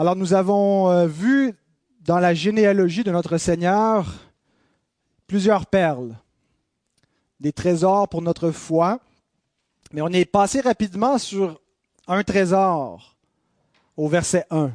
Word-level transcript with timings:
Alors 0.00 0.14
nous 0.14 0.32
avons 0.32 0.88
euh, 0.92 1.08
vu 1.08 1.56
dans 2.02 2.20
la 2.20 2.32
généalogie 2.32 3.02
de 3.02 3.10
notre 3.10 3.36
Seigneur 3.36 4.06
plusieurs 5.26 5.66
perles, 5.66 6.14
des 7.40 7.52
trésors 7.52 8.08
pour 8.08 8.22
notre 8.22 8.52
foi, 8.52 9.00
mais 9.92 10.00
on 10.00 10.10
est 10.10 10.24
passé 10.24 10.60
rapidement 10.60 11.18
sur 11.18 11.60
un 12.06 12.22
trésor 12.22 13.16
au 13.96 14.06
verset 14.06 14.44
1. 14.50 14.70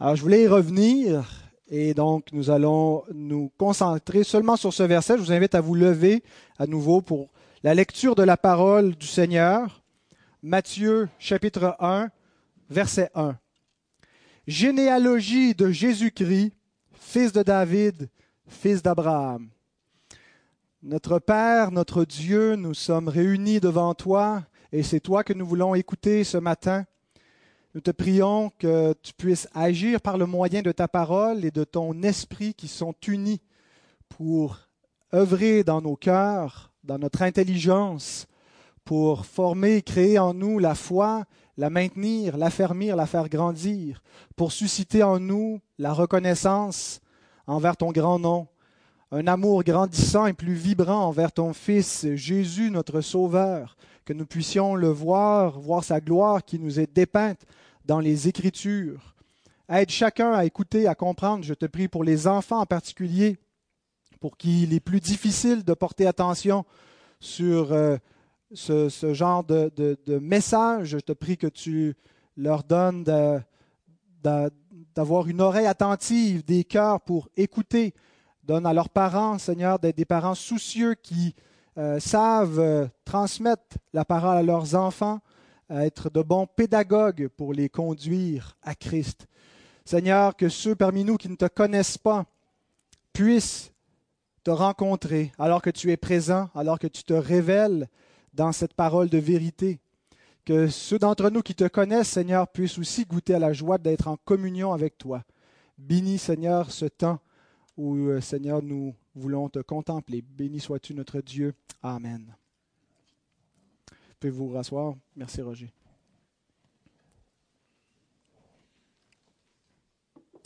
Alors 0.00 0.16
je 0.16 0.22
voulais 0.22 0.44
y 0.44 0.48
revenir 0.48 1.30
et 1.68 1.92
donc 1.92 2.32
nous 2.32 2.48
allons 2.48 3.04
nous 3.12 3.52
concentrer 3.58 4.24
seulement 4.24 4.56
sur 4.56 4.72
ce 4.72 4.84
verset. 4.84 5.18
Je 5.18 5.22
vous 5.22 5.32
invite 5.32 5.54
à 5.54 5.60
vous 5.60 5.74
lever 5.74 6.22
à 6.58 6.66
nouveau 6.66 7.02
pour 7.02 7.28
la 7.62 7.74
lecture 7.74 8.14
de 8.14 8.22
la 8.22 8.38
parole 8.38 8.94
du 8.94 9.06
Seigneur. 9.06 9.82
Matthieu 10.42 11.10
chapitre 11.18 11.76
1, 11.78 12.08
verset 12.70 13.10
1 13.14 13.36
généalogie 14.46 15.54
de 15.54 15.70
Jésus-Christ, 15.70 16.52
fils 16.92 17.32
de 17.32 17.42
David, 17.42 18.08
fils 18.46 18.82
d'Abraham. 18.82 19.48
Notre 20.82 21.18
Père, 21.18 21.72
notre 21.72 22.04
Dieu, 22.04 22.54
nous 22.54 22.74
sommes 22.74 23.08
réunis 23.08 23.60
devant 23.60 23.94
toi 23.94 24.44
et 24.72 24.82
c'est 24.82 25.00
toi 25.00 25.24
que 25.24 25.32
nous 25.32 25.46
voulons 25.46 25.74
écouter 25.74 26.22
ce 26.22 26.36
matin. 26.36 26.84
Nous 27.74 27.80
te 27.80 27.90
prions 27.90 28.50
que 28.58 28.94
tu 29.02 29.12
puisses 29.12 29.48
agir 29.52 30.00
par 30.00 30.16
le 30.16 30.26
moyen 30.26 30.62
de 30.62 30.72
ta 30.72 30.86
parole 30.86 31.44
et 31.44 31.50
de 31.50 31.64
ton 31.64 32.02
esprit 32.02 32.54
qui 32.54 32.68
sont 32.68 32.94
unis 33.06 33.40
pour 34.08 34.60
œuvrer 35.12 35.64
dans 35.64 35.82
nos 35.82 35.96
cœurs, 35.96 36.72
dans 36.84 36.98
notre 36.98 37.22
intelligence, 37.22 38.26
pour 38.84 39.26
former 39.26 39.76
et 39.76 39.82
créer 39.82 40.18
en 40.18 40.32
nous 40.32 40.58
la 40.60 40.74
foi 40.74 41.24
la 41.56 41.70
maintenir, 41.70 42.36
l'affermir, 42.36 42.96
la 42.96 43.06
faire 43.06 43.28
grandir, 43.28 44.02
pour 44.36 44.52
susciter 44.52 45.02
en 45.02 45.18
nous 45.18 45.60
la 45.78 45.92
reconnaissance 45.92 47.00
envers 47.46 47.76
ton 47.76 47.92
grand 47.92 48.18
nom, 48.18 48.48
un 49.12 49.26
amour 49.26 49.62
grandissant 49.62 50.26
et 50.26 50.32
plus 50.32 50.54
vibrant 50.54 51.06
envers 51.06 51.32
ton 51.32 51.52
Fils 51.52 52.06
Jésus, 52.14 52.70
notre 52.70 53.00
Sauveur, 53.00 53.76
que 54.04 54.12
nous 54.12 54.26
puissions 54.26 54.74
le 54.74 54.88
voir, 54.88 55.58
voir 55.58 55.84
sa 55.84 56.00
gloire 56.00 56.44
qui 56.44 56.58
nous 56.58 56.80
est 56.80 56.92
dépeinte 56.92 57.44
dans 57.84 58.00
les 58.00 58.28
Écritures. 58.28 59.14
Aide 59.68 59.90
chacun 59.90 60.32
à 60.32 60.44
écouter, 60.44 60.86
à 60.86 60.94
comprendre. 60.94 61.44
Je 61.44 61.54
te 61.54 61.66
prie 61.66 61.88
pour 61.88 62.04
les 62.04 62.26
enfants 62.26 62.60
en 62.60 62.66
particulier, 62.66 63.36
pour 64.20 64.36
qui 64.36 64.62
il 64.62 64.74
est 64.74 64.80
plus 64.80 65.00
difficile 65.00 65.64
de 65.64 65.74
porter 65.74 66.06
attention 66.06 66.64
sur 67.18 67.72
euh, 67.72 67.96
ce, 68.52 69.12
genre 69.12 69.44
de, 69.44 70.18
message. 70.20 70.88
Je 70.88 70.98
te 70.98 71.12
prie 71.12 71.36
que 71.36 71.46
tu 71.46 71.94
leur 72.36 72.64
donnes 72.64 73.04
d'avoir 74.22 75.28
une 75.28 75.40
oreille 75.40 75.66
attentive, 75.66 76.44
des 76.44 76.64
cœurs 76.64 77.00
pour 77.00 77.28
écouter. 77.36 77.94
Donne 78.44 78.66
à 78.66 78.72
leurs 78.72 78.90
parents, 78.90 79.38
Seigneur, 79.38 79.78
des 79.78 80.04
parents 80.04 80.34
soucieux 80.34 80.94
qui 80.94 81.34
euh, 81.78 82.00
savent 82.00 82.58
euh, 82.58 82.86
transmettre 83.04 83.76
la 83.92 84.06
parole 84.06 84.38
à 84.38 84.42
leurs 84.42 84.74
enfants, 84.74 85.20
être 85.68 86.08
de 86.08 86.22
bons 86.22 86.46
pédagogues 86.46 87.28
pour 87.36 87.52
les 87.52 87.68
conduire 87.68 88.56
à 88.62 88.74
Christ. 88.74 89.26
Seigneur, 89.84 90.36
que 90.36 90.48
ceux 90.48 90.74
parmi 90.74 91.04
nous 91.04 91.16
qui 91.16 91.28
ne 91.28 91.34
te 91.34 91.46
connaissent 91.46 91.98
pas 91.98 92.24
puissent 93.12 93.72
te 94.42 94.50
rencontrer 94.50 95.32
alors 95.38 95.60
que 95.60 95.68
tu 95.68 95.90
es 95.90 95.98
présent, 95.98 96.48
alors 96.54 96.78
que 96.78 96.86
tu 96.86 97.02
te 97.02 97.12
révèles 97.12 97.88
dans 98.36 98.52
cette 98.52 98.74
parole 98.74 99.08
de 99.08 99.18
vérité. 99.18 99.80
Que 100.44 100.68
ceux 100.68 100.98
d'entre 100.98 101.30
nous 101.30 101.42
qui 101.42 101.54
te 101.54 101.66
connaissent, 101.66 102.10
Seigneur, 102.10 102.46
puissent 102.46 102.78
aussi 102.78 103.04
goûter 103.04 103.34
à 103.34 103.40
la 103.40 103.52
joie 103.52 103.78
d'être 103.78 104.06
en 104.06 104.16
communion 104.16 104.72
avec 104.72 104.96
toi. 104.96 105.24
Bénis, 105.76 106.18
Seigneur, 106.18 106.70
ce 106.70 106.84
temps 106.84 107.18
où, 107.76 107.96
euh, 107.96 108.20
Seigneur, 108.20 108.62
nous 108.62 108.94
voulons 109.14 109.48
te 109.48 109.58
contempler. 109.58 110.22
Béni 110.22 110.60
sois-tu, 110.60 110.94
notre 110.94 111.20
Dieu. 111.20 111.54
Amen. 111.82 112.36
Pouvez-vous 114.20 114.48
vous 114.48 114.54
rasseoir? 114.54 114.94
Merci, 115.16 115.42
Roger. 115.42 115.72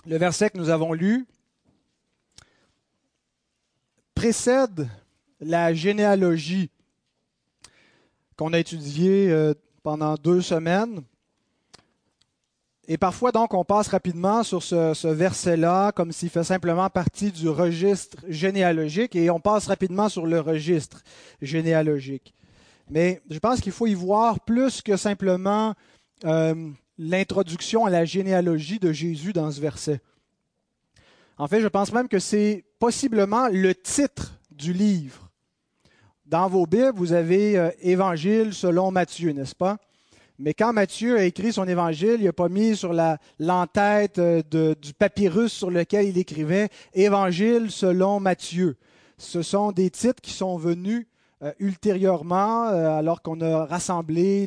Le 0.07 0.17
verset 0.17 0.49
que 0.49 0.57
nous 0.57 0.71
avons 0.71 0.95
lu 0.95 1.27
précède 4.15 4.89
la 5.41 5.75
généalogie 5.75 6.71
qu'on 8.41 8.55
a 8.55 8.59
étudié 8.59 9.31
euh, 9.31 9.53
pendant 9.83 10.15
deux 10.15 10.41
semaines. 10.41 11.03
Et 12.89 12.97
parfois, 12.97 13.33
donc, 13.33 13.53
on 13.53 13.67
passe 13.67 13.89
rapidement 13.89 14.43
sur 14.43 14.63
ce, 14.63 15.07
verset-là, 15.07 15.93
comme 15.93 16.11
s'il 16.11 16.31
fait 16.31 16.43
simplement 16.43 16.89
partie 16.89 17.33
du 17.33 17.51
registre 17.51 18.17
généalogique, 18.29 19.15
et 19.15 19.29
on 19.29 19.41
passe 19.41 19.67
rapidement 19.67 20.09
sur 20.09 20.25
le 20.25 20.41
registre 20.41 21.03
généalogique. 21.43 22.33
Mais 22.89 23.21
je 23.29 23.39
pense 23.39 23.61
qu'il 23.61 23.73
faut 23.73 23.87
y 23.87 23.93
voir 23.93 24.41
plus 24.41 24.81
que 24.81 24.97
simplement 24.97 25.75
euh, 26.25 26.71
l'introduction 26.97 27.85
à 27.85 27.91
la 27.91 28.07
généalogie 28.07 28.79
de 28.79 28.91
Jésus 28.91 29.35
dans 29.35 29.51
ce 29.51 29.61
verset. 29.61 30.01
En 31.37 31.47
fait, 31.47 31.61
je 31.61 31.69
pense 31.69 31.93
même 31.93 32.09
que 32.09 32.19
c'est 32.19 32.65
possiblement 32.79 33.49
le 33.49 33.75
titre 33.75 34.41
du 34.51 34.73
livre. 34.73 35.30
Dans 36.31 36.49
vos 36.49 36.65
Bibles, 36.65 36.93
vous 36.95 37.13
avez 37.13 37.59
euh, 37.59 37.71
Évangile 37.81 38.55
selon 38.55 38.93
Matthieu, 38.93 39.33
n'est-ce 39.33 39.57
pas? 39.57 39.79
Mais 40.39 40.55
quand 40.55 40.73
Matthieu 40.73 41.19
a 41.19 41.25
écrit 41.25 41.53
son 41.53 41.67
évangile, 41.67 42.19
il 42.21 42.27
n'a 42.27 42.33
pas 42.33 42.49
mis 42.49 42.77
sur 42.77 42.93
l'entête 43.41 44.21
euh, 44.21 44.75
du 44.81 44.95
papyrus 44.95 45.53
sur 45.53 45.73
lequel 45.73 46.07
il 46.07 46.19
écrivait 46.19 46.69
Évangile 46.95 47.73
selon 47.73 48.21
Matthieu. 48.21 48.77
Ce 49.19 49.43
sont 49.43 49.73
des 49.73 49.91
titres 49.91 50.23
qui 50.23 50.31
sont 50.31 50.57
venus 50.57 51.09
euh, 51.43 51.51
ultérieurement, 51.59 52.67
alors 52.67 53.23
qu'on 53.23 53.41
a 53.41 53.67
rassemblé 53.67 54.47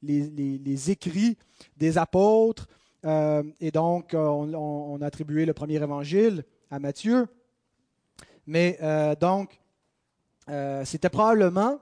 les, 0.00 0.90
écrits 0.92 1.36
des 1.76 1.98
apôtres. 1.98 2.68
et 3.02 3.72
donc, 3.72 4.12
on, 4.14 4.54
on, 4.54 5.02
a 5.02 5.06
attribué 5.06 5.46
le 5.46 5.52
premier 5.52 5.82
évangile 5.82 6.44
à 6.70 6.78
Matthieu. 6.78 7.26
Mais 8.46 8.78
donc, 9.20 9.58
euh, 10.48 10.84
c'était 10.84 11.08
probablement 11.08 11.78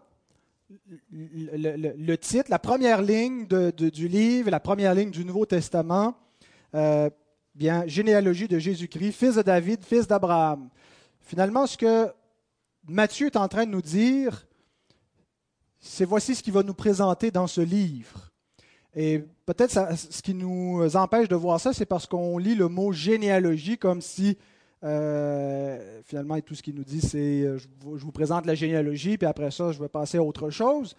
le, 1.11 2.17
titre, 2.17 2.51
la 2.51 2.59
première 2.59 3.03
ligne 3.03 3.47
du 3.47 4.09
livre, 4.09 4.51
la 4.51 4.61
première 4.61 4.95
ligne 4.95 5.11
du 5.11 5.25
Nouveau 5.25 5.47
Testament, 5.47 6.15
euh, 6.75 7.11
bien, 7.55 7.87
généalogie 7.87 8.49
de 8.49 8.59
Jésus-Christ, 8.59 9.13
fils 9.13 9.35
de 9.35 9.43
David, 9.43 9.85
fils 9.85 10.07
d'Abraham. 10.07 10.69
Finalement, 11.21 11.67
ce 11.67 11.77
que 11.77 12.13
Matthieu 12.87 13.27
est 13.27 13.37
en 13.37 13.49
train 13.49 13.67
de 13.67 13.71
nous 13.71 13.83
dire, 13.83 14.47
c'est 15.79 16.05
voici 16.05 16.35
ce 16.35 16.43
qu'il 16.43 16.53
va 16.53 16.63
nous 16.63 16.75
présenter 16.75 17.31
dans 17.31 17.47
ce 17.47 17.61
livre. 17.61 18.31
Et 18.95 19.25
peut-être 19.47 19.97
ce 19.97 20.23
qui 20.23 20.35
nous 20.35 20.97
empêche 20.97 21.29
de 21.29 21.35
voir 21.35 21.61
ça, 21.61 21.73
c'est 21.73 21.87
parce 21.87 22.07
qu'on 22.07 22.39
lit 22.39 22.55
le 22.55 22.69
mot 22.69 22.93
généalogie 22.93 23.79
comme 23.79 24.01
si 24.01 24.37
euh, 24.85 26.01
finalement, 26.05 26.41
tout 26.41 26.55
ce 26.55 26.63
qu'il 26.63 26.75
nous 26.75 26.85
dit, 26.85 27.01
c'est 27.01 27.43
euh, 27.43 27.59
je, 27.59 27.67
vous 27.85 28.13
présente 28.13 28.47
la 28.47 28.55
généalogie, 28.55 29.17
puis 29.17 29.27
après 29.27 29.51
ça, 29.51 29.71
je 29.71 29.81
vais 29.81 29.89
passer 29.89 30.19
à 30.19 30.23
autre 30.23 30.51
chose. 30.51 30.97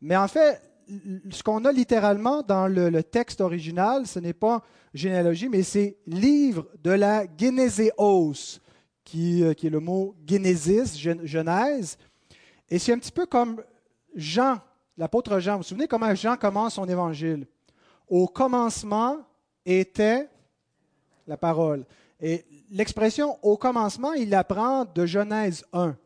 Mais 0.00 0.16
en 0.16 0.28
fait, 0.28 0.62
ce 1.30 1.42
qu'on 1.42 1.64
a 1.64 1.72
littéralement 1.72 2.42
dans 2.42 2.68
le, 2.68 3.02
texte 3.02 3.40
original, 3.40 4.06
ce 4.06 4.20
n'est 4.20 4.32
pas 4.32 4.62
généalogie, 4.94 5.48
mais 5.48 5.62
c'est 5.62 5.96
livre 6.06 6.66
de 6.82 6.92
la 6.92 7.24
Genéséos, 7.36 8.60
qui, 9.04 9.42
euh, 9.42 9.52
qui 9.52 9.66
est 9.66 9.70
le 9.70 9.80
mot 9.80 10.14
Genesis, 10.26 10.98
Genèse. 11.24 11.98
Et 12.70 12.78
c'est 12.78 12.92
un 12.92 12.98
petit 12.98 13.12
peu 13.12 13.26
comme 13.26 13.62
Jean, 14.14 14.58
l'apôtre 14.96 15.40
Jean. 15.40 15.52
Vous 15.52 15.58
vous 15.58 15.64
souvenez 15.64 15.88
comment 15.88 16.14
Jean 16.14 16.36
commence 16.36 16.74
son 16.74 16.88
évangile? 16.88 17.46
Au 18.08 18.28
commencement 18.28 19.18
était 19.66 20.28
la 21.26 21.36
parole. 21.36 21.84
Et 22.20 22.44
l'expression 22.70 23.38
au 23.42 23.56
commencement, 23.56 24.12
il 24.12 24.34
apprend 24.34 24.84
de 24.84 25.06
Genèse 25.06 25.64
1. 25.72 25.96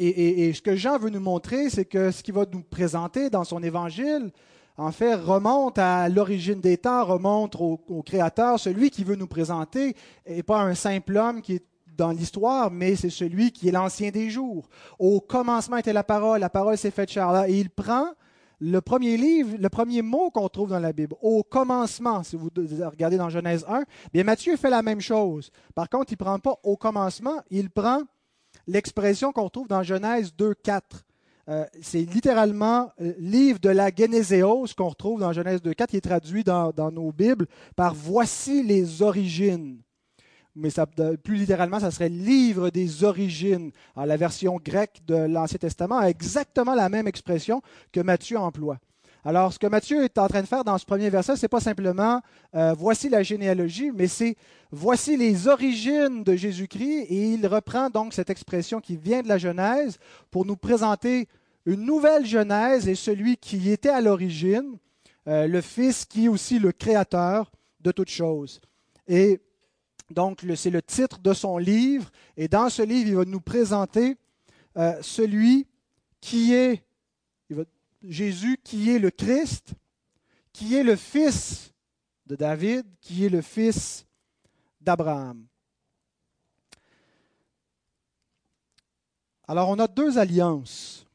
Et, 0.00 0.52
ce 0.52 0.62
que 0.62 0.76
Jean 0.76 0.96
veut 0.96 1.10
nous 1.10 1.20
montrer, 1.20 1.70
c'est 1.70 1.84
que 1.84 2.12
ce 2.12 2.22
qu'il 2.22 2.34
va 2.34 2.44
nous 2.52 2.62
présenter 2.62 3.30
dans 3.30 3.42
son 3.42 3.62
évangile, 3.64 4.30
en 4.76 4.92
fait, 4.92 5.16
remonte 5.16 5.76
à 5.78 6.08
l'origine 6.08 6.60
des 6.60 6.78
temps, 6.78 7.04
remonte 7.04 7.56
au, 7.56 8.02
Créateur. 8.06 8.60
Celui 8.60 8.90
qui 8.90 9.02
veut 9.02 9.16
nous 9.16 9.26
présenter 9.26 9.96
n'est 10.28 10.44
pas 10.44 10.60
un 10.60 10.76
simple 10.76 11.16
homme 11.16 11.42
qui 11.42 11.54
est 11.54 11.64
dans 11.96 12.12
l'histoire, 12.12 12.70
mais 12.70 12.94
c'est 12.94 13.10
celui 13.10 13.50
qui 13.50 13.68
est 13.68 13.72
l'ancien 13.72 14.10
des 14.10 14.30
jours. 14.30 14.68
Au 15.00 15.20
commencement 15.20 15.78
était 15.78 15.92
la 15.92 16.04
parole, 16.04 16.38
la 16.38 16.48
parole 16.48 16.78
s'est 16.78 16.92
faite 16.92 17.10
chair. 17.10 17.46
Et 17.48 17.58
il 17.58 17.70
prend 17.70 18.06
le 18.60 18.80
premier 18.80 19.16
livre, 19.16 19.56
le 19.58 19.68
premier 19.68 20.02
mot 20.02 20.30
qu'on 20.30 20.48
trouve 20.48 20.70
dans 20.70 20.80
la 20.80 20.92
Bible, 20.92 21.14
au 21.22 21.42
commencement, 21.42 22.22
si 22.22 22.36
vous 22.36 22.50
regardez 22.56 23.16
dans 23.16 23.28
Genèse 23.28 23.64
1, 23.68 23.84
bien 24.12 24.24
Matthieu 24.24 24.56
fait 24.56 24.70
la 24.70 24.82
même 24.82 25.00
chose. 25.00 25.50
Par 25.74 25.88
contre, 25.88 26.12
il 26.12 26.16
ne 26.18 26.24
prend 26.24 26.38
pas 26.38 26.58
au 26.64 26.76
commencement, 26.76 27.40
il 27.50 27.70
prend 27.70 28.02
l'expression 28.66 29.32
qu'on 29.32 29.48
trouve 29.48 29.68
dans 29.68 29.82
Genèse 29.82 30.34
2, 30.36 30.54
4. 30.54 31.04
euh, 31.48 31.64
c'est 31.80 32.02
littéralement 32.02 32.90
euh, 33.00 33.14
livre 33.18 33.58
de 33.60 33.70
la 33.70 33.90
Genéséos 33.94 34.66
qu'on 34.76 34.88
retrouve 34.88 35.20
dans 35.20 35.32
Genèse 35.32 35.60
2.4, 35.62 35.86
qui 35.86 35.96
est 35.96 36.00
traduit 36.00 36.44
dans, 36.44 36.72
nos 36.92 37.12
Bibles 37.12 37.46
par 37.76 37.94
Voici 37.94 38.62
les 38.62 39.02
origines. 39.02 39.80
Mais 40.58 40.70
plus 41.22 41.36
littéralement, 41.36 41.80
ça 41.80 41.90
serait 41.90 42.08
livre 42.08 42.70
des 42.70 43.04
origines. 43.04 43.70
la 43.96 44.16
version 44.16 44.56
grecque 44.56 45.00
de 45.06 45.14
l'Ancien 45.14 45.58
Testament 45.58 45.98
a 45.98 46.10
exactement 46.10 46.74
la 46.74 46.88
même 46.88 47.06
expression 47.06 47.62
que 47.92 48.00
Matthieu 48.00 48.38
emploie. 48.38 48.78
Alors, 49.24 49.52
ce 49.52 49.58
que 49.58 49.66
Matthieu 49.66 50.04
est 50.04 50.16
en 50.18 50.28
train 50.28 50.42
de 50.42 50.46
faire 50.46 50.64
dans 50.64 50.78
ce 50.78 50.86
premier 50.86 51.10
verset, 51.10 51.36
ce 51.36 51.42
n'est 51.42 51.48
pas 51.48 51.60
simplement 51.60 52.22
euh, 52.54 52.72
voici 52.72 53.08
la 53.08 53.22
généalogie, 53.22 53.90
mais 53.94 54.06
c'est 54.06 54.36
voici 54.70 55.16
les 55.16 55.48
origines 55.48 56.22
de 56.22 56.34
Jésus-Christ. 56.34 57.06
Et 57.08 57.32
il 57.34 57.46
reprend 57.46 57.90
donc 57.90 58.14
cette 58.14 58.30
expression 58.30 58.80
qui 58.80 58.96
vient 58.96 59.22
de 59.22 59.28
la 59.28 59.38
Genèse 59.38 59.98
pour 60.30 60.46
nous 60.46 60.56
présenter 60.56 61.28
une 61.66 61.84
nouvelle 61.84 62.24
Genèse 62.24 62.88
et 62.88 62.94
celui 62.94 63.36
qui 63.36 63.70
était 63.70 63.88
à 63.88 64.00
l'origine, 64.00 64.78
euh, 65.26 65.46
le 65.46 65.60
Fils 65.60 66.04
qui 66.04 66.26
est 66.26 66.28
aussi 66.28 66.58
le 66.58 66.72
Créateur 66.72 67.50
de 67.80 67.90
toutes 67.90 68.10
choses. 68.10 68.60
Et 69.08 69.40
donc, 70.10 70.44
c'est 70.56 70.70
le 70.70 70.82
titre 70.82 71.18
de 71.18 71.32
son 71.34 71.58
livre. 71.58 72.10
Et 72.36 72.48
dans 72.48 72.70
ce 72.70 72.82
livre, 72.82 73.08
il 73.08 73.16
va 73.16 73.24
nous 73.24 73.40
présenter 73.40 74.16
euh, 74.76 74.98
celui 75.02 75.66
qui 76.20 76.54
est, 76.54 76.84
Jésus 78.02 78.58
qui 78.64 78.90
est 78.90 78.98
le 78.98 79.10
Christ, 79.10 79.74
qui 80.52 80.74
est 80.74 80.82
le 80.82 80.96
fils 80.96 81.72
de 82.26 82.36
David, 82.36 82.86
qui 83.00 83.24
est 83.24 83.28
le 83.28 83.42
fils 83.42 84.06
d'Abraham. 84.80 85.46
Alors 89.46 89.70
on 89.70 89.78
a 89.78 89.86
deux 89.86 90.18
alliances 90.18 91.06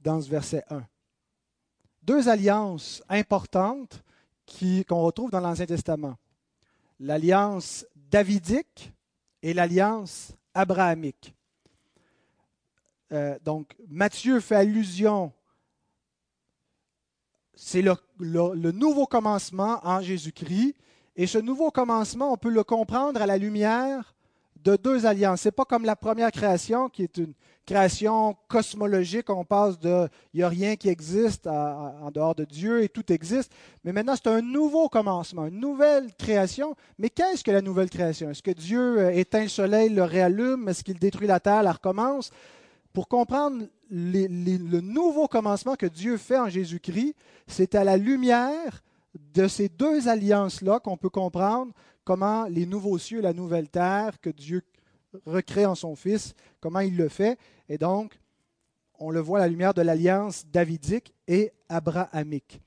dans 0.00 0.20
ce 0.20 0.28
verset 0.28 0.64
1. 0.68 0.84
Deux 2.02 2.28
alliances 2.28 3.02
importantes 3.08 4.02
qu'on 4.86 5.00
retrouve 5.02 5.30
dans 5.30 5.40
l'Ancien 5.40 5.64
Testament. 5.64 6.16
L'alliance 7.00 7.86
davidique 8.14 8.92
et 9.42 9.52
l'alliance 9.52 10.36
abrahamique. 10.54 11.34
Euh, 13.10 13.36
donc 13.44 13.74
Matthieu 13.88 14.38
fait 14.38 14.54
allusion 14.54 15.32
c'est 17.56 17.82
le, 17.82 18.70
nouveau 18.70 19.06
commencement 19.06 19.80
en 19.82 20.00
Jésus-Christ. 20.00 20.76
Et 21.16 21.26
ce 21.26 21.38
nouveau 21.38 21.72
commencement, 21.72 22.32
on 22.32 22.36
peut 22.36 22.50
le 22.50 22.62
comprendre 22.62 23.20
à 23.20 23.26
la 23.26 23.36
lumière 23.36 24.13
de 24.64 24.76
deux 24.76 25.04
alliances. 25.06 25.42
Ce 25.42 25.48
n'est 25.48 25.52
pas 25.52 25.64
comme 25.64 25.84
la 25.84 25.94
première 25.94 26.32
création, 26.32 26.88
qui 26.88 27.02
est 27.02 27.16
une 27.18 27.34
création 27.66 28.34
cosmologique. 28.48 29.28
On 29.30 29.44
passe 29.44 29.78
de 29.78 30.08
il 30.32 30.38
n'y 30.38 30.42
a 30.42 30.48
rien 30.48 30.76
qui 30.76 30.88
existe 30.88 31.46
en 31.46 32.10
dehors 32.10 32.34
de 32.34 32.44
Dieu 32.44 32.82
et 32.82 32.88
tout 32.88 33.12
existe. 33.12 33.52
Mais 33.84 33.92
maintenant, 33.92 34.14
c'est 34.16 34.28
un 34.28 34.40
nouveau 34.40 34.88
commencement, 34.88 35.46
une 35.46 35.60
nouvelle 35.60 36.12
création. 36.14 36.74
Mais 36.98 37.10
qu'est-ce 37.10 37.44
que 37.44 37.50
la 37.50 37.62
nouvelle 37.62 37.90
création? 37.90 38.30
Est-ce 38.30 38.42
que 38.42 38.50
Dieu 38.50 38.98
euh, 38.98 39.10
éteint 39.10 39.42
le 39.42 39.48
soleil, 39.48 39.90
le 39.90 40.02
réallume? 40.02 40.68
Est-ce 40.68 40.82
qu'il 40.82 40.98
détruit 40.98 41.26
la 41.26 41.40
terre, 41.40 41.62
la 41.62 41.72
recommence? 41.72 42.30
Pour 42.92 43.08
comprendre 43.08 43.64
le 43.90 44.80
nouveau 44.80 45.26
commencement 45.28 45.74
que 45.74 45.86
Dieu 45.86 46.16
fait 46.16 46.38
en 46.38 46.48
Jésus-Christ, 46.48 47.14
c'est 47.46 47.74
à 47.74 47.84
la 47.84 47.96
lumière 47.96 48.82
de 49.14 49.48
ces 49.48 49.68
deux 49.68 50.08
alliances-là 50.08 50.80
qu'on 50.80 50.96
peut 50.96 51.10
comprendre 51.10 51.72
comment 52.04 52.44
les 52.44 52.66
nouveaux 52.66 52.98
cieux 52.98 53.18
et 53.18 53.22
la 53.22 53.32
nouvelle 53.32 53.68
terre 53.68 54.20
que 54.20 54.30
Dieu 54.30 54.62
recrée 55.26 55.66
en 55.66 55.74
son 55.74 55.94
Fils, 55.94 56.34
comment 56.60 56.80
il 56.80 56.96
le 56.96 57.08
fait. 57.08 57.38
Et 57.68 57.78
donc, 57.78 58.18
on 58.98 59.10
le 59.10 59.20
voit 59.20 59.38
à 59.38 59.42
la 59.42 59.48
lumière 59.48 59.74
de 59.74 59.82
l'alliance 59.82 60.44
davidique 60.46 61.14
et 61.26 61.52
abrahamique. 61.68 62.60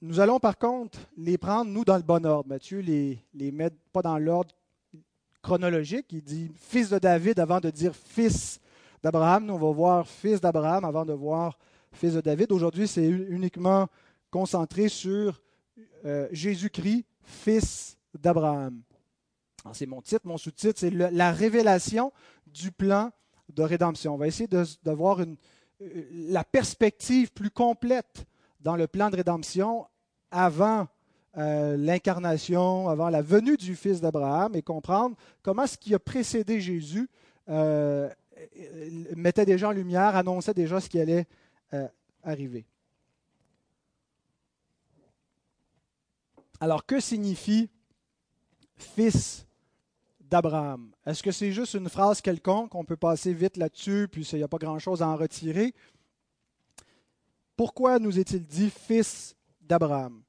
Nous 0.00 0.20
allons 0.20 0.38
par 0.38 0.58
contre 0.58 0.98
les 1.16 1.38
prendre, 1.38 1.70
nous, 1.70 1.84
dans 1.84 1.96
le 1.96 2.02
bon 2.02 2.24
ordre. 2.24 2.48
Matthieu 2.48 2.80
les, 2.80 3.18
les 3.34 3.50
met 3.50 3.70
pas 3.92 4.02
dans 4.02 4.18
l'ordre 4.18 4.54
chronologique. 5.42 6.06
Il 6.10 6.22
dit 6.22 6.52
fils 6.56 6.90
de 6.90 6.98
David 6.98 7.40
avant 7.40 7.58
de 7.58 7.70
dire 7.70 7.94
fils 7.94 8.60
d'Abraham. 9.02 9.46
Nous, 9.46 9.54
on 9.54 9.58
va 9.58 9.72
voir 9.72 10.06
fils 10.06 10.40
d'Abraham 10.40 10.84
avant 10.84 11.04
de 11.04 11.12
voir 11.12 11.58
fils 11.92 12.14
de 12.14 12.20
David. 12.20 12.52
Aujourd'hui, 12.52 12.86
c'est 12.86 13.06
uniquement 13.06 13.88
concentré 14.30 14.88
sur 14.88 15.40
euh, 16.04 16.28
Jésus-Christ, 16.32 17.04
fils 17.22 17.98
d'Abraham. 18.18 18.82
C'est 19.72 19.86
mon 19.86 20.00
titre, 20.00 20.22
mon 20.24 20.38
sous-titre, 20.38 20.78
c'est 20.78 20.90
la 20.90 21.32
révélation 21.32 22.12
du 22.46 22.70
plan 22.70 23.10
de 23.52 23.62
rédemption. 23.62 24.14
On 24.14 24.16
va 24.16 24.26
essayer 24.26 24.46
de, 24.46 24.64
voir 24.90 25.20
une, 25.20 25.36
euh, 25.82 26.04
la 26.12 26.44
perspective 26.44 27.32
plus 27.32 27.50
complète 27.50 28.24
dans 28.60 28.76
le 28.76 28.86
plan 28.86 29.10
de 29.10 29.16
rédemption 29.16 29.86
avant 30.30 30.86
euh, 31.36 31.76
l'incarnation, 31.76 32.88
avant 32.88 33.08
la 33.08 33.22
venue 33.22 33.56
du 33.56 33.74
Fils 33.74 34.00
d'Abraham 34.00 34.54
et 34.54 34.62
comprendre 34.62 35.16
comment 35.42 35.66
ce 35.66 35.76
qui 35.76 35.94
a 35.94 35.98
précédé 35.98 36.60
Jésus 36.60 37.08
mettait 39.16 39.46
déjà 39.46 39.68
en 39.68 39.72
lumière, 39.72 40.14
annonçait 40.14 40.52
déjà 40.52 40.80
ce 40.80 40.88
qui 40.90 41.00
allait 41.00 41.26
arriver. 42.22 42.66
Alors, 46.60 46.84
que 46.84 47.00
signifie 47.00 47.70
fils 48.76 49.46
d'Abraham? 50.20 50.90
Est-ce 51.06 51.22
que 51.22 51.30
c'est 51.30 51.52
juste 51.52 51.74
une 51.74 51.88
phrase 51.88 52.20
quelconque? 52.20 52.74
On 52.74 52.84
peut 52.84 52.96
passer 52.96 53.32
vite 53.32 53.56
là-dessus, 53.56 54.08
puis 54.10 54.22
il 54.32 54.38
n'y 54.38 54.44
a 54.44 54.48
pas 54.48 54.58
grand-chose 54.58 55.02
à 55.02 55.08
en 55.08 55.16
retirer. 55.16 55.74
Pourquoi 57.56 57.98
nous 57.98 58.18
est-il 58.18 58.44
dit 58.44 58.70
fils 58.70 59.34
d'Abraham? 59.60 60.22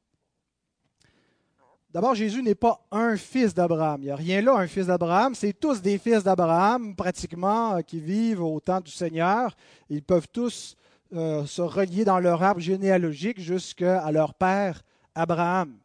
D'abord, 1.92 2.14
Jésus 2.14 2.44
n'est 2.44 2.54
pas 2.54 2.86
un 2.92 3.18
fils 3.18 3.56
d'Abraham. 3.56 4.02
Il 4.02 4.06
n'y 4.06 4.12
a 4.12 4.16
rien 4.16 4.42
là, 4.42 4.54
un 4.56 4.68
fils 4.68 4.86
d'Abraham. 4.86 5.34
C'est 5.34 5.54
tous 5.54 5.82
des 5.82 5.98
fils 5.98 6.24
d'Abraham, 6.24 6.96
pratiquement, 6.96 7.78
euh, 7.78 7.82
qui 7.82 8.00
vivent 8.00 8.44
au 8.44 8.60
temps 8.60 8.80
du 8.80 8.92
Seigneur. 8.92 9.56
Ils 9.90 10.04
peuvent 10.04 10.28
tous 10.32 10.76
euh, 11.14 11.48
se 11.48 11.64
relier 11.64 12.06
dans 12.06 12.20
leur 12.20 12.44
arbre 12.44 12.62
généalogique 12.62 13.40
jusqu'à 13.40 14.12
leur 14.12 14.36
père 14.36 14.84
Abraham. 15.16 15.80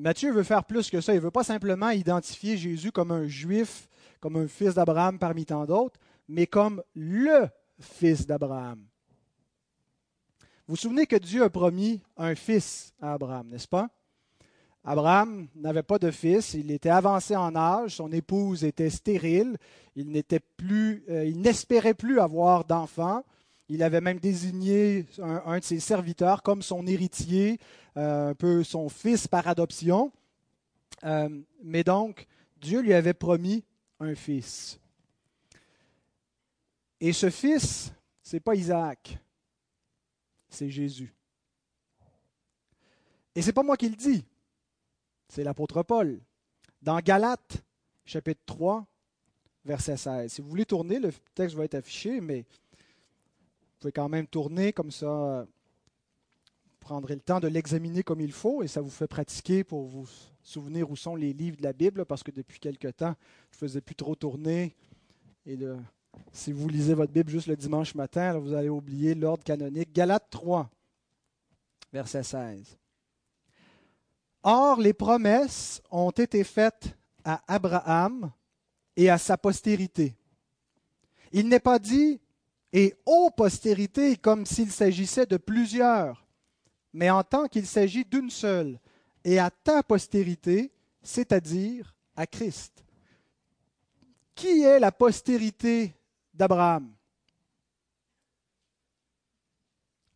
Matthieu 0.00 0.32
veut 0.32 0.44
faire 0.44 0.64
plus 0.64 0.88
que 0.90 1.00
ça. 1.00 1.12
Il 1.12 1.16
ne 1.16 1.22
veut 1.22 1.30
pas 1.30 1.44
simplement 1.44 1.90
identifier 1.90 2.56
Jésus 2.56 2.90
comme 2.90 3.10
un 3.10 3.26
juif, 3.26 3.88
comme 4.18 4.36
un 4.36 4.48
fils 4.48 4.74
d'Abraham 4.74 5.18
parmi 5.18 5.44
tant 5.44 5.66
d'autres, 5.66 6.00
mais 6.26 6.46
comme 6.46 6.82
le 6.94 7.48
fils 7.78 8.26
d'Abraham. 8.26 8.80
Vous 10.66 10.74
vous 10.74 10.76
souvenez 10.76 11.06
que 11.06 11.16
Dieu 11.16 11.42
a 11.42 11.50
promis 11.50 12.00
un 12.16 12.34
fils 12.34 12.94
à 13.00 13.12
Abraham, 13.12 13.48
n'est-ce 13.48 13.68
pas? 13.68 13.90
Abraham 14.84 15.48
n'avait 15.54 15.82
pas 15.82 15.98
de 15.98 16.10
fils, 16.10 16.54
il 16.54 16.70
était 16.70 16.88
avancé 16.88 17.36
en 17.36 17.54
âge, 17.54 17.96
son 17.96 18.10
épouse 18.10 18.64
était 18.64 18.88
stérile, 18.88 19.58
il 19.96 20.16
euh, 20.16 21.24
il 21.26 21.40
n'espérait 21.40 21.92
plus 21.92 22.20
avoir 22.20 22.64
d'enfants. 22.64 23.22
Il 23.72 23.84
avait 23.84 24.00
même 24.00 24.18
désigné 24.18 25.06
un, 25.20 25.60
de 25.60 25.64
ses 25.64 25.78
serviteurs 25.78 26.42
comme 26.42 26.60
son 26.60 26.88
héritier, 26.88 27.60
euh, 27.96 28.30
un 28.30 28.34
peu 28.34 28.64
son 28.64 28.88
fils 28.88 29.28
par 29.28 29.46
adoption. 29.46 30.10
Euh, 31.04 31.28
mais 31.62 31.84
donc, 31.84 32.26
Dieu 32.60 32.80
lui 32.80 32.92
avait 32.92 33.14
promis 33.14 33.62
un 34.00 34.16
fils. 34.16 34.80
Et 36.98 37.12
ce 37.12 37.30
fils, 37.30 37.92
ce 38.24 38.34
n'est 38.34 38.40
pas 38.40 38.56
Isaac, 38.56 39.16
c'est 40.48 40.68
Jésus. 40.68 41.14
Et 43.36 43.40
ce 43.40 43.46
n'est 43.46 43.52
pas 43.52 43.62
moi 43.62 43.76
qui 43.76 43.88
le 43.88 43.94
dis, 43.94 44.24
c'est 45.28 45.44
l'apôtre 45.44 45.84
Paul. 45.84 46.18
Dans 46.82 46.98
Galates, 46.98 47.62
chapitre 48.04 48.42
3, 48.46 48.84
verset 49.64 49.96
16. 49.96 50.32
Si 50.32 50.40
vous 50.40 50.48
voulez 50.48 50.66
tourner, 50.66 50.98
le 50.98 51.12
texte 51.36 51.54
va 51.54 51.64
être 51.64 51.76
affiché, 51.76 52.20
mais 52.20 52.44
pouvez 53.80 53.92
quand 53.92 54.08
même 54.08 54.26
tourner 54.26 54.72
comme 54.72 54.90
ça. 54.90 55.46
Vous 55.46 56.76
prendrez 56.80 57.14
le 57.14 57.20
temps 57.20 57.40
de 57.40 57.48
l'examiner 57.48 58.02
comme 58.02 58.20
il 58.20 58.32
faut 58.32 58.62
et 58.62 58.68
ça 58.68 58.80
vous 58.80 58.90
fait 58.90 59.06
pratiquer 59.06 59.64
pour 59.64 59.84
vous 59.84 60.08
souvenir 60.42 60.90
où 60.90 60.96
sont 60.96 61.16
les 61.16 61.32
livres 61.32 61.56
de 61.56 61.62
la 61.62 61.72
Bible, 61.72 62.04
parce 62.04 62.22
que 62.22 62.30
depuis 62.30 62.58
quelque 62.58 62.88
temps, 62.88 63.14
je 63.50 63.56
ne 63.56 63.58
faisais 63.58 63.80
plus 63.80 63.94
trop 63.94 64.14
tourner. 64.14 64.74
Et 65.46 65.58
si 66.32 66.52
vous 66.52 66.68
lisez 66.68 66.94
votre 66.94 67.12
Bible 67.12 67.30
juste 67.30 67.46
le 67.46 67.56
dimanche 67.56 67.94
matin, 67.94 68.38
vous 68.38 68.54
allez 68.54 68.68
oublier 68.68 69.14
l'ordre 69.14 69.44
canonique. 69.44 69.92
Galates 69.92 70.28
3, 70.30 70.68
verset 71.92 72.22
16. 72.22 72.76
Or, 74.42 74.80
les 74.80 74.94
promesses 74.94 75.82
ont 75.90 76.10
été 76.10 76.44
faites 76.44 76.96
à 77.24 77.42
Abraham 77.46 78.30
et 78.96 79.10
à 79.10 79.18
sa 79.18 79.36
postérité. 79.36 80.16
Il 81.32 81.48
n'est 81.48 81.60
pas 81.60 81.78
dit 81.78 82.20
et 82.72 82.94
aux 83.04 83.30
postérités 83.30 84.16
comme 84.16 84.46
s'il 84.46 84.70
s'agissait 84.70 85.26
de 85.26 85.36
plusieurs, 85.36 86.26
mais 86.92 87.10
en 87.10 87.22
tant 87.22 87.46
qu'il 87.46 87.66
s'agit 87.66 88.04
d'une 88.04 88.30
seule, 88.30 88.78
et 89.24 89.38
à 89.38 89.50
ta 89.50 89.82
postérité, 89.82 90.72
c'est-à-dire 91.02 91.94
à 92.16 92.26
Christ. 92.26 92.84
Qui 94.34 94.62
est 94.62 94.78
la 94.78 94.92
postérité 94.92 95.94
d'Abraham? 96.32 96.92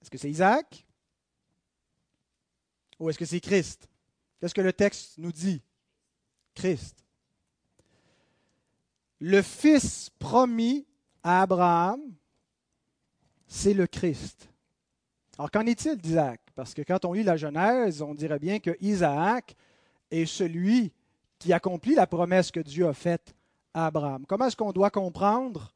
Est-ce 0.01 0.11
que 0.11 0.19
c'est 0.19 0.31
Isaac? 0.31 0.87
Ou 2.99 3.11
est-ce 3.11 3.19
que 3.19 3.25
c'est 3.25 3.41
Christ? 3.41 3.89
Qu'est-ce 4.41 4.55
que 4.55 4.61
le 4.61 4.73
texte 4.73 5.19
nous 5.19 5.33
dit? 5.33 5.63
Christ. 6.55 7.05
Le 9.19 9.43
fils 9.43 10.11
promis 10.19 10.87
à 11.23 11.43
Abraham, 11.43 12.01
c'est 13.55 13.73
le 13.73 13.87
Christ. 13.87 14.49
Alors 15.39 15.51
qu'en 15.51 15.65
est-il 15.65 15.97
d'Isaac? 15.97 16.41
Parce 16.57 16.75
que 16.75 16.83
quand 16.83 17.05
on 17.05 17.13
lit 17.13 17.23
la 17.23 17.37
Genèse, 17.37 18.03
on 18.03 18.13
dirait 18.13 18.41
bien 18.41 18.59
que 18.59 18.77
Isaac 18.81 19.55
est 20.11 20.27
celui 20.27 20.93
qui 21.39 21.53
accomplit 21.53 21.95
la 21.95 22.09
promesse 22.09 22.51
que 22.51 22.61
Dieu 22.61 22.89
a 22.89 22.93
faite 22.93 23.33
à 23.73 23.87
Abraham. 23.87 24.27
Comment 24.27 24.47
est-ce 24.47 24.57
qu'on 24.57 24.73
doit 24.73 24.91
comprendre 24.91 25.73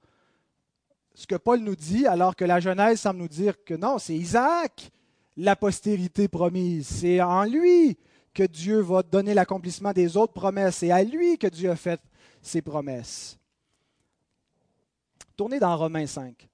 ce 1.14 1.26
que 1.26 1.36
Paul 1.36 1.60
nous 1.60 1.76
dit 1.76 2.06
alors 2.06 2.34
que 2.34 2.44
la 2.44 2.58
Genèse 2.58 3.00
semble 3.00 3.20
nous 3.20 3.28
dire 3.28 3.54
que 3.64 3.74
non, 3.74 3.98
c'est 3.98 4.14
Isaac 4.14 4.90
la 5.36 5.54
postérité 5.54 6.26
promise. 6.26 6.88
C'est 6.88 7.20
en 7.20 7.44
lui 7.44 7.96
que 8.34 8.42
Dieu 8.42 8.80
va 8.80 9.04
donner 9.04 9.34
l'accomplissement 9.34 9.92
des 9.92 10.16
autres 10.16 10.32
promesses. 10.32 10.78
C'est 10.78 10.90
à 10.90 11.04
lui 11.04 11.38
que 11.38 11.46
Dieu 11.46 11.70
a 11.70 11.76
fait 11.76 12.00
ses 12.42 12.60
promesses. 12.60 13.38
Tournez 15.36 15.60
dans 15.60 15.76
Romains 15.76 16.08
5, 16.08 16.48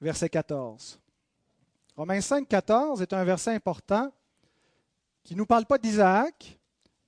verset 0.00 0.28
14. 0.28 0.98
Romains 1.96 2.20
5, 2.20 2.46
14 2.48 3.02
est 3.02 3.12
un 3.12 3.24
verset 3.24 3.54
important 3.54 4.12
qui 5.24 5.34
ne 5.34 5.38
nous 5.38 5.46
parle 5.46 5.66
pas 5.66 5.78
d'Isaac, 5.78 6.58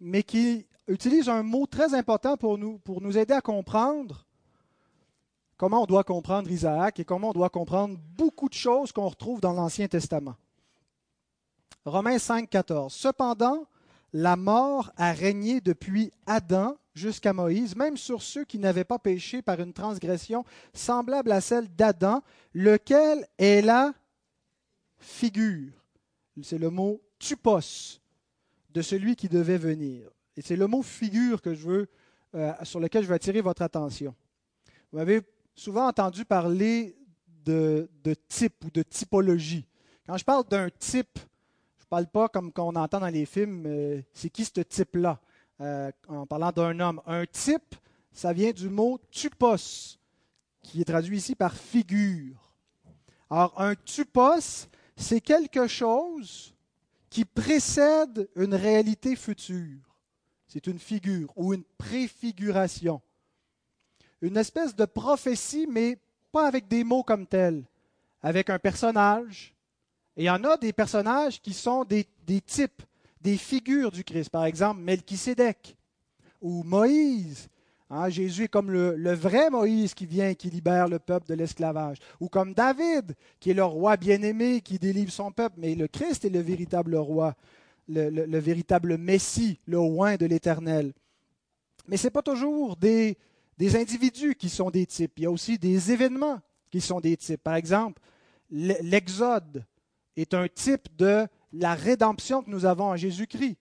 mais 0.00 0.22
qui 0.22 0.66
utilise 0.88 1.28
un 1.28 1.42
mot 1.42 1.66
très 1.66 1.94
important 1.94 2.36
pour 2.36 2.58
nous, 2.58 3.18
aider 3.18 3.34
à 3.34 3.40
comprendre 3.40 4.26
comment 5.56 5.82
on 5.82 5.86
doit 5.86 6.04
comprendre 6.04 6.50
Isaac 6.50 6.98
et 7.00 7.04
comment 7.04 7.30
on 7.30 7.32
doit 7.32 7.50
comprendre 7.50 7.96
beaucoup 8.16 8.48
de 8.48 8.54
choses 8.54 8.92
qu'on 8.92 9.08
retrouve 9.08 9.40
dans 9.40 9.52
l'Ancien 9.52 9.86
Testament. 9.86 10.34
Romains 11.84 12.18
5, 12.18 12.50
14. 12.50 12.92
Cependant, 12.92 13.66
la 14.12 14.36
mort 14.36 14.92
a 14.96 15.12
régné 15.12 15.60
depuis 15.60 16.12
Adam 16.26 16.76
jusqu'à 16.94 17.32
Moïse, 17.32 17.76
même 17.76 17.96
sur 17.96 18.22
ceux 18.22 18.44
qui 18.44 18.58
n'avaient 18.58 18.84
pas 18.84 18.98
péché 18.98 19.42
par 19.42 19.60
une 19.60 19.72
transgression 19.72 20.44
semblable 20.72 21.32
à 21.32 21.40
celle 21.40 21.68
d'Adam, 21.74 22.22
lequel 22.54 23.26
est 23.38 23.62
la 23.62 23.92
figure. 24.98 25.72
C'est 26.42 26.58
le 26.58 26.70
mot 26.70 27.00
tupos 27.18 28.00
de 28.70 28.82
celui 28.82 29.16
qui 29.16 29.28
devait 29.28 29.58
venir. 29.58 30.08
Et 30.36 30.42
c'est 30.42 30.56
le 30.56 30.66
mot 30.66 30.82
figure 30.82 31.42
que 31.42 31.54
je 31.54 31.66
veux, 31.66 31.88
euh, 32.34 32.52
sur 32.62 32.80
lequel 32.80 33.02
je 33.02 33.08
veux 33.08 33.14
attirer 33.14 33.40
votre 33.40 33.62
attention. 33.62 34.14
Vous 34.90 34.98
m'avez 34.98 35.20
souvent 35.54 35.86
entendu 35.86 36.24
parler 36.24 36.96
de, 37.44 37.88
type 38.28 38.64
ou 38.64 38.70
de 38.70 38.82
typologie. 38.82 39.66
Quand 40.06 40.16
je 40.16 40.24
parle 40.24 40.44
d'un 40.48 40.68
type, 40.70 41.18
parle 41.90 42.06
pas 42.06 42.28
comme 42.28 42.52
on 42.56 42.76
entend 42.76 43.00
dans 43.00 43.08
les 43.08 43.26
films, 43.26 43.64
euh, 43.66 44.00
c'est 44.12 44.30
qui 44.30 44.44
ce 44.44 44.60
type-là, 44.60 45.20
euh, 45.60 45.90
en 46.08 46.26
parlant 46.26 46.52
d'un 46.52 46.78
homme. 46.80 47.02
Un 47.06 47.26
type, 47.26 47.74
ça 48.12 48.32
vient 48.32 48.52
du 48.52 48.68
mot 48.68 48.98
tupos, 49.10 49.98
qui 50.62 50.80
est 50.80 50.84
traduit 50.84 51.18
ici 51.18 51.34
par 51.34 51.54
figure. 51.54 52.36
Alors, 53.28 53.60
un 53.60 53.74
tupos, 53.74 54.68
c'est 54.96 55.20
quelque 55.20 55.66
chose 55.66 56.54
qui 57.10 57.24
précède 57.24 58.28
une 58.36 58.54
réalité 58.54 59.16
future. 59.16 59.78
C'est 60.46 60.66
une 60.66 60.78
figure 60.78 61.32
ou 61.36 61.52
une 61.52 61.64
préfiguration 61.76 63.02
une 64.20 64.36
espèce 64.36 64.74
de 64.74 64.84
prophétie, 64.84 65.66
mais 65.66 65.98
pas 66.32 66.46
avec 66.46 66.68
des 66.68 66.84
mots 66.84 67.02
comme 67.02 67.26
tels, 67.26 67.64
avec 68.22 68.50
un 68.50 68.58
personnage. 68.58 69.54
Et 70.20 70.24
il 70.24 70.26
y 70.26 70.30
en 70.30 70.44
a 70.44 70.58
des 70.58 70.74
personnages 70.74 71.40
qui 71.40 71.54
sont 71.54 71.82
des, 71.82 72.04
types, 72.42 72.82
des 73.22 73.38
figures 73.38 73.90
du 73.90 74.04
Christ. 74.04 74.28
Par 74.28 74.44
exemple, 74.44 74.82
Melchisédek 74.82 75.78
ou 76.42 76.62
Moïse. 76.62 77.48
Hein, 77.88 78.10
Jésus 78.10 78.44
est 78.44 78.48
comme 78.48 78.70
le, 78.70 79.14
vrai 79.14 79.48
Moïse 79.48 79.94
qui 79.94 80.04
vient 80.04 80.28
et 80.28 80.34
qui 80.34 80.50
libère 80.50 80.88
le 80.88 80.98
peuple 80.98 81.26
de 81.26 81.32
l'esclavage. 81.32 81.96
Ou 82.20 82.28
comme 82.28 82.52
David, 82.52 83.14
qui 83.38 83.48
est 83.48 83.54
le 83.54 83.64
roi 83.64 83.96
bien-aimé 83.96 84.60
qui 84.60 84.78
délivre 84.78 85.10
son 85.10 85.32
peuple. 85.32 85.56
Mais 85.56 85.74
le 85.74 85.88
Christ 85.88 86.26
est 86.26 86.28
le 86.28 86.40
véritable 86.40 86.96
roi, 86.96 87.34
le, 87.88 88.10
le 88.10 88.38
véritable 88.38 88.98
Messie, 88.98 89.58
le 89.64 89.78
oint 89.78 90.16
de 90.16 90.26
l'Éternel. 90.26 90.92
Mais 91.88 91.96
ce 91.96 92.08
n'est 92.08 92.10
pas 92.10 92.20
toujours 92.20 92.76
des 92.76 93.16
individus 93.58 94.34
qui 94.34 94.50
sont 94.50 94.68
des 94.68 94.84
types. 94.84 95.14
Il 95.16 95.22
y 95.22 95.26
a 95.26 95.30
aussi 95.30 95.56
des 95.56 95.92
événements 95.92 96.40
qui 96.70 96.82
sont 96.82 97.00
des 97.00 97.16
types. 97.16 97.42
Par 97.42 97.54
exemple, 97.54 98.02
l'Exode 98.50 99.64
est 100.16 100.34
un 100.34 100.48
type 100.48 100.88
de 100.96 101.26
la 101.52 101.74
rédemption 101.74 102.42
que 102.42 102.50
nous 102.50 102.66
avons 102.66 102.86
en 102.86 102.96
Jésus-Christ. 102.96 103.56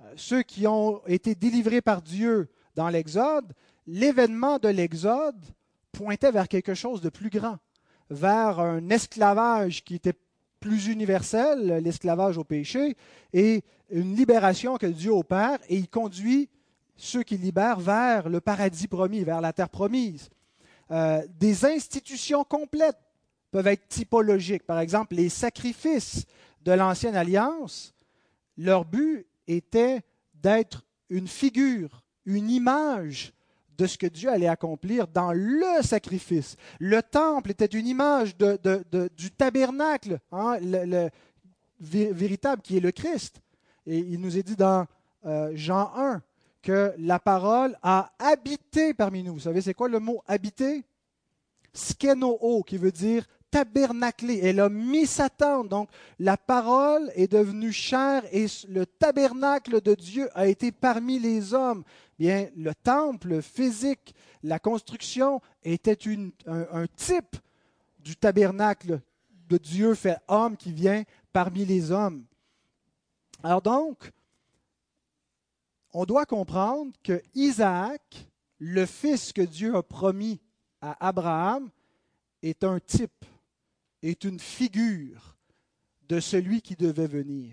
Euh, 0.00 0.12
ceux 0.16 0.42
qui 0.42 0.66
ont 0.66 1.00
été 1.06 1.34
délivrés 1.34 1.80
par 1.80 2.02
Dieu 2.02 2.48
dans 2.74 2.88
l'Exode, 2.88 3.52
l'événement 3.86 4.58
de 4.58 4.68
l'Exode 4.68 5.44
pointait 5.92 6.32
vers 6.32 6.48
quelque 6.48 6.74
chose 6.74 7.00
de 7.00 7.08
plus 7.08 7.30
grand, 7.30 7.58
vers 8.08 8.60
un 8.60 8.88
esclavage 8.90 9.84
qui 9.84 9.96
était 9.96 10.14
plus 10.60 10.86
universel, 10.88 11.80
l'esclavage 11.82 12.38
au 12.38 12.44
péché, 12.44 12.96
et 13.32 13.62
une 13.90 14.14
libération 14.14 14.76
que 14.76 14.86
Dieu 14.86 15.10
opère, 15.10 15.58
et 15.68 15.76
il 15.76 15.88
conduit 15.88 16.48
ceux 16.96 17.22
qui 17.22 17.38
libèrent 17.38 17.80
vers 17.80 18.28
le 18.28 18.40
paradis 18.40 18.86
promis, 18.86 19.24
vers 19.24 19.40
la 19.40 19.52
terre 19.52 19.70
promise. 19.70 20.28
Euh, 20.90 21.22
des 21.38 21.64
institutions 21.64 22.44
complètes 22.44 22.98
peuvent 23.50 23.66
être 23.66 23.88
typologiques. 23.88 24.64
Par 24.64 24.80
exemple, 24.80 25.14
les 25.14 25.28
sacrifices 25.28 26.26
de 26.62 26.72
l'ancienne 26.72 27.16
alliance, 27.16 27.94
leur 28.56 28.84
but 28.84 29.26
était 29.46 30.02
d'être 30.34 30.84
une 31.08 31.28
figure, 31.28 32.02
une 32.24 32.50
image 32.50 33.32
de 33.76 33.86
ce 33.86 33.96
que 33.96 34.06
Dieu 34.06 34.28
allait 34.28 34.46
accomplir 34.46 35.08
dans 35.08 35.32
le 35.32 35.82
sacrifice. 35.82 36.56
Le 36.78 37.02
temple 37.02 37.50
était 37.50 37.64
une 37.66 37.86
image 37.86 38.36
du 38.36 39.30
tabernacle, 39.30 40.18
hein, 40.32 40.58
le, 40.60 41.08
véritable 41.80 42.60
qui 42.60 42.76
est 42.76 42.80
le 42.80 42.92
Christ. 42.92 43.40
Et 43.86 43.98
il 43.98 44.20
nous 44.20 44.36
est 44.36 44.42
dit 44.42 44.56
dans 44.56 44.86
euh, 45.24 45.50
Jean 45.54 45.90
1, 45.96 46.22
que 46.62 46.92
la 46.98 47.18
parole 47.18 47.76
a 47.82 48.12
habité 48.18 48.92
parmi 48.92 49.22
nous. 49.22 49.34
Vous 49.34 49.40
savez, 49.40 49.62
c'est 49.62 49.72
quoi 49.72 49.88
le 49.88 49.98
mot 49.98 50.22
habiter? 50.26 50.84
Skenoo, 51.72 52.62
qui 52.64 52.76
veut 52.76 52.92
dire 52.92 53.26
tabernacler. 53.50 54.40
Elle 54.42 54.60
a 54.60 54.68
mis 54.68 55.06
sa 55.06 55.28
tente. 55.28 55.68
Donc, 55.68 55.88
la 56.18 56.36
parole 56.36 57.10
est 57.14 57.30
devenue 57.30 57.72
chair 57.72 58.22
et 58.32 58.46
le 58.68 58.86
tabernacle 58.86 59.80
de 59.80 59.94
Dieu 59.94 60.28
a 60.34 60.46
été 60.46 60.72
parmi 60.72 61.18
les 61.18 61.52
hommes. 61.54 61.84
Bien, 62.18 62.48
le 62.56 62.74
temple 62.74 63.42
physique, 63.42 64.14
la 64.42 64.58
construction 64.58 65.40
était 65.62 65.98
un, 66.46 66.66
un 66.72 66.86
type 66.86 67.36
du 67.98 68.16
tabernacle 68.16 69.00
de 69.48 69.56
Dieu 69.56 69.94
fait 69.94 70.18
homme 70.28 70.56
qui 70.56 70.72
vient 70.72 71.02
parmi 71.32 71.64
les 71.64 71.90
hommes. 71.90 72.24
Alors 73.42 73.62
donc, 73.62 74.10
on 75.92 76.04
doit 76.04 76.26
comprendre 76.26 76.92
que 77.02 77.20
Isaac, 77.34 78.28
le 78.58 78.86
fils 78.86 79.32
que 79.32 79.42
Dieu 79.42 79.74
a 79.74 79.82
promis 79.82 80.40
à 80.80 81.08
Abraham, 81.08 81.70
est 82.42 82.64
un 82.64 82.78
type, 82.78 83.24
est 84.02 84.24
une 84.24 84.38
figure 84.38 85.36
de 86.08 86.20
celui 86.20 86.62
qui 86.62 86.74
devait 86.74 87.06
venir, 87.06 87.52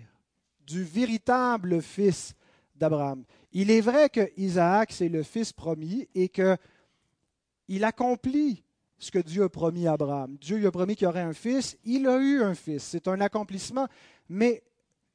du 0.66 0.82
véritable 0.82 1.80
fils 1.80 2.34
d'Abraham. 2.74 3.24
Il 3.52 3.70
est 3.70 3.80
vrai 3.80 4.08
que 4.08 4.30
Isaac, 4.36 4.92
c'est 4.92 5.08
le 5.08 5.22
fils 5.22 5.52
promis 5.52 6.08
et 6.14 6.28
qu'il 6.28 7.84
accomplit 7.84 8.64
ce 8.98 9.10
que 9.10 9.18
Dieu 9.18 9.44
a 9.44 9.48
promis 9.48 9.86
à 9.86 9.92
Abraham. 9.92 10.36
Dieu 10.40 10.56
lui 10.56 10.66
a 10.66 10.72
promis 10.72 10.96
qu'il 10.96 11.04
y 11.04 11.08
aurait 11.08 11.20
un 11.20 11.32
fils, 11.32 11.76
il 11.84 12.06
a 12.06 12.18
eu 12.18 12.42
un 12.42 12.54
fils. 12.54 12.82
C'est 12.82 13.06
un 13.08 13.20
accomplissement, 13.20 13.86
mais 14.28 14.62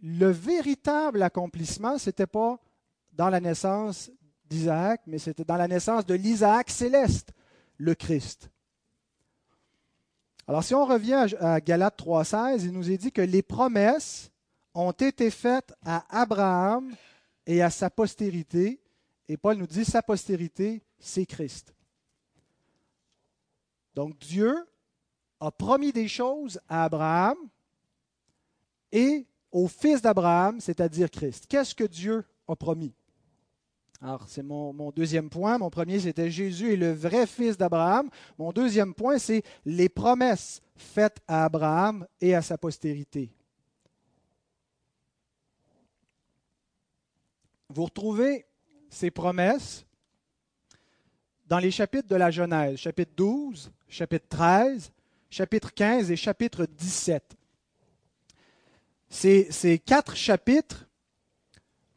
le 0.01 0.29
véritable 0.29 1.21
accomplissement, 1.21 1.97
ce 1.97 2.09
n'était 2.09 2.27
pas 2.27 2.59
dans 3.11 3.29
la 3.29 3.39
naissance 3.39 4.09
d'Isaac, 4.49 5.01
mais 5.07 5.17
c'était 5.17 5.43
dans 5.43 5.57
la 5.57 5.67
naissance 5.67 6.05
de 6.05 6.13
l'Isaac 6.13 6.69
céleste, 6.69 7.31
le 7.77 7.95
Christ. 7.95 8.49
Alors 10.47 10.63
si 10.63 10.75
on 10.75 10.85
revient 10.85 11.27
à 11.39 11.61
Galates 11.61 11.99
3.16, 11.99 12.63
il 12.65 12.71
nous 12.71 12.91
est 12.91 12.97
dit 12.97 13.11
que 13.11 13.21
les 13.21 13.41
promesses 13.41 14.29
ont 14.73 14.91
été 14.91 15.29
faites 15.29 15.73
à 15.85 16.05
Abraham 16.09 16.93
et 17.45 17.61
à 17.61 17.69
sa 17.69 17.89
postérité, 17.89 18.81
et 19.29 19.37
Paul 19.37 19.57
nous 19.57 19.67
dit 19.67 19.85
sa 19.85 20.01
postérité, 20.01 20.81
c'est 20.99 21.25
Christ. 21.25 21.73
Donc 23.95 24.17
Dieu 24.19 24.67
a 25.39 25.51
promis 25.51 25.91
des 25.93 26.07
choses 26.07 26.59
à 26.67 26.85
Abraham 26.85 27.37
et 28.91 29.25
au 29.51 29.67
fils 29.67 30.01
d'Abraham, 30.01 30.59
c'est-à-dire 30.59 31.09
Christ. 31.09 31.45
Qu'est-ce 31.47 31.75
que 31.75 31.83
Dieu 31.83 32.25
a 32.47 32.55
promis? 32.55 32.93
Alors, 34.03 34.25
c'est 34.27 34.43
mon, 34.43 34.91
deuxième 34.91 35.29
point. 35.29 35.57
Mon 35.57 35.69
premier, 35.69 35.97
c'était 35.97 36.29
Jésus 36.29 36.73
est 36.73 36.75
le 36.75 36.91
vrai 36.91 37.25
fils 37.25 37.57
d'Abraham. 37.57 38.09
Mon 38.37 38.51
deuxième 38.51 38.93
point, 38.93 39.17
c'est 39.17 39.43
les 39.63 39.87
promesses 39.87 40.61
faites 40.75 41.21
à 41.25 41.45
Abraham 41.45 42.05
et 42.19 42.35
à 42.35 42.41
sa 42.41 42.57
postérité. 42.57 43.31
Vous 47.69 47.85
retrouvez 47.85 48.45
ces 48.89 49.09
promesses 49.09 49.85
dans 51.47 51.59
les 51.59 51.71
chapitres 51.71 52.09
de 52.09 52.17
la 52.17 52.29
Genèse, 52.29 52.79
chapitre 52.79 53.13
12, 53.15 53.71
chapitre 53.87 54.25
13, 54.27 54.91
chapitre 55.29 55.73
15 55.73 56.11
et 56.11 56.17
chapitre 56.17 56.65
17. 56.65 57.37
Ces, 59.07 59.49
ces 59.49 59.79
quatre 59.79 60.17
chapitres 60.17 60.82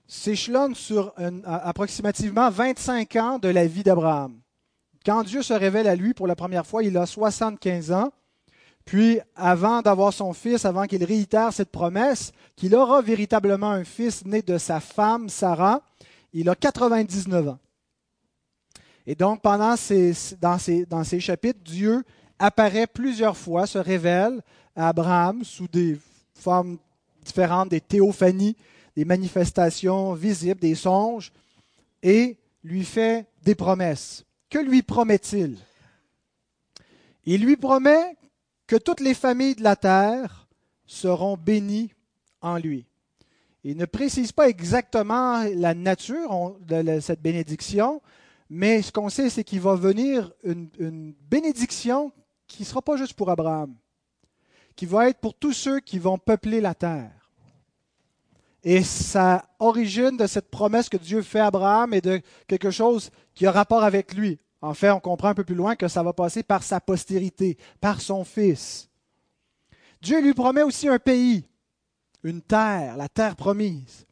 s'échelonnent 0.06 0.74
sur 0.74 1.12
approximativement 1.44 2.50
25 2.50 3.16
ans 3.16 3.38
de 3.38 3.48
la 3.48 3.66
vie 3.66 3.82
d'Abraham. 3.82 4.40
Quand 5.04 5.22
Dieu 5.22 5.42
se 5.42 5.52
révèle 5.52 5.88
à 5.88 5.94
lui 5.94 6.14
pour 6.14 6.26
la 6.26 6.36
première 6.36 6.66
fois, 6.66 6.82
il 6.82 6.96
a 6.96 7.06
75 7.06 7.92
ans. 7.92 8.10
Puis, 8.84 9.20
avant 9.34 9.82
d'avoir 9.82 10.12
son 10.12 10.32
fils, 10.32 10.64
avant 10.64 10.84
qu'il 10.84 11.02
réitère 11.04 11.52
cette 11.52 11.70
promesse, 11.70 12.32
qu'il 12.54 12.74
aura 12.74 13.02
véritablement 13.02 13.70
un 13.70 13.84
fils 13.84 14.24
né 14.24 14.42
de 14.42 14.58
sa 14.58 14.80
femme, 14.80 15.28
Sarah, 15.28 15.82
il 16.32 16.48
a 16.48 16.54
99 16.54 17.48
ans. 17.48 17.58
Et 19.06 19.14
donc, 19.14 19.42
pendant 19.42 19.76
ces, 19.76 20.12
ces 20.12 21.20
chapitres, 21.20 21.60
Dieu 21.64 22.04
apparaît 22.38 22.86
plusieurs 22.86 23.36
fois, 23.36 23.66
se 23.66 23.78
révèle 23.78 24.40
à 24.74 24.88
Abraham 24.88 25.44
sous 25.44 25.68
des 25.68 25.98
formes 26.34 26.78
différentes, 27.24 27.70
des 27.70 27.80
théophanies, 27.80 28.56
des 28.96 29.04
manifestations 29.04 30.14
visibles, 30.14 30.60
des 30.60 30.74
songes, 30.74 31.32
et 32.02 32.38
lui 32.64 32.84
fait 32.84 33.26
des 33.42 33.54
promesses. 33.54 34.24
Que 34.48 34.58
lui 34.58 34.82
promet-il? 34.82 35.58
Il 37.24 37.44
lui 37.44 37.56
promet 37.56 38.16
que 38.66 38.76
toutes 38.76 39.00
les 39.00 39.14
familles 39.14 39.56
de 39.56 39.62
la 39.62 39.76
terre 39.76 40.48
seront 40.86 41.36
bénies 41.36 41.92
en 42.40 42.56
lui. 42.58 42.86
Il 43.64 43.76
ne 43.76 43.84
précise 43.84 44.30
pas 44.30 44.48
exactement 44.48 45.42
la 45.42 45.74
nature 45.74 46.56
de 46.60 47.00
cette 47.00 47.20
bénédiction, 47.20 48.00
mais 48.48 48.80
ce 48.82 48.92
qu'on 48.92 49.08
sait, 49.08 49.28
c'est 49.28 49.42
qu'il 49.42 49.60
va 49.60 49.74
venir 49.74 50.32
une, 50.44 51.14
bénédiction 51.28 52.12
qui 52.46 52.62
ne 52.62 52.66
sera 52.66 52.80
pas 52.80 52.96
juste 52.96 53.14
pour 53.14 53.28
Abraham, 53.28 53.74
qui 54.76 54.86
va 54.86 55.08
être 55.08 55.18
pour 55.18 55.34
tous 55.34 55.52
ceux 55.52 55.80
qui 55.80 55.98
vont 55.98 56.16
peupler 56.16 56.60
la 56.60 56.74
terre. 56.74 57.25
Et 58.68 58.82
ça 58.82 59.48
origine 59.60 60.16
de 60.16 60.26
cette 60.26 60.50
promesse 60.50 60.88
que 60.88 60.96
Dieu 60.96 61.22
fait 61.22 61.38
à 61.38 61.46
Abraham 61.46 61.94
et 61.94 62.00
de 62.00 62.20
quelque 62.48 62.72
chose 62.72 63.12
qui 63.32 63.46
a 63.46 63.52
rapport 63.52 63.84
avec 63.84 64.12
lui. 64.12 64.40
En 64.60 64.74
fait, 64.74 64.90
on 64.90 64.98
comprend 64.98 65.28
un 65.28 65.34
peu 65.34 65.44
plus 65.44 65.54
loin 65.54 65.76
que 65.76 65.86
ça 65.86 66.02
va 66.02 66.12
passer 66.12 66.42
par 66.42 66.64
sa 66.64 66.80
postérité, 66.80 67.58
par 67.80 68.00
son 68.00 68.24
fils. 68.24 68.88
Dieu 70.02 70.20
lui 70.20 70.34
promet 70.34 70.64
aussi 70.64 70.88
un 70.88 70.98
pays, 70.98 71.44
une 72.24 72.42
terre, 72.42 72.96
la 72.96 73.08
terre 73.08 73.36
promise. 73.36 74.04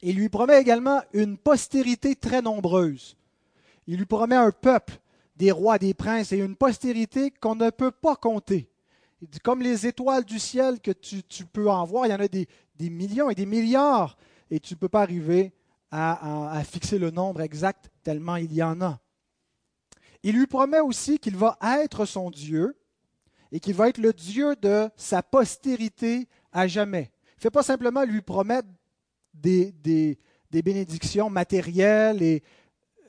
Il 0.00 0.14
lui 0.14 0.28
promet 0.28 0.60
également 0.60 1.02
une 1.12 1.36
postérité 1.36 2.14
très 2.14 2.42
nombreuse. 2.42 3.16
Il 3.88 3.96
lui 3.96 4.06
promet 4.06 4.36
un 4.36 4.52
peuple, 4.52 5.00
des 5.34 5.50
rois, 5.50 5.76
des 5.76 5.92
princes 5.92 6.30
et 6.30 6.38
une 6.38 6.54
postérité 6.54 7.32
qu'on 7.32 7.56
ne 7.56 7.70
peut 7.70 7.90
pas 7.90 8.14
compter. 8.14 8.70
Comme 9.42 9.60
les 9.60 9.86
étoiles 9.86 10.24
du 10.24 10.38
ciel 10.38 10.80
que 10.80 10.92
tu, 10.92 11.44
peux 11.44 11.68
en 11.68 11.84
voir, 11.84 12.06
il 12.06 12.10
y 12.10 12.14
en 12.14 12.20
a 12.20 12.28
des, 12.28 12.48
millions 12.88 13.28
et 13.28 13.34
des 13.34 13.44
milliards, 13.44 14.16
et 14.50 14.60
tu 14.60 14.74
ne 14.74 14.78
peux 14.78 14.88
pas 14.88 15.02
arriver 15.02 15.52
à, 15.90 16.62
fixer 16.64 16.98
le 16.98 17.10
nombre 17.10 17.40
exact 17.40 17.90
tellement 18.04 18.36
il 18.36 18.52
y 18.52 18.62
en 18.62 18.80
a. 18.80 19.00
Il 20.22 20.36
lui 20.36 20.46
promet 20.46 20.80
aussi 20.80 21.18
qu'il 21.18 21.36
va 21.36 21.58
être 21.62 22.04
son 22.04 22.30
Dieu 22.30 22.76
et 23.52 23.58
qu'il 23.58 23.74
va 23.74 23.88
être 23.88 23.98
le 23.98 24.12
Dieu 24.12 24.54
de 24.56 24.88
sa 24.96 25.22
postérité 25.22 26.28
à 26.52 26.68
jamais. 26.68 27.10
Il 27.32 27.38
ne 27.38 27.42
fait 27.42 27.50
pas 27.50 27.62
simplement 27.62 28.04
lui 28.04 28.22
promettre 28.22 28.68
des, 29.34 29.72
des, 29.72 30.18
des 30.50 30.62
bénédictions 30.62 31.28
matérielles 31.28 32.22
et, 32.22 32.42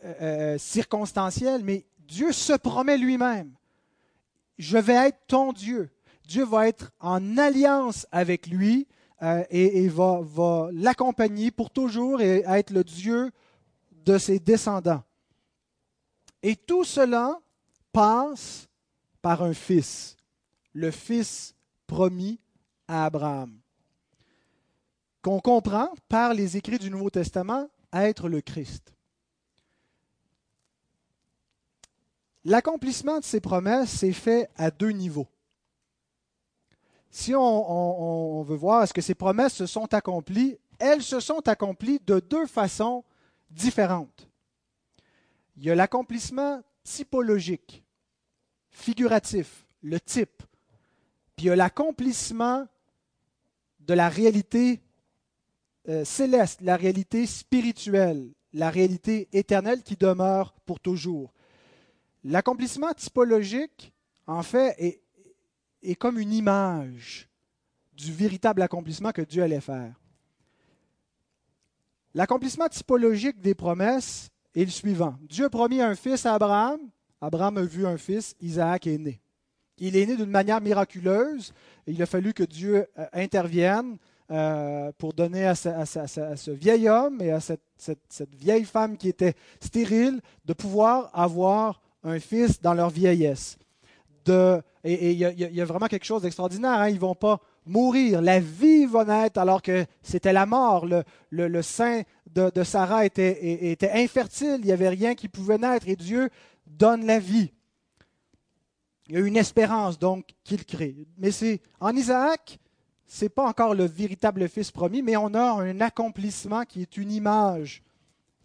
euh, 0.04 0.14
euh, 0.22 0.58
circonstanciel, 0.58 1.64
mais 1.64 1.86
Dieu 2.00 2.32
se 2.32 2.54
promet 2.54 2.98
lui-même. 2.98 3.54
Je 4.58 4.80
vais 4.80 5.08
être 5.08 5.20
ton 5.28 5.54
Dieu. 5.54 5.92
Dieu 6.26 6.44
va 6.44 6.68
être 6.68 6.92
en 7.00 7.38
alliance 7.38 8.08
avec 8.12 8.48
lui 8.48 8.88
euh, 9.24 9.44
et, 9.50 9.88
va, 9.88 10.20
va 10.22 10.70
l'accompagner 10.74 11.52
pour 11.52 11.70
toujours 11.70 12.22
et 12.22 12.44
être 12.48 12.72
le 12.72 12.84
Dieu 12.84 13.32
de 14.06 14.18
ses 14.18 14.40
descendants. 14.40 15.04
Et 16.42 16.56
tout 16.56 16.84
cela 16.84 17.40
passe 17.92 18.68
par 19.22 19.44
un 19.44 19.54
fils, 19.54 20.18
le 20.74 20.90
fils 20.90 21.54
promis 21.86 22.40
à 22.88 23.06
Abraham, 23.06 23.60
qu'on 25.22 25.40
comprend 25.40 25.94
par 26.10 26.34
les 26.34 26.58
écrits 26.58 26.80
du 26.80 26.90
Nouveau 26.90 27.12
Testament 27.12 27.70
être 27.94 28.28
le 28.28 28.42
Christ. 28.42 28.94
L'accomplissement 32.44 33.20
de 33.20 33.24
ces 33.24 33.40
promesses 33.40 33.92
s'est 33.92 34.14
fait 34.14 34.50
à 34.56 34.72
deux 34.72 34.90
niveaux. 34.90 35.28
Si 37.14 37.36
on, 37.36 38.42
veut 38.44 38.56
voir 38.56 38.84
est-ce 38.84 38.94
que 38.94 39.02
ces 39.02 39.16
promesses 39.16 39.54
se 39.54 39.66
sont 39.66 39.94
accomplies, 39.94 40.58
elles 40.80 41.04
se 41.04 41.20
sont 41.20 41.46
accomplies 41.50 42.00
de 42.08 42.22
deux 42.22 42.48
façons 42.48 43.04
différentes. 43.50 44.30
Il 45.58 45.66
y 45.66 45.70
a 45.70 45.76
l'accomplissement 45.76 46.62
typologique, 46.86 47.84
figuratif, 48.70 49.68
le 49.82 50.00
type. 50.00 50.42
Puis 51.36 51.46
il 51.46 51.50
y 51.50 51.52
a 51.52 51.56
l'accomplissement 51.58 52.66
de 53.82 53.94
la 53.94 54.08
réalité 54.08 54.82
euh, 55.90 56.06
céleste, 56.06 56.62
la 56.62 56.78
réalité 56.78 57.26
spirituelle, 57.26 58.32
la 58.54 58.70
réalité 58.70 59.28
éternelle 59.34 59.84
qui 59.84 59.98
demeure 59.98 60.54
pour 60.66 60.80
toujours. 60.80 61.34
L'accomplissement 62.24 62.94
typologique, 62.94 63.92
en 64.28 64.44
fait, 64.44 64.76
est, 64.78 65.01
comme 65.96 66.20
une 66.20 66.34
image 66.34 67.28
du 67.94 68.12
véritable 68.12 68.62
accomplissement 68.62 69.12
que 69.12 69.22
Dieu 69.22 69.44
allait 69.44 69.62
faire. 69.62 69.94
L'accomplissement 72.14 72.68
typologique 72.68 73.40
des 73.40 73.56
promesses 73.56 74.30
est 74.56 74.66
le 74.66 74.72
suivant. 74.72 75.16
Dieu 75.22 75.46
a 75.46 75.50
promis 75.50 75.82
un 75.82 75.96
fils 75.96 76.26
à 76.26 76.36
Abraham. 76.36 76.80
Abraham 77.22 77.58
a 77.58 77.64
vu 77.64 77.86
un 77.86 77.98
fils, 77.98 78.36
Isaac 78.42 78.88
est 78.88 78.98
né. 78.98 79.22
Il 79.78 79.96
est 79.96 80.06
né 80.06 80.16
d'une 80.16 80.30
manière 80.30 80.62
miraculeuse. 80.62 81.54
il 81.88 82.02
a 82.02 82.06
fallu 82.06 82.34
que 82.34 82.44
Dieu 82.44 82.88
euh, 82.98 83.06
intervienne 83.14 83.98
euh, 84.30 84.92
pour 84.98 85.14
donner 85.14 85.46
à, 85.46 85.56
ce 85.56 86.52
vieil 86.52 86.88
homme 86.88 87.22
et 87.22 87.32
à 87.32 87.40
cette, 87.40 87.62
vieille 88.34 88.66
femme 88.66 88.98
qui 88.98 89.10
était 89.10 89.34
stérile 89.60 90.22
de 90.46 90.54
pouvoir 90.54 91.10
avoir 91.14 91.82
un 92.04 92.20
fils 92.20 92.62
dans 92.62 92.74
leur 92.74 92.90
vieillesse. 92.90 93.58
Et 94.84 95.12
il 95.12 95.18
y, 95.18 95.62
a 95.62 95.66
vraiment 95.66 95.88
quelque 95.88 96.06
chose 96.06 96.24
d'extraordinaire. 96.24 96.80
Hein. 96.80 96.90
Ils 96.90 96.96
ne 96.96 97.00
vont 97.00 97.16
pas 97.16 97.40
mourir. 97.66 98.22
La 98.22 98.40
vie 98.40 98.86
va 98.86 99.06
naître 99.06 99.40
alors 99.40 99.62
que 99.62 99.86
c'était 100.02 100.34
la 100.34 100.46
mort. 100.46 100.88
Le, 101.30 101.62
sein 101.62 102.02
de, 102.34 102.64
Sarah 102.64 103.06
était, 103.06 103.72
était 103.72 103.92
infertile. 103.92 104.58
Il 104.60 104.66
n'y 104.66 104.72
avait 104.72 104.90
rien 104.90 105.16
qui 105.16 105.28
pouvait 105.28 105.58
naître. 105.58 105.88
Et 105.88 105.96
Dieu 105.96 106.30
donne 106.66 107.06
la 107.06 107.20
vie. 107.20 107.52
Il 109.08 109.16
y 109.16 109.18
a 109.18 109.26
une 109.26 109.38
espérance 109.38 110.00
donc 110.00 110.26
qu'il 110.44 110.66
crée. 110.66 110.96
Mais 111.18 111.32
c'est 111.32 111.62
en 111.80 111.96
Isaac, 111.96 112.58
c'est 113.06 113.30
pas 113.30 113.46
encore 113.46 113.76
le 113.76 113.84
véritable 113.84 114.48
fils 114.48 114.72
promis, 114.72 115.02
mais 115.02 115.18
on 115.18 115.34
a 115.34 115.62
un 115.62 115.82
accomplissement 115.82 116.64
qui 116.64 116.82
est 116.82 116.96
une 116.96 117.12
image 117.12 117.84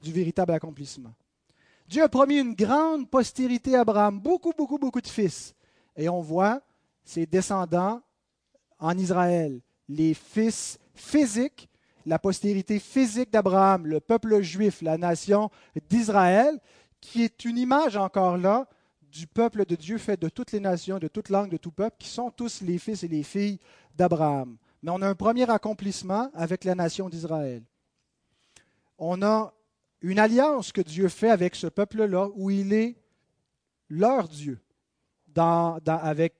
du 0.03 0.13
véritable 0.13 0.53
accomplissement. 0.53 1.15
Dieu 1.89 2.03
a 2.03 2.09
promis 2.09 2.41
une 2.41 2.55
grande 2.55 3.09
postérité 3.09 3.77
à 3.77 3.83
Abraham, 3.83 4.19
beaucoup, 4.19 4.53
beaucoup, 4.59 4.77
beaucoup 4.77 5.01
de 5.01 5.07
fils. 5.07 5.55
Et 5.97 6.09
on 6.09 6.21
voit 6.21 6.61
ses 7.05 7.27
descendants 7.27 8.03
en 8.79 8.99
Israël, 8.99 9.61
les 9.89 10.15
fils 10.15 10.79
physiques, 10.95 11.69
la 12.05 12.19
postérité 12.19 12.79
physique 12.79 13.33
d'Abraham, 13.33 13.87
le 13.87 14.01
peuple 14.01 14.41
juif, 14.43 14.83
la 14.83 14.99
nation 14.99 15.51
d'Israël, 15.89 16.61
qui 17.01 17.23
est 17.23 17.45
une 17.45 17.59
image 17.59 17.97
encore 17.97 18.37
là 18.37 18.69
du 19.03 19.27
peuple 19.27 19.65
de 19.65 19.77
Dieu 19.77 19.99
fait 19.99 20.21
de 20.21 20.29
toutes 20.29 20.53
les 20.53 20.61
nations, 20.61 20.99
de 20.99 21.09
toutes 21.09 21.31
langues, 21.31 21.51
de 21.51 21.57
tout 21.57 21.71
peuple, 21.71 21.97
qui 21.99 22.09
sont 22.09 22.31
tous 22.31 22.61
les 22.61 22.79
fils 22.79 23.03
et 23.03 23.09
les 23.09 23.23
filles 23.23 23.59
d'Abraham. 23.95 24.57
Mais 24.83 24.91
on 24.91 25.01
a 25.01 25.09
un 25.09 25.15
premier 25.15 25.49
accomplissement 25.51 26.31
avec 26.35 26.65
la 26.65 26.75
nation 26.75 27.09
d'Israël. 27.09 27.63
On 28.99 29.23
a 29.23 29.55
une 30.03 30.19
alliance 30.19 30.71
que 30.71 30.83
Dieu 30.83 31.09
fait 31.09 31.31
avec 31.31 31.55
ce 31.55 31.67
peuple-là, 31.67 32.29
où 32.35 32.51
il 32.51 32.73
est 32.73 32.97
leur 33.89 34.29
Dieu, 34.29 34.61
avec 35.39 36.35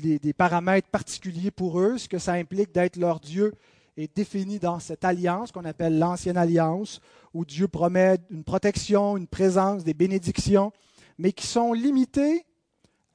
des, 0.00 0.32
paramètres 0.32 0.88
particuliers 0.88 1.50
pour 1.50 1.80
eux, 1.80 1.98
ce 1.98 2.08
que 2.08 2.18
ça 2.18 2.34
implique 2.34 2.72
d'être 2.72 2.96
leur 2.96 3.20
Dieu 3.20 3.52
est 3.96 4.14
défini 4.14 4.58
dans 4.58 4.78
cette 4.78 5.04
alliance 5.04 5.52
qu'on 5.52 5.64
appelle 5.64 5.98
l'ancienne 5.98 6.36
alliance, 6.36 7.00
où 7.32 7.44
Dieu 7.44 7.66
promet 7.66 8.18
une 8.30 8.44
protection, 8.44 9.16
une 9.16 9.26
présence, 9.26 9.84
des 9.84 9.94
bénédictions, 9.94 10.72
mais 11.18 11.32
qui 11.32 11.46
sont 11.46 11.72
limitées 11.72 12.44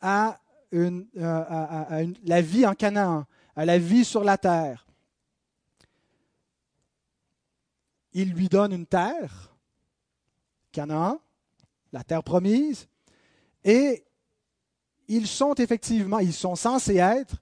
à, 0.02 0.40
euh, 0.74 1.04
la 2.26 2.42
vie 2.42 2.66
en 2.66 2.74
Canaan, 2.74 3.26
à 3.56 3.66
la 3.66 3.78
vie 3.78 4.06
sur 4.06 4.24
la 4.24 4.38
terre. 4.38 4.88
Il 8.14 8.34
lui 8.34 8.50
donne 8.50 8.74
une 8.74 8.88
terre, 8.88 9.54
Canaan, 10.72 11.20
la 11.94 12.04
terre 12.04 12.24
promise, 12.24 12.88
et 13.64 14.04
ils 15.12 15.28
sont 15.28 15.54
effectivement, 15.56 16.20
ils 16.20 16.34
sont 16.34 16.56
censés 16.56 16.96
être 16.96 17.36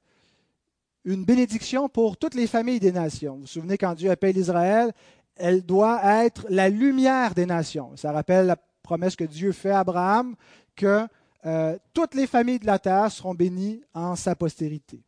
une 1.05 1.23
bénédiction 1.23 1.87
pour 1.87 2.17
toutes 2.17 2.33
les 2.33 2.47
familles 2.47 2.79
des 2.79 2.91
nations. 2.91 3.35
Vous 3.35 3.41
vous 3.41 3.47
souvenez 3.47 3.77
quand 3.77 3.93
Dieu 3.93 4.09
appelle 4.09 4.37
Israël, 4.37 4.91
elle 5.35 5.63
doit 5.63 6.01
être 6.23 6.47
la 6.49 6.67
lumière 6.67 7.35
des 7.35 7.45
nations. 7.45 7.95
Ça 7.95 8.11
rappelle 8.11 8.47
la 8.47 8.57
promesse 8.81 9.15
que 9.15 9.23
Dieu 9.23 9.51
fait 9.51 9.69
à 9.69 9.81
Abraham 9.81 10.35
que 10.75 11.07
euh, 11.45 11.77
toutes 11.93 12.15
les 12.15 12.25
familles 12.25 12.59
de 12.59 12.65
la 12.65 12.79
terre 12.79 13.11
seront 13.11 13.35
bénies 13.35 13.81
en 13.93 14.15
sa 14.15 14.35
postérité. 14.35 14.99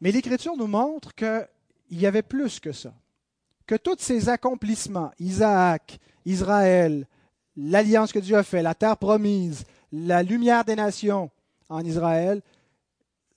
Mais 0.00 0.10
l'Écriture 0.10 0.56
nous 0.56 0.66
montre 0.66 1.14
qu'il 1.14 1.46
y 1.90 2.06
avait 2.06 2.22
plus 2.22 2.58
que 2.58 2.72
ça. 2.72 2.94
Que 3.66 3.74
tous 3.74 3.98
ces 3.98 4.30
accomplissements, 4.30 5.10
Isaac, 5.18 5.98
Israël, 6.24 7.06
l'alliance 7.54 8.12
que 8.12 8.18
Dieu 8.18 8.36
a 8.36 8.42
faite, 8.42 8.62
la 8.62 8.74
terre 8.74 8.96
promise, 8.96 9.64
la 10.04 10.22
lumière 10.22 10.64
des 10.64 10.76
nations 10.76 11.30
en 11.68 11.84
Israël, 11.84 12.42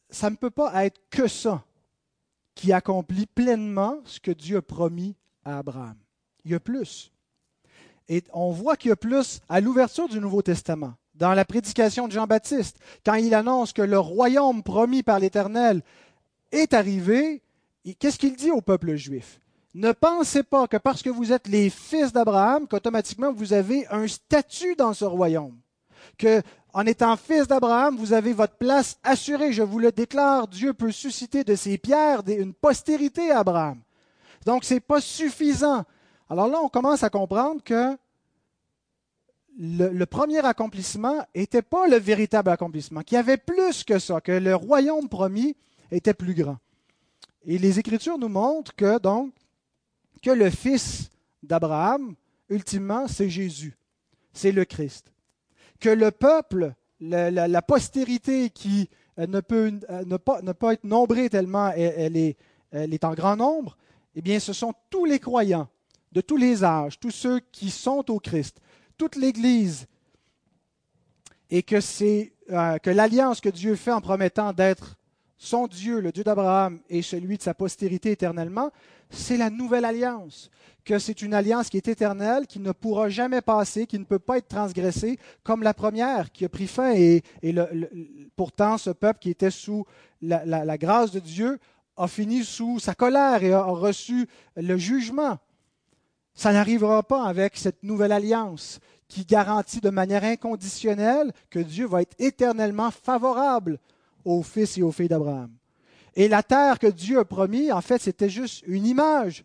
ça 0.09 0.29
ne 0.29 0.35
peut 0.35 0.49
pas 0.49 0.85
être 0.85 0.99
que 1.09 1.27
ça 1.27 1.63
qui 2.55 2.73
accomplit 2.73 3.25
pleinement 3.25 3.99
ce 4.03 4.19
que 4.19 4.31
Dieu 4.31 4.57
a 4.57 4.61
promis 4.61 5.15
à 5.45 5.59
Abraham. 5.59 5.95
Il 6.43 6.51
y 6.51 6.55
a 6.55 6.59
plus. 6.59 7.11
Et 8.09 8.23
on 8.33 8.51
voit 8.51 8.75
qu'il 8.75 8.89
y 8.89 8.91
a 8.91 8.97
plus 8.97 9.39
à 9.47 9.61
l'ouverture 9.61 10.09
du 10.09 10.19
Nouveau 10.19 10.41
Testament, 10.41 10.93
dans 11.13 11.33
la 11.33 11.45
prédication 11.45 12.07
de 12.07 12.11
Jean-Baptiste, 12.11 12.77
quand 13.05 13.15
il 13.15 13.33
annonce 13.33 13.71
que 13.71 13.81
le 13.81 13.99
royaume 13.99 14.63
promis 14.63 15.03
par 15.03 15.19
l'Éternel 15.19 15.81
est 16.51 16.73
arrivé, 16.73 17.41
qu'est-ce 17.99 18.17
qu'il 18.17 18.35
dit 18.35 18.51
au 18.51 18.61
peuple 18.61 18.95
juif? 18.95 19.39
Ne 19.75 19.91
pensez 19.91 20.43
pas 20.43 20.67
que 20.67 20.77
parce 20.77 21.03
que 21.03 21.09
vous 21.09 21.31
êtes 21.31 21.47
les 21.47 21.69
fils 21.69 22.11
d'Abraham, 22.11 22.67
qu'automatiquement 22.67 23.31
vous 23.31 23.53
avez 23.53 23.87
un 23.87 24.07
statut 24.07 24.75
dans 24.75 24.93
ce 24.93 25.05
royaume 25.05 25.57
que 26.17 26.41
en 26.73 26.85
étant 26.85 27.17
fils 27.17 27.47
d'Abraham, 27.47 27.97
vous 27.97 28.13
avez 28.13 28.33
votre 28.33 28.55
place 28.55 28.97
assurée. 29.03 29.51
Je 29.51 29.63
vous 29.63 29.79
le 29.79 29.91
déclare, 29.91 30.47
Dieu 30.47 30.73
peut 30.73 30.91
susciter 30.91 31.43
de 31.43 31.55
ses 31.55 31.77
pierres 31.77 32.21
une 32.27 32.53
postérité 32.53 33.31
à 33.31 33.39
Abraham. 33.39 33.81
Donc, 34.45 34.63
ce 34.63 34.75
n'est 34.75 34.79
pas 34.79 35.01
suffisant. 35.01 35.83
Alors 36.29 36.47
là, 36.47 36.59
on 36.61 36.69
commence 36.69 37.03
à 37.03 37.09
comprendre 37.09 37.63
que 37.63 37.97
le, 39.57 39.89
le 39.89 40.05
premier 40.05 40.39
accomplissement 40.39 41.25
n'était 41.35 41.63
pas 41.63 41.87
le 41.87 41.97
véritable 41.97 42.49
accomplissement, 42.49 43.01
qu'il 43.01 43.15
y 43.15 43.19
avait 43.19 43.37
plus 43.37 43.83
que 43.83 43.99
ça, 43.99 44.21
que 44.21 44.31
le 44.31 44.55
royaume 44.55 45.09
promis 45.09 45.55
était 45.91 46.13
plus 46.13 46.35
grand. 46.35 46.57
Et 47.45 47.57
les 47.57 47.79
Écritures 47.79 48.19
nous 48.19 48.29
montrent 48.29 48.75
que, 48.75 48.99
donc, 48.99 49.33
que 50.21 50.31
le 50.31 50.49
fils 50.49 51.09
d'Abraham, 51.41 52.15
ultimement, 52.47 53.07
c'est 53.07 53.29
Jésus, 53.29 53.75
c'est 54.33 54.51
le 54.51 54.65
Christ 54.65 55.11
que 55.79 55.89
le 55.89 56.11
peuple, 56.11 56.73
la, 56.99 57.61
postérité 57.61 58.49
qui 58.49 58.89
euh, 59.17 59.27
ne 59.27 59.39
peut 59.39 59.71
euh, 59.89 60.03
ne 60.05 60.17
pas, 60.17 60.73
être 60.73 60.83
nombrée 60.83 61.29
tellement 61.29 61.69
elle, 61.69 62.17
est, 62.17 62.37
elle 62.71 62.93
est 62.93 63.03
en 63.03 63.13
grand 63.13 63.35
nombre, 63.35 63.77
eh 64.15 64.21
bien, 64.21 64.39
ce 64.39 64.53
sont 64.53 64.73
tous 64.89 65.05
les 65.05 65.19
croyants 65.19 65.67
de 66.11 66.21
tous 66.21 66.37
les 66.37 66.63
âges, 66.63 66.99
tous 66.99 67.11
ceux 67.11 67.39
qui 67.51 67.69
sont 67.69 68.09
au 68.11 68.19
Christ, 68.19 68.59
toute 68.97 69.15
l'Église, 69.15 69.87
et 71.49 71.63
que 71.63 71.81
c'est 71.81 72.33
euh, 72.51 72.77
que 72.77 72.89
l'alliance 72.89 73.41
que 73.41 73.49
Dieu 73.49 73.75
fait 73.75 73.91
en 73.91 74.01
promettant 74.01 74.53
d'être 74.53 74.97
son 75.41 75.67
Dieu, 75.67 76.01
le 76.01 76.11
Dieu 76.11 76.23
d'Abraham, 76.23 76.79
et 76.89 77.01
celui 77.01 77.37
de 77.37 77.41
sa 77.41 77.53
postérité 77.53 78.11
éternellement, 78.11 78.71
c'est 79.09 79.37
la 79.37 79.49
nouvelle 79.49 79.85
alliance 79.85 80.51
que 80.83 80.99
c'est 80.99 81.21
une 81.21 81.33
alliance 81.33 81.69
qui 81.69 81.77
est 81.77 81.87
éternelle, 81.87 82.45
qui 82.45 82.59
ne 82.59 82.71
pourra 82.71 83.09
jamais 83.09 83.41
passer, 83.41 83.85
qui 83.85 83.99
ne 83.99 84.03
peut 84.03 84.19
pas 84.19 84.37
être 84.37 84.47
transgressée, 84.47 85.19
comme 85.43 85.63
la 85.63 85.73
première 85.73 86.31
qui 86.31 86.45
a 86.45 86.49
pris 86.49 86.67
fin. 86.67 86.93
Et, 86.93 87.23
pourtant, 88.35 88.77
ce 88.77 88.89
peuple 88.89 89.19
qui 89.19 89.29
était 89.29 89.51
sous 89.51 89.85
la, 90.21 90.77
grâce 90.77 91.11
de 91.11 91.19
Dieu 91.19 91.59
a 91.95 92.07
fini 92.07 92.43
sous 92.43 92.79
sa 92.79 92.95
colère 92.95 93.43
et 93.43 93.53
a, 93.53 93.61
reçu 93.61 94.27
le 94.55 94.77
jugement. 94.77 95.37
Ça 96.33 96.51
n'arrivera 96.51 97.03
pas 97.03 97.25
avec 97.25 97.55
cette 97.55 97.83
nouvelle 97.83 98.11
alliance 98.11 98.79
qui 99.07 99.25
garantit 99.25 99.81
de 99.81 99.89
manière 99.89 100.23
inconditionnelle 100.23 101.31
que 101.49 101.59
Dieu 101.59 101.85
va 101.85 102.01
être 102.01 102.15
éternellement 102.19 102.91
favorable 102.91 103.79
aux 104.25 104.43
fils 104.43 104.77
et 104.77 104.83
aux 104.83 104.91
filles 104.91 105.07
d'Abraham. 105.07 105.51
Et 106.15 106.27
la 106.27 106.43
terre 106.43 106.79
que 106.79 106.87
Dieu 106.87 107.19
a 107.19 107.25
promis, 107.25 107.71
en 107.71 107.81
fait, 107.81 108.01
c'était 108.01 108.29
juste 108.29 108.63
une 108.67 108.85
image 108.85 109.43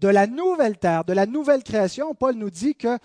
de 0.00 0.08
la 0.08 0.26
nouvelle 0.26 0.76
terre, 0.76 1.04
de 1.04 1.12
la 1.12 1.26
nouvelle 1.26 1.62
création, 1.62 2.14
Paul 2.14 2.34
nous 2.34 2.50
dit 2.50 2.74
que 2.74 2.98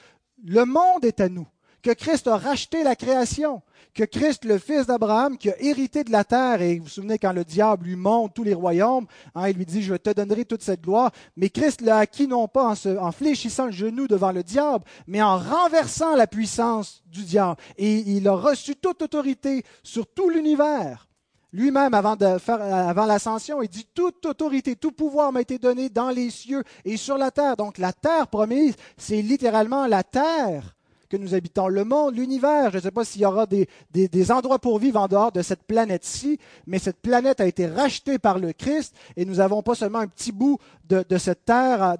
le 0.43 0.65
monde 0.65 1.03
est 1.03 1.19
à 1.21 1.29
nous, 1.29 1.47
que 1.81 1.91
Christ 1.91 2.27
a 2.27 2.37
racheté 2.37 2.83
la 2.83 2.95
création, 2.95 3.61
que 3.93 4.03
Christ, 4.03 4.45
le 4.45 4.57
fils 4.57 4.87
d'Abraham, 4.87 5.37
qui 5.37 5.49
a 5.49 5.61
hérité 5.61 6.03
de 6.03 6.11
la 6.11 6.23
terre, 6.23 6.61
et 6.61 6.77
vous 6.77 6.83
vous 6.83 6.89
souvenez 6.89 7.17
quand 7.17 7.33
le 7.33 7.43
diable 7.43 7.85
lui 7.85 7.95
monte 7.95 8.33
tous 8.33 8.43
les 8.43 8.53
royaumes, 8.53 9.05
hein, 9.35 9.49
il 9.49 9.57
lui 9.57 9.65
dit, 9.65 9.81
je 9.81 9.95
te 9.95 10.09
donnerai 10.09 10.45
toute 10.45 10.63
cette 10.63 10.81
gloire, 10.81 11.11
mais 11.35 11.49
Christ 11.49 11.81
l'a 11.81 11.97
acquis 11.97 12.27
non 12.27 12.47
pas 12.47 12.73
en, 12.73 12.97
en 12.97 13.11
fléchissant 13.11 13.65
le 13.65 13.71
genou 13.71 14.07
devant 14.07 14.31
le 14.31 14.43
diable, 14.43 14.83
mais 15.07 15.21
en 15.21 15.37
renversant 15.37 16.15
la 16.15 16.27
puissance 16.27 17.03
du 17.05 17.23
diable. 17.23 17.57
Et 17.77 17.97
il 17.97 18.27
a 18.27 18.33
reçu 18.33 18.75
toute 18.75 19.01
autorité 19.01 19.63
sur 19.83 20.07
tout 20.07 20.29
l'univers. 20.29 21.07
Lui-même, 21.53 21.93
avant, 21.93 22.15
de 22.15 22.37
faire, 22.37 22.61
avant 22.61 23.05
l'ascension, 23.05 23.61
il 23.61 23.67
dit 23.67 23.87
Toute 23.93 24.25
autorité, 24.25 24.75
tout 24.75 24.93
pouvoir 24.93 25.33
m'a 25.33 25.41
été 25.41 25.57
donné 25.57 25.89
dans 25.89 26.09
les 26.09 26.29
cieux 26.29 26.63
et 26.85 26.95
sur 26.95 27.17
la 27.17 27.29
terre. 27.29 27.57
Donc 27.57 27.77
la 27.77 27.91
terre 27.91 28.27
promise, 28.27 28.75
c'est 28.97 29.21
littéralement 29.21 29.85
la 29.87 30.03
terre 30.03 30.75
que 31.09 31.17
nous 31.17 31.35
habitons, 31.35 31.67
le 31.67 31.83
monde, 31.83 32.15
l'univers. 32.15 32.71
Je 32.71 32.77
ne 32.77 32.81
sais 32.83 32.91
pas 32.91 33.03
s'il 33.03 33.21
y 33.21 33.25
aura 33.25 33.45
des, 33.45 34.31
endroits 34.31 34.59
pour 34.59 34.79
vivre 34.79 34.97
en 35.01 35.09
dehors 35.09 35.33
de 35.33 35.41
cette 35.41 35.63
planète-ci, 35.63 36.39
mais 36.65 36.79
cette 36.79 37.01
planète 37.01 37.41
a 37.41 37.47
été 37.47 37.67
rachetée 37.67 38.17
par 38.17 38.39
le 38.39 38.53
Christ 38.53 38.95
et 39.17 39.25
nous 39.25 39.35
n'avons 39.35 39.61
pas 39.61 39.75
seulement 39.75 39.99
un 39.99 40.07
petit 40.07 40.31
bout 40.31 40.57
de, 40.87 41.17
cette 41.17 41.43
terre 41.43 41.83
à, 41.83 41.97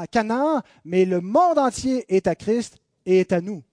à 0.00 0.06
Canaan, 0.06 0.62
mais 0.84 1.04
le 1.04 1.20
monde 1.20 1.58
entier 1.58 2.04
est 2.08 2.28
à 2.28 2.36
Christ 2.36 2.78
et 3.04 3.18
est 3.18 3.32
à 3.32 3.40
nous. 3.40 3.64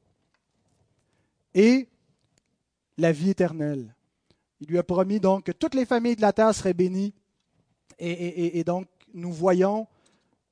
Et 1.54 1.88
la 2.98 3.12
vie 3.12 3.30
éternelle. 3.30 3.94
Il 4.64 4.70
lui 4.70 4.78
a 4.78 4.84
promis 4.84 5.20
donc 5.20 5.44
que 5.44 5.52
toutes 5.52 5.76
les 5.76 5.86
familles 5.86 6.16
de 6.16 6.22
la 6.22 6.32
terre 6.32 6.56
seraient 6.56 6.74
bénies. 6.74 7.14
Et, 8.00 8.64
donc, 8.64 8.88
nous 9.14 9.32
voyons 9.32 9.88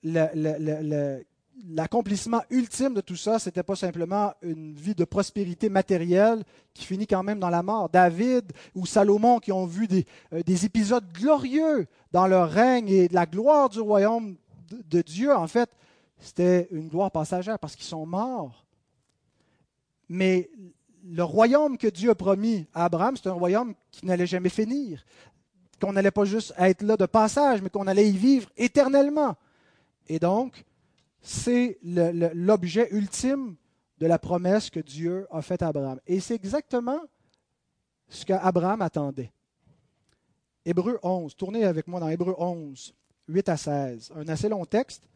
l'accomplissement 0.03 2.41
ultime 2.49 2.93
de 2.93 2.99
tout 2.99 3.15
ça, 3.15 3.39
ce 3.39 3.47
n'était 3.47 3.63
pas 3.63 3.77
simplement 3.77 4.33
une 4.41 4.73
vie 4.73 4.95
de 4.95 5.05
prospérité 5.05 5.69
matérielle 5.69 6.43
qui 6.73 6.85
finit 6.85 7.07
quand 7.07 7.23
même 7.23 7.39
dans 7.39 7.49
la 7.49 7.63
mort. 7.63 7.89
David 7.89 8.51
ou 8.75 8.85
Salomon 8.85 9.39
qui 9.39 9.53
ont 9.53 9.65
vu 9.65 9.87
des, 9.87 10.05
euh, 10.33 10.43
des 10.43 10.65
épisodes 10.65 11.05
glorieux 11.13 11.87
dans 12.11 12.27
leur 12.27 12.49
règne 12.49 12.89
et 12.89 13.07
la 13.09 13.25
gloire 13.25 13.69
du 13.69 13.79
royaume 13.79 14.35
de 14.89 15.01
Dieu, 15.01 15.33
en 15.33 15.47
fait, 15.47 15.69
c'était 16.19 16.67
une 16.71 16.89
gloire 16.89 17.11
passagère 17.11 17.59
parce 17.59 17.77
qu'ils 17.77 17.85
sont 17.85 18.05
morts. 18.05 18.65
Mais 20.09 20.49
le 21.03 21.23
royaume 21.23 21.77
que 21.77 21.87
Dieu 21.87 22.11
a 22.11 22.15
promis 22.15 22.67
à 22.73 22.85
Abraham, 22.85 23.15
c'est 23.17 23.27
un 23.27 23.33
royaume 23.33 23.73
qui 23.91 24.05
n'allait 24.05 24.27
jamais 24.27 24.49
finir, 24.49 25.03
qu'on 25.79 25.93
n'allait 25.93 26.11
pas 26.11 26.25
juste 26.25 26.53
être 26.57 26.83
là 26.83 26.97
de 26.97 27.05
passage, 27.05 27.61
mais 27.61 27.69
qu'on 27.69 27.87
allait 27.87 28.09
y 28.09 28.17
vivre 28.17 28.49
éternellement. 28.57 29.35
Et 30.07 30.19
donc, 30.19 30.63
c'est 31.21 31.79
l'objet 31.83 32.89
ultime 32.91 33.55
de 33.97 34.07
la 34.07 34.19
promesse 34.19 34.69
que 34.69 34.79
Dieu 34.79 35.27
a 35.31 35.41
faite 35.41 35.61
à 35.61 35.67
Abraham. 35.67 35.99
Et 36.07 36.19
c'est 36.19 36.35
exactement 36.35 36.99
ce 38.09 38.25
qu'Abraham 38.25 38.81
attendait. 38.81 39.31
Hébreu 40.65 40.99
11, 41.01 41.35
tournez 41.35 41.65
avec 41.65 41.87
moi 41.87 41.99
dans 41.99 42.09
Hébreu 42.09 42.35
11, 42.37 42.93
8 43.27 43.49
à 43.49 43.57
16, 43.57 44.11
un 44.15 44.27
assez 44.27 44.49
long 44.49 44.65
texte, 44.65 45.07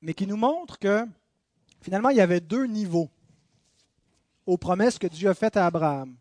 mais 0.00 0.14
qui 0.14 0.26
nous 0.26 0.36
montre 0.36 0.78
que 0.78 1.04
Finalement, 1.86 2.08
il 2.08 2.16
y 2.16 2.20
avait 2.20 2.40
deux 2.40 2.66
niveaux 2.66 3.08
aux 4.44 4.56
promesses 4.56 4.98
que 4.98 5.06
Dieu 5.06 5.28
a 5.28 5.34
faites 5.34 5.56
à 5.56 5.66
Abraham. 5.66 6.16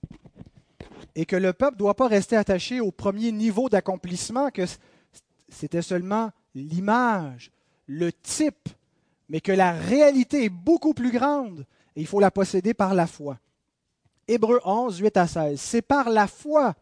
Et 1.15 1.25
que 1.25 1.35
le 1.35 1.53
peuple 1.53 1.73
ne 1.73 1.79
doit 1.79 1.95
pas 1.95 2.07
rester 2.07 2.35
attaché 2.35 2.79
au 2.81 2.91
premier 2.91 3.31
niveau 3.31 3.67
d'accomplissement, 3.67 4.51
que 4.51 4.61
c'était 5.49 5.81
seulement 5.81 6.29
l'image, 6.53 7.49
le 7.87 8.13
type, 8.13 8.69
mais 9.27 9.41
que 9.41 9.51
la 9.51 9.71
réalité 9.71 10.43
est 10.43 10.49
beaucoup 10.49 10.93
plus 10.93 11.11
grande 11.11 11.65
et 11.95 12.01
il 12.01 12.05
faut 12.05 12.19
la 12.19 12.29
posséder 12.29 12.75
par 12.75 12.93
la 12.93 13.07
foi. 13.07 13.39
Hébreu 14.27 14.61
11, 14.65 14.99
8 14.99 15.17
à 15.17 15.25
16. 15.25 15.59
C'est 15.59 15.81
par 15.81 16.11
la 16.11 16.27
foi 16.27 16.75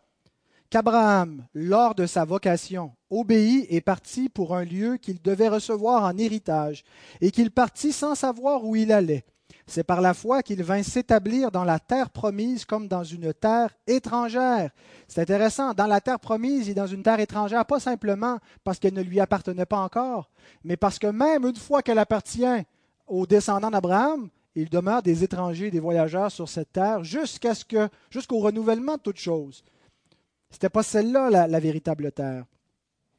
qu'Abraham, 0.74 1.46
lors 1.54 1.94
de 1.94 2.08
sa 2.08 2.26
vocation, 2.26 2.94
obéit 3.12 3.68
et 3.70 3.80
partit 3.80 4.28
pour 4.28 4.56
un 4.56 4.66
lieu 4.66 4.98
qu'il 4.98 5.22
devait 5.22 5.48
recevoir 5.48 6.04
en 6.04 6.18
héritage, 6.18 6.84
et 7.22 7.30
qu'il 7.30 7.52
partit 7.52 7.92
sans 7.92 8.16
savoir 8.16 8.66
où 8.66 8.76
il 8.76 8.92
allait. 8.92 9.24
C'est 9.68 9.84
par 9.84 10.02
la 10.02 10.16
foi 10.16 10.42
qu'il 10.42 10.64
vint 10.64 10.82
s'établir 10.82 11.52
dans 11.52 11.64
la 11.64 11.78
terre 11.78 12.10
promise 12.10 12.66
comme 12.66 12.88
dans 12.88 13.04
une 13.04 13.36
terre 13.36 13.70
étrangère. 13.86 14.72
C'est 15.08 15.22
intéressant, 15.22 15.76
dans 15.76 15.86
la 15.86 16.02
terre 16.02 16.20
promise 16.20 16.68
et 16.68 16.74
dans 16.74 16.88
une 16.88 17.04
terre 17.04 17.20
étrangère, 17.20 17.68
pas 17.68 17.80
simplement 17.80 18.40
parce 18.64 18.80
qu'elle 18.80 18.96
ne 18.96 19.04
lui 19.04 19.20
appartenait 19.20 19.68
pas 19.68 19.78
encore, 19.78 20.32
mais 20.64 20.76
parce 20.76 20.98
que 20.98 21.06
même 21.06 21.46
une 21.46 21.56
fois 21.56 21.84
qu'elle 21.84 22.00
appartient 22.00 22.66
aux 23.06 23.28
descendants 23.28 23.70
d'Abraham, 23.70 24.28
il 24.56 24.72
demeure 24.72 25.04
des 25.04 25.24
étrangers, 25.24 25.70
des 25.70 25.80
voyageurs 25.80 26.32
sur 26.32 26.50
cette 26.50 26.74
terre 26.74 27.04
jusqu'à 27.04 27.54
ce 27.54 27.64
que, 27.64 27.90
jusqu'au 28.10 28.40
renouvellement 28.40 28.96
de 28.96 29.02
toutes 29.02 29.20
choses. 29.20 29.64
N'était 30.54 30.70
pas 30.70 30.84
celle-là 30.84 31.48
la, 31.48 31.60
véritable 31.60 32.12
terre. 32.12 32.46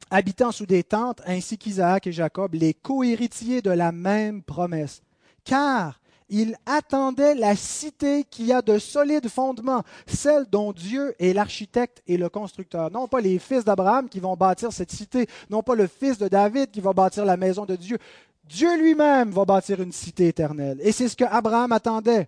Habitant 0.09 0.51
sous 0.51 0.65
des 0.65 0.83
tentes, 0.83 1.21
ainsi 1.25 1.57
qu'Isaac 1.57 2.07
et 2.07 2.11
Jacob, 2.11 2.53
les 2.53 2.73
cohéritiers 2.73 3.61
de 3.61 3.71
la 3.71 3.91
même 3.91 4.41
promesse. 4.41 5.01
Car 5.43 5.99
il 6.29 6.55
attendait 6.65 7.35
la 7.35 7.55
cité 7.55 8.23
qui 8.23 8.51
a 8.51 8.61
de 8.61 8.79
solides 8.79 9.27
fondements, 9.27 9.83
celle 10.07 10.45
dont 10.45 10.71
Dieu 10.71 11.13
est 11.19 11.33
l'architecte 11.33 12.01
et 12.07 12.17
le 12.17 12.29
constructeur. 12.29 12.89
Non 12.89 13.07
pas 13.07 13.21
les 13.21 13.37
fils 13.37 13.63
d'Abraham 13.63 14.09
qui 14.09 14.19
vont 14.19 14.35
bâtir 14.35 14.71
cette 14.71 14.91
cité, 14.91 15.27
non 15.49 15.61
pas 15.61 15.75
le 15.75 15.87
fils 15.87 16.17
de 16.17 16.27
David 16.27 16.71
qui 16.71 16.81
va 16.81 16.93
bâtir 16.93 17.25
la 17.25 17.37
maison 17.37 17.65
de 17.65 17.75
Dieu. 17.75 17.97
Dieu 18.45 18.77
lui-même 18.77 19.31
va 19.31 19.45
bâtir 19.45 19.81
une 19.81 19.91
cité 19.91 20.29
éternelle. 20.29 20.79
Et 20.81 20.91
c'est 20.91 21.09
ce 21.09 21.15
que 21.15 21.25
Abraham 21.25 21.71
attendait. 21.71 22.27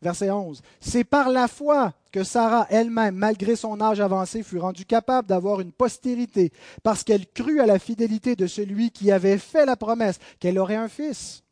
Verset 0.00 0.30
11. 0.30 0.62
C'est 0.80 1.04
par 1.04 1.28
la 1.28 1.48
foi 1.48 1.92
que 2.12 2.24
Sarah 2.24 2.66
elle-même, 2.70 3.16
malgré 3.16 3.56
son 3.56 3.80
âge 3.80 4.00
avancé, 4.00 4.42
fut 4.42 4.58
rendue 4.58 4.84
capable 4.84 5.28
d'avoir 5.28 5.60
une 5.60 5.72
postérité, 5.72 6.52
parce 6.82 7.02
qu'elle 7.04 7.26
crut 7.26 7.60
à 7.60 7.66
la 7.66 7.78
fidélité 7.78 8.36
de 8.36 8.46
celui 8.46 8.90
qui 8.90 9.10
avait 9.10 9.38
fait 9.38 9.66
la 9.66 9.76
promesse 9.76 10.18
qu'elle 10.38 10.58
aurait 10.58 10.76
un 10.76 10.88
fils. 10.88 11.42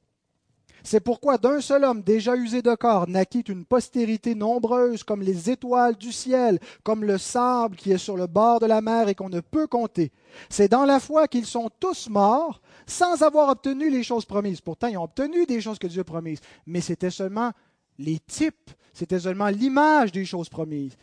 C'est 0.86 1.00
pourquoi 1.00 1.36
d'un 1.36 1.60
seul 1.60 1.82
homme 1.82 2.02
déjà 2.02 2.36
usé 2.36 2.62
de 2.62 2.72
corps 2.76 3.08
naquit 3.08 3.40
une 3.40 3.64
postérité 3.64 4.36
nombreuse 4.36 5.02
comme 5.02 5.20
les 5.20 5.50
étoiles 5.50 5.96
du 5.96 6.12
ciel, 6.12 6.60
comme 6.84 7.02
le 7.02 7.18
sable 7.18 7.74
qui 7.74 7.90
est 7.90 7.98
sur 7.98 8.16
le 8.16 8.28
bord 8.28 8.60
de 8.60 8.66
la 8.66 8.80
mer 8.80 9.08
et 9.08 9.16
qu'on 9.16 9.28
ne 9.28 9.40
peut 9.40 9.66
compter. 9.66 10.12
C'est 10.48 10.68
dans 10.68 10.84
la 10.84 11.00
foi 11.00 11.26
qu'ils 11.26 11.44
sont 11.44 11.70
tous 11.80 12.08
morts 12.08 12.60
sans 12.86 13.24
avoir 13.24 13.48
obtenu 13.48 13.90
les 13.90 14.04
choses 14.04 14.24
promises. 14.24 14.60
Pourtant, 14.60 14.86
ils 14.86 14.96
ont 14.96 15.02
obtenu 15.02 15.44
des 15.44 15.60
choses 15.60 15.80
que 15.80 15.88
Dieu 15.88 16.04
a 16.08 16.20
mais 16.68 16.80
c'était 16.80 17.10
seulement 17.10 17.50
les 17.98 18.18
types, 18.18 18.70
c'était 18.92 19.20
seulement 19.20 19.48
l'image 19.48 20.12
des 20.12 20.24
choses 20.24 20.48
promises. 20.48 20.96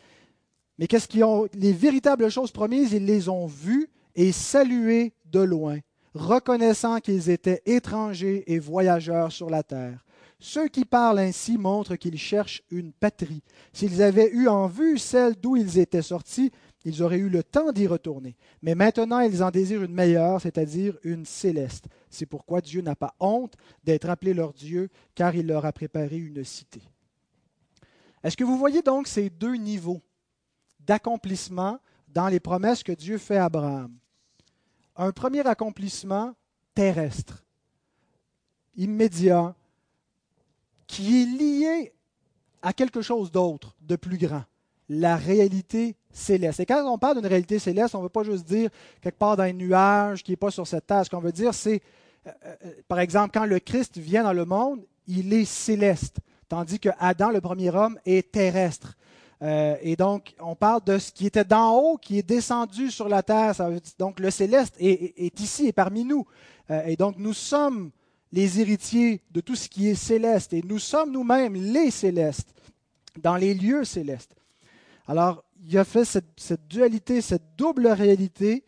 Mais 0.78 0.86
qu'est-ce 0.86 1.08
qu'ils 1.08 1.24
ont 1.24 1.48
les 1.54 1.72
véritables 1.72 2.30
choses 2.30 2.50
promises, 2.50 2.92
ils 2.92 3.04
les 3.04 3.28
ont 3.28 3.46
vues 3.46 3.88
et 4.14 4.32
saluées 4.32 5.12
de 5.26 5.40
loin 5.40 5.78
reconnaissant 6.14 7.00
qu'ils 7.00 7.28
étaient 7.28 7.62
étrangers 7.66 8.44
et 8.46 8.58
voyageurs 8.58 9.32
sur 9.32 9.50
la 9.50 9.62
terre. 9.62 10.04
Ceux 10.38 10.68
qui 10.68 10.84
parlent 10.84 11.18
ainsi 11.18 11.58
montrent 11.58 11.96
qu'ils 11.96 12.18
cherchent 12.18 12.62
une 12.70 12.92
patrie. 12.92 13.42
S'ils 13.72 14.02
avaient 14.02 14.30
eu 14.30 14.48
en 14.48 14.66
vue 14.66 14.98
celle 14.98 15.34
d'où 15.34 15.56
ils 15.56 15.78
étaient 15.78 16.02
sortis, 16.02 16.50
ils 16.84 17.02
auraient 17.02 17.18
eu 17.18 17.30
le 17.30 17.42
temps 17.42 17.72
d'y 17.72 17.86
retourner. 17.86 18.36
Mais 18.62 18.74
maintenant, 18.74 19.20
ils 19.20 19.42
en 19.42 19.50
désirent 19.50 19.82
une 19.82 19.94
meilleure, 19.94 20.40
c'est-à-dire 20.40 20.98
une 21.02 21.24
céleste. 21.24 21.86
C'est 22.14 22.26
pourquoi 22.26 22.60
Dieu 22.60 22.80
n'a 22.80 22.96
pas 22.96 23.14
honte 23.20 23.54
d'être 23.82 24.08
appelé 24.08 24.34
leur 24.34 24.52
Dieu, 24.52 24.88
car 25.14 25.34
il 25.34 25.46
leur 25.46 25.66
a 25.66 25.72
préparé 25.72 26.16
une 26.16 26.44
cité. 26.44 26.82
Est-ce 28.22 28.36
que 28.36 28.44
vous 28.44 28.56
voyez 28.56 28.82
donc 28.82 29.06
ces 29.06 29.28
deux 29.28 29.54
niveaux 29.56 30.00
d'accomplissement 30.80 31.78
dans 32.08 32.28
les 32.28 32.40
promesses 32.40 32.82
que 32.82 32.92
Dieu 32.92 33.18
fait 33.18 33.36
à 33.36 33.46
Abraham? 33.46 33.94
Un 34.96 35.12
premier 35.12 35.46
accomplissement 35.46 36.34
terrestre, 36.74 37.44
immédiat, 38.76 39.54
qui 40.86 41.22
est 41.22 41.26
lié 41.26 41.92
à 42.62 42.72
quelque 42.72 43.02
chose 43.02 43.30
d'autre, 43.30 43.76
de 43.82 43.96
plus 43.96 44.16
grand, 44.16 44.44
la 44.88 45.16
réalité 45.16 45.96
céleste. 46.10 46.60
Et 46.60 46.66
quand 46.66 46.84
on 46.86 46.98
parle 46.98 47.16
d'une 47.16 47.26
réalité 47.26 47.58
céleste, 47.58 47.94
on 47.94 47.98
ne 47.98 48.04
veut 48.04 48.08
pas 48.08 48.22
juste 48.22 48.46
dire 48.46 48.70
quelque 49.00 49.18
part 49.18 49.36
dans 49.36 49.42
un 49.42 49.52
nuage 49.52 50.22
qui 50.22 50.32
n'est 50.32 50.36
pas 50.36 50.50
sur 50.50 50.66
cette 50.66 50.86
terre. 50.86 51.04
Ce 51.04 51.10
qu'on 51.10 51.20
veut 51.20 51.32
dire, 51.32 51.52
c'est, 51.52 51.82
par 52.88 53.00
exemple, 53.00 53.30
quand 53.34 53.46
le 53.46 53.58
Christ 53.58 53.98
vient 53.98 54.22
dans 54.22 54.32
le 54.32 54.44
monde, 54.44 54.84
il 55.06 55.32
est 55.32 55.44
céleste, 55.44 56.18
tandis 56.48 56.78
que 56.78 56.88
Adam, 56.98 57.30
le 57.30 57.40
premier 57.40 57.70
homme, 57.70 57.98
est 58.04 58.32
terrestre. 58.32 58.96
Euh, 59.42 59.76
et 59.82 59.96
donc, 59.96 60.34
on 60.40 60.54
parle 60.54 60.82
de 60.84 60.98
ce 60.98 61.12
qui 61.12 61.26
était 61.26 61.44
d'en 61.44 61.76
haut, 61.76 61.96
qui 61.96 62.18
est 62.18 62.22
descendu 62.22 62.90
sur 62.90 63.08
la 63.08 63.22
terre. 63.22 63.54
donc, 63.98 64.20
le 64.20 64.30
céleste 64.30 64.74
est, 64.78 65.40
ici 65.40 65.66
et 65.66 65.72
parmi 65.72 66.04
nous. 66.04 66.26
Euh, 66.70 66.84
et 66.86 66.96
donc, 66.96 67.16
nous 67.18 67.34
sommes 67.34 67.90
les 68.32 68.60
héritiers 68.60 69.20
de 69.30 69.40
tout 69.40 69.54
ce 69.54 69.68
qui 69.68 69.88
est 69.88 69.94
céleste. 69.94 70.52
Et 70.52 70.62
nous 70.62 70.78
sommes 70.78 71.12
nous-mêmes 71.12 71.54
les 71.54 71.90
célestes, 71.90 72.54
dans 73.20 73.36
les 73.36 73.54
lieux 73.54 73.84
célestes. 73.84 74.34
Alors, 75.06 75.44
il 75.66 75.76
a 75.76 75.84
fait 75.84 76.04
cette, 76.04 76.32
cette 76.36 76.66
dualité, 76.66 77.20
cette 77.20 77.56
double 77.56 77.88
réalité 77.88 78.64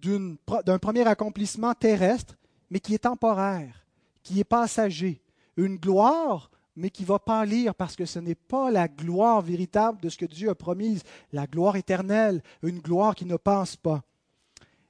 d'un 0.00 0.78
premier 0.78 1.06
accomplissement 1.06 1.74
terrestre, 1.74 2.36
mais 2.72 2.80
qui 2.80 2.94
est 2.94 3.00
temporaire, 3.00 3.84
qui 4.22 4.40
est 4.40 4.44
passager. 4.44 5.20
Une 5.58 5.76
gloire 5.76 6.50
mais 6.74 6.88
qui 6.88 7.04
va 7.04 7.18
pâlir 7.18 7.74
parce 7.74 7.94
que 7.94 8.06
ce 8.06 8.18
n'est 8.18 8.34
pas 8.34 8.70
la 8.70 8.88
gloire 8.88 9.42
véritable 9.42 10.00
de 10.00 10.08
ce 10.08 10.16
que 10.16 10.24
Dieu 10.24 10.48
a 10.48 10.54
promise, 10.54 11.02
la 11.34 11.46
gloire 11.46 11.76
éternelle, 11.76 12.42
une 12.62 12.78
gloire 12.78 13.14
qui 13.14 13.26
ne 13.26 13.36
passe 13.36 13.76
pas. 13.76 14.02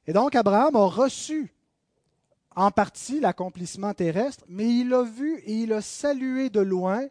Et 0.07 0.13
donc 0.13 0.37
Abraham 0.37 0.77
a 0.77 0.85
reçu 0.85 1.53
en 2.55 2.71
partie 2.71 3.19
l'accomplissement 3.19 3.93
terrestre, 3.95 4.45
mais 4.47 4.73
il 4.73 4.95
a 4.95 5.03
vu 5.03 5.41
et 5.41 5.53
il 5.53 5.73
a 5.73 5.83
salué 5.83 6.51
de 6.51 6.61
loin 6.61 7.05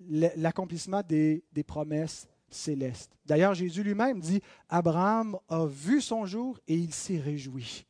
l'accomplissement 0.00 1.02
des 1.06 1.64
promesses 1.64 2.26
célestes. 2.50 3.12
D'ailleurs, 3.24 3.54
Jésus 3.54 3.84
lui-même 3.84 4.18
dit, 4.18 4.42
Abraham 4.68 5.38
a 5.48 5.64
vu 5.64 6.00
son 6.00 6.26
jour 6.26 6.58
et 6.66 6.74
il 6.74 6.92
s'est 6.92 7.20
réjoui. 7.20 7.84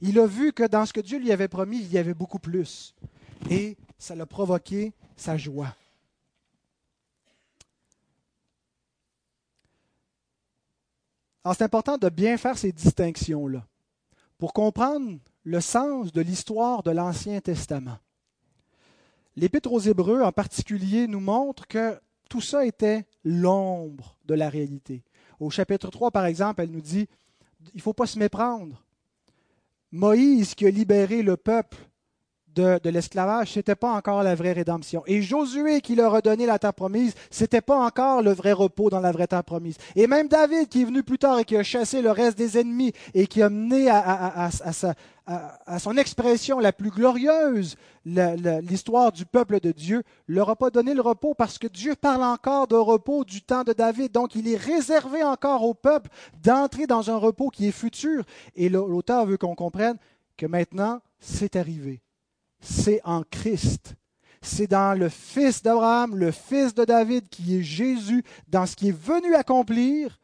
Il 0.00 0.18
a 0.18 0.26
vu 0.26 0.52
que 0.52 0.66
dans 0.66 0.84
ce 0.84 0.92
que 0.92 1.00
Dieu 1.00 1.18
lui 1.18 1.32
avait 1.32 1.48
promis, 1.48 1.78
il 1.78 1.92
y 1.92 1.98
avait 1.98 2.14
beaucoup 2.14 2.38
plus. 2.38 2.94
Et 3.50 3.76
ça 3.98 4.14
l'a 4.14 4.26
provoqué 4.26 4.92
sa 5.16 5.36
joie. 5.36 5.74
Alors 11.44 11.54
c'est 11.56 11.64
important 11.64 11.96
de 11.96 12.08
bien 12.08 12.36
faire 12.36 12.58
ces 12.58 12.72
distinctions-là 12.72 13.64
pour 14.36 14.52
comprendre 14.52 15.18
le 15.44 15.60
sens 15.60 16.12
de 16.12 16.20
l'histoire 16.20 16.82
de 16.82 16.90
l'Ancien 16.90 17.40
Testament. 17.40 17.98
L'Épître 19.36 19.72
aux 19.72 19.78
Hébreux 19.78 20.22
en 20.22 20.32
particulier 20.32 21.06
nous 21.06 21.20
montre 21.20 21.68
que 21.68 22.00
tout 22.28 22.40
ça 22.40 22.66
était 22.66 23.06
l'ombre 23.22 24.16
de 24.24 24.34
la 24.34 24.48
réalité. 24.48 25.04
Au 25.38 25.50
chapitre 25.50 25.90
3, 25.90 26.10
par 26.10 26.26
exemple, 26.26 26.62
elle 26.62 26.70
nous 26.70 26.80
dit, 26.80 27.06
il 27.74 27.76
ne 27.76 27.82
faut 27.82 27.92
pas 27.92 28.06
se 28.06 28.18
méprendre. 28.18 28.82
Moïse 29.92 30.54
qui 30.54 30.66
a 30.66 30.70
libéré 30.70 31.22
le 31.22 31.36
peuple 31.36 31.78
de, 32.56 32.88
l'esclavage, 32.88 33.52
ce 33.52 33.58
n'était 33.58 33.74
pas 33.74 33.92
encore 33.92 34.22
la 34.22 34.34
vraie 34.34 34.52
rédemption. 34.52 35.02
Et 35.06 35.20
Josué 35.22 35.80
qui 35.80 35.94
leur 35.94 36.14
a 36.14 36.22
donné 36.22 36.46
la 36.46 36.58
terre 36.58 36.72
promise, 36.72 37.14
ce 37.30 37.44
n'était 37.44 37.60
pas 37.60 37.78
encore 37.78 38.22
le 38.22 38.32
vrai 38.32 38.52
repos 38.52 38.88
dans 38.88 39.00
la 39.00 39.12
vraie 39.12 39.26
terre 39.26 39.44
promise. 39.44 39.76
Et 39.94 40.06
même 40.06 40.28
David 40.28 40.68
qui 40.68 40.82
est 40.82 40.84
venu 40.86 41.02
plus 41.02 41.18
tard 41.18 41.38
et 41.38 41.44
qui 41.44 41.56
a 41.56 41.62
chassé 41.62 42.00
le 42.00 42.10
reste 42.10 42.38
des 42.38 42.58
ennemis 42.58 42.92
et 43.14 43.26
qui 43.26 43.42
a 43.42 43.50
mené 43.50 43.88
à, 43.90 44.50
son 45.78 45.96
expression 45.96 46.58
la 46.58 46.72
plus 46.72 46.90
glorieuse 46.90 47.76
l'histoire 48.04 49.10
du 49.10 49.26
peuple 49.26 49.60
de 49.60 49.72
Dieu, 49.72 50.02
leur 50.28 50.50
a 50.50 50.56
pas 50.56 50.70
donné 50.70 50.94
le 50.94 51.00
repos 51.00 51.34
parce 51.34 51.58
que 51.58 51.66
Dieu 51.66 51.94
parle 51.96 52.22
encore 52.22 52.68
de 52.68 52.76
repos 52.76 53.24
du 53.24 53.42
temps 53.42 53.64
de 53.64 53.72
David. 53.72 54.12
Donc 54.12 54.34
il 54.34 54.48
est 54.48 54.56
réservé 54.56 55.22
encore 55.22 55.64
au 55.64 55.74
peuple 55.74 56.10
d'entrer 56.42 56.86
dans 56.86 57.10
un 57.10 57.16
repos 57.16 57.50
qui 57.50 57.66
est 57.66 57.72
futur. 57.72 58.24
Et 58.54 58.68
l'auteur 58.68 59.26
veut 59.26 59.36
qu'on 59.36 59.54
comprenne 59.54 59.96
que 60.36 60.46
maintenant, 60.46 61.00
c'est 61.18 61.56
arrivé 61.56 62.02
c'est 62.60 63.00
en 63.04 63.22
Christ. 63.22 63.94
C'est 64.42 64.66
dans 64.66 64.98
le 64.98 65.08
Fils 65.08 65.62
d'Abraham, 65.62 66.16
le 66.16 66.30
Fils 66.30 66.74
de 66.74 66.84
David, 66.84 67.28
qui 67.28 67.58
est 67.58 67.62
Jésus, 67.62 68.22
dans 68.48 68.66
ce 68.66 68.76
qui 68.76 68.88
est 68.88 68.96
venu 68.96 69.34
accomplir, 69.34 70.18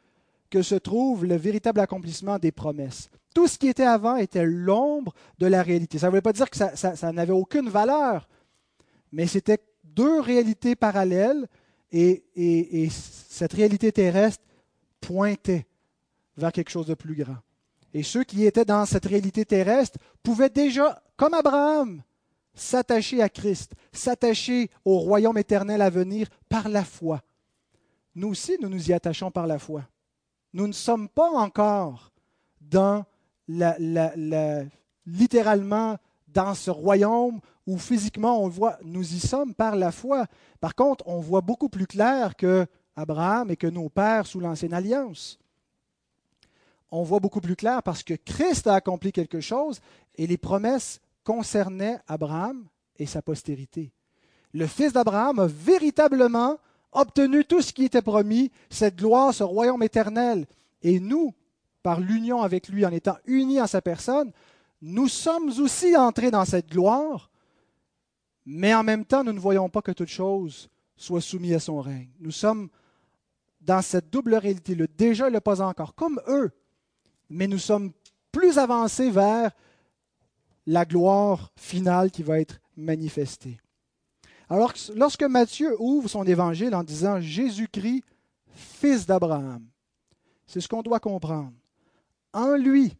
que 0.50 0.62
se 0.62 0.74
trouve 0.74 1.24
le 1.24 1.36
véritable 1.36 1.80
accomplissement 1.80 2.38
des 2.38 2.52
promesses. 2.52 3.08
Tout 3.34 3.48
ce 3.48 3.58
qui 3.58 3.68
était 3.68 3.84
avant 3.84 4.16
était 4.16 4.44
l'ombre 4.44 5.14
de 5.38 5.46
la 5.46 5.62
réalité. 5.62 5.98
Ça 5.98 6.06
ne 6.06 6.10
voulait 6.10 6.22
pas 6.22 6.32
dire 6.32 6.50
que 6.50 6.56
ça, 6.56 7.12
n'avait 7.12 7.32
aucune 7.32 7.68
valeur, 7.68 8.28
mais 9.10 9.26
c'était 9.26 9.58
deux 9.84 10.20
réalités 10.20 10.76
parallèles 10.76 11.46
et, 11.90 12.24
et 12.34 12.88
cette 12.90 13.52
réalité 13.52 13.92
terrestre 13.92 14.42
pointait 15.00 15.66
vers 16.36 16.52
quelque 16.52 16.70
chose 16.70 16.86
de 16.86 16.94
plus 16.94 17.14
grand. 17.14 17.36
Et 17.94 18.02
ceux 18.02 18.24
qui 18.24 18.46
étaient 18.46 18.64
dans 18.64 18.86
cette 18.86 19.04
réalité 19.04 19.44
terrestre 19.44 19.98
pouvaient 20.22 20.48
déjà, 20.48 21.02
comme 21.16 21.34
Abraham, 21.34 22.02
s'attacher 22.54 23.22
à 23.22 23.28
Christ, 23.28 23.72
s'attacher 23.92 24.70
au 24.84 24.98
royaume 24.98 25.38
éternel 25.38 25.82
à 25.82 25.90
venir 25.90 26.28
par 26.48 26.68
la 26.68 26.84
foi. 26.84 27.22
Nous 28.14 28.28
aussi, 28.28 28.56
nous 28.60 28.68
nous 28.68 28.90
y 28.90 28.92
attachons 28.92 29.30
par 29.30 29.46
la 29.46 29.58
foi. 29.58 29.82
Nous 30.52 30.66
ne 30.66 30.72
sommes 30.72 31.08
pas 31.08 31.30
encore 31.30 32.12
dans 32.60 33.04
littéralement 35.06 35.96
dans 36.28 36.54
ce 36.54 36.70
royaume 36.70 37.40
où 37.66 37.78
physiquement 37.78 38.42
on 38.42 38.48
voit, 38.48 38.78
nous 38.82 39.14
y 39.14 39.20
sommes 39.20 39.54
par 39.54 39.76
la 39.76 39.92
foi. 39.92 40.26
Par 40.60 40.74
contre, 40.74 41.06
on 41.06 41.20
voit 41.20 41.40
beaucoup 41.40 41.68
plus 41.68 41.86
clair 41.86 42.36
que 42.36 42.66
Abraham 42.96 43.50
et 43.50 43.56
que 43.56 43.66
nos 43.66 43.88
pères 43.88 44.26
sous 44.26 44.40
l'ancienne 44.40 44.74
alliance. 44.74 45.38
On 46.90 47.02
voit 47.02 47.20
beaucoup 47.20 47.40
plus 47.40 47.56
clair 47.56 47.82
parce 47.82 48.02
que 48.02 48.14
Christ 48.14 48.66
a 48.66 48.74
accompli 48.74 49.12
quelque 49.12 49.40
chose 49.40 49.80
et 50.16 50.26
les 50.26 50.36
promesses 50.36 51.00
concernaient 51.24 51.98
Abraham 52.06 52.66
et 52.98 53.06
sa 53.06 53.22
postérité. 53.22 53.92
Le 54.52 54.66
fils 54.66 54.92
d'Abraham 54.92 55.38
a 55.38 55.46
véritablement 55.46 56.58
obtenu 56.92 57.44
tout 57.44 57.62
ce 57.62 57.72
qui 57.72 57.84
était 57.84 58.02
promis, 58.02 58.50
cette 58.68 58.96
gloire, 58.96 59.32
ce 59.32 59.42
royaume 59.42 59.82
éternel. 59.82 60.46
Et 60.82 61.00
nous, 61.00 61.32
par 61.82 62.00
l'union 62.00 62.42
avec 62.42 62.68
lui, 62.68 62.86
en 62.86 62.92
étant 62.92 63.16
unis 63.26 63.60
en 63.60 63.66
sa 63.66 63.82
personne, 63.82 64.32
nous 64.80 65.08
sommes 65.08 65.48
aussi 65.60 65.96
entrés 65.96 66.30
dans 66.30 66.44
cette 66.44 66.68
gloire, 66.68 67.30
mais 68.44 68.74
en 68.74 68.82
même 68.82 69.04
temps, 69.04 69.24
nous 69.24 69.32
ne 69.32 69.38
voyons 69.38 69.68
pas 69.68 69.82
que 69.82 69.92
toute 69.92 70.08
chose 70.08 70.68
soit 70.96 71.20
soumise 71.20 71.54
à 71.54 71.60
son 71.60 71.80
règne. 71.80 72.10
Nous 72.20 72.30
sommes 72.30 72.68
dans 73.60 73.82
cette 73.82 74.10
double 74.10 74.34
réalité, 74.34 74.74
le 74.74 74.88
déjà 74.88 75.28
et 75.28 75.30
le 75.30 75.40
pas 75.40 75.60
encore, 75.60 75.94
comme 75.94 76.20
eux, 76.26 76.50
mais 77.30 77.46
nous 77.46 77.58
sommes 77.58 77.92
plus 78.32 78.58
avancés 78.58 79.10
vers 79.10 79.52
la 80.66 80.84
gloire 80.84 81.52
finale 81.56 82.10
qui 82.10 82.22
va 82.22 82.40
être 82.40 82.60
manifestée. 82.76 83.58
Alors, 84.48 84.72
lorsque 84.94 85.22
Matthieu 85.22 85.76
ouvre 85.78 86.08
son 86.08 86.24
évangile 86.24 86.74
en 86.74 86.82
disant 86.82 87.20
Jésus-Christ, 87.20 88.04
fils 88.54 89.06
d'Abraham, 89.06 89.64
c'est 90.46 90.60
ce 90.60 90.68
qu'on 90.68 90.82
doit 90.82 91.00
comprendre. 91.00 91.52
En 92.32 92.56
lui, 92.56 92.96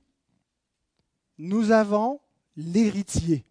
nous 1.38 1.70
avons 1.70 2.20
l'héritier. 2.56 3.44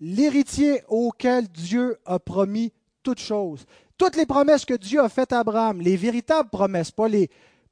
L'héritier 0.00 0.82
auquel 0.88 1.48
Dieu 1.48 1.98
a 2.04 2.18
promis 2.18 2.72
toutes 3.02 3.18
choses. 3.18 3.66
Toutes 3.96 4.16
les 4.16 4.26
promesses 4.26 4.64
que 4.64 4.74
Dieu 4.74 5.00
a 5.00 5.08
faites 5.08 5.32
à 5.32 5.40
Abraham, 5.40 5.80
les 5.80 5.96
véritables 5.96 6.50
promesses, 6.50 6.92
pas, 6.92 7.08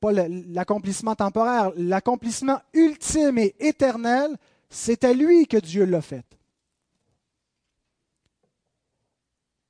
pas 0.00 0.12
l'accomplissement 0.12 1.14
temporaire, 1.14 1.70
l'accomplissement 1.76 2.60
ultime 2.72 3.38
et 3.38 3.54
éternel, 3.60 4.36
c'est 4.68 5.04
à 5.04 5.12
lui 5.12 5.46
que 5.46 5.58
Dieu 5.58 5.84
l'a 5.84 6.02
fait. 6.02 6.26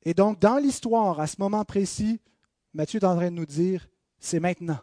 Et 0.07 0.15
donc, 0.15 0.39
dans 0.39 0.57
l'histoire, 0.57 1.21
à 1.21 1.27
ce 1.27 1.37
moment 1.39 1.65
précis, 1.65 2.21
Matthieu 2.73 3.01
est 3.01 3.05
en 3.05 3.17
train 3.17 3.31
de 3.31 3.37
nous 3.37 3.47
dire, 3.47 3.89
c'est 4.19 4.41
maintenant. 4.41 4.79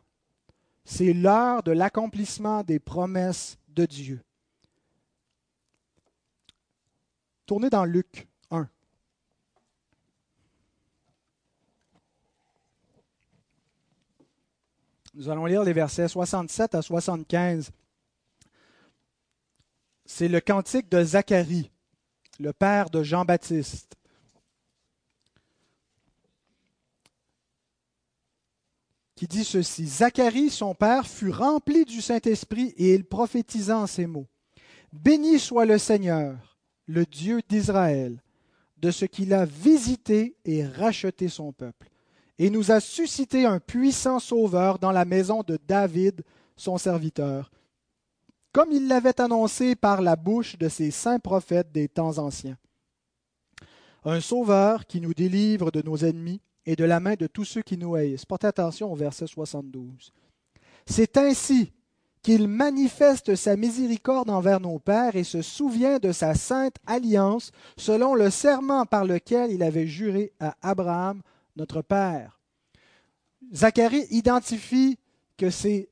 C'est 0.86 1.14
l'heure 1.14 1.64
de 1.64 1.72
l'accomplissement 1.72 2.64
des 2.64 2.80
promesses 2.80 3.58
de 3.70 3.86
Dieu. 3.86 4.22
Tournez 7.46 7.70
dans 7.70 7.86
Luc 7.86 8.28
1. 8.52 8.68
Nous 15.14 15.30
allons 15.30 15.46
lire 15.46 15.64
les 15.64 15.74
versets 15.74 16.08
67 16.08 16.76
à 16.76 16.82
75. 16.82 17.72
C'est 20.06 20.28
le 20.28 20.42
cantique 20.42 20.90
de 20.90 21.04
Zacharie, 21.04 21.72
le 22.40 22.52
père 22.52 22.90
de 22.90 23.04
Jean-Baptiste. 23.04 23.96
Qui 29.24 29.28
dit 29.28 29.46
ceci. 29.46 29.88
Zacharie, 29.88 30.50
son 30.50 30.76
père, 30.76 31.08
fut 31.08 31.30
rempli 31.30 31.86
du 31.86 32.02
Saint-Esprit 32.02 32.74
et 32.76 32.94
il 32.94 33.06
prophétisa 33.06 33.78
en 33.78 33.88
ces 33.88 34.06
mots. 34.06 34.28
Béni 34.92 35.40
soit 35.40 35.64
le 35.64 35.78
Seigneur, 35.78 36.58
le 36.88 37.06
Dieu 37.06 37.40
d'Israël, 37.48 38.22
de 38.76 38.92
ce 38.92 39.06
qu'il 39.06 39.34
a 39.34 39.46
visité 39.46 40.36
et 40.44 40.66
racheté 40.66 41.30
son 41.30 41.54
peuple, 41.54 41.88
et 42.38 42.50
nous 42.50 42.72
a 42.72 42.82
suscité 42.82 43.46
un 43.46 43.62
puissant 43.62 44.20
sauveur 44.20 44.78
dans 44.78 44.92
la 44.92 45.06
maison 45.06 45.42
de 45.42 45.58
David, 45.70 46.22
son 46.58 46.78
serviteur, 46.78 47.50
comme 48.52 48.74
il 48.74 48.90
l'avait 48.90 49.22
annoncé 49.22 49.78
par 49.78 50.02
la 50.02 50.18
bouche 50.18 50.58
de 50.58 50.68
ses 50.68 50.92
saints 50.92 51.20
prophètes 51.20 51.72
des 51.72 51.88
temps 51.88 52.18
anciens. 52.18 52.58
Un 54.04 54.20
sauveur 54.20 54.86
qui 54.86 55.00
nous 55.00 55.14
délivre 55.14 55.72
de 55.72 55.82
nos 55.82 55.96
ennemis 55.96 56.42
et 56.66 56.76
de 56.76 56.84
la 56.84 57.00
main 57.00 57.16
de 57.16 57.28
tous 57.28 57.46
ceux 57.46 57.62
qui 57.62 57.78
nous 57.78 57.96
haïssent. 57.96 58.26
Portez 58.26 58.48
attention 58.48 58.92
au 58.92 58.96
verset 58.96 59.28
72. 59.28 60.14
C'est 60.86 61.18
ainsi 61.18 61.72
qu'il 62.22 62.48
manifeste 62.48 63.36
sa 63.36 63.58
miséricorde 63.58 64.30
envers 64.30 64.62
nos 64.62 64.80
pères 64.80 65.16
et 65.16 65.26
se 65.26 65.42
souvient 65.42 66.00
de 66.00 66.14
sa 66.14 66.36
sainte 66.36 66.76
alliance 66.88 67.52
selon 67.78 68.16
le 68.16 68.30
serment 68.30 68.86
par 68.86 69.04
lequel 69.04 69.52
il 69.52 69.62
avait 69.62 69.88
juré 69.88 70.32
à 70.40 70.56
Abraham, 70.62 71.22
notre 71.58 71.82
père. 71.82 72.40
Zacharie 73.54 74.08
identifie 74.10 74.98
que 75.38 75.50
c'est 75.50 75.90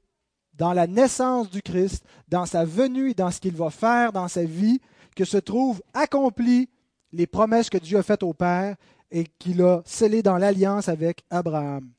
dans 0.53 0.73
la 0.73 0.87
naissance 0.87 1.49
du 1.49 1.61
Christ, 1.61 2.05
dans 2.29 2.45
sa 2.45 2.63
venue 2.63 3.11
et 3.11 3.13
dans 3.13 3.31
ce 3.31 3.41
qu'il 3.41 3.55
va 3.55 3.69
faire 3.69 4.13
dans 4.13 4.27
sa 4.27 4.43
vie, 4.43 4.79
que 5.15 5.25
se 5.25 5.37
trouvent 5.37 5.81
accomplies 5.93 6.69
les 7.11 7.27
promesses 7.27 7.69
que 7.69 7.77
Dieu 7.77 7.97
a 7.97 8.03
faites 8.03 8.23
au 8.23 8.33
Père 8.33 8.77
et 9.11 9.25
qu'il 9.39 9.61
a 9.61 9.81
scellé 9.85 10.23
dans 10.23 10.37
l'alliance 10.37 10.89
avec 10.89 11.23
Abraham. 11.29 11.91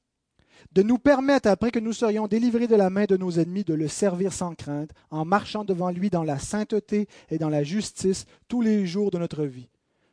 De 0.72 0.82
nous 0.82 0.98
permettre, 0.98 1.48
après 1.48 1.70
que 1.70 1.78
nous 1.78 1.92
serions 1.92 2.28
délivrés 2.28 2.66
de 2.66 2.76
la 2.76 2.88
main 2.88 3.04
de 3.04 3.16
nos 3.16 3.32
ennemis, 3.32 3.64
de 3.64 3.74
le 3.74 3.88
servir 3.88 4.32
sans 4.32 4.54
crainte, 4.54 4.90
en 5.10 5.24
marchant 5.24 5.64
devant 5.64 5.90
lui 5.90 6.08
dans 6.08 6.22
la 6.22 6.38
sainteté 6.38 7.08
et 7.30 7.38
dans 7.38 7.50
la 7.50 7.62
justice 7.62 8.24
tous 8.48 8.62
les 8.62 8.86
jours 8.86 9.10
de 9.10 9.18
notre 9.18 9.44
vie. 9.44 9.68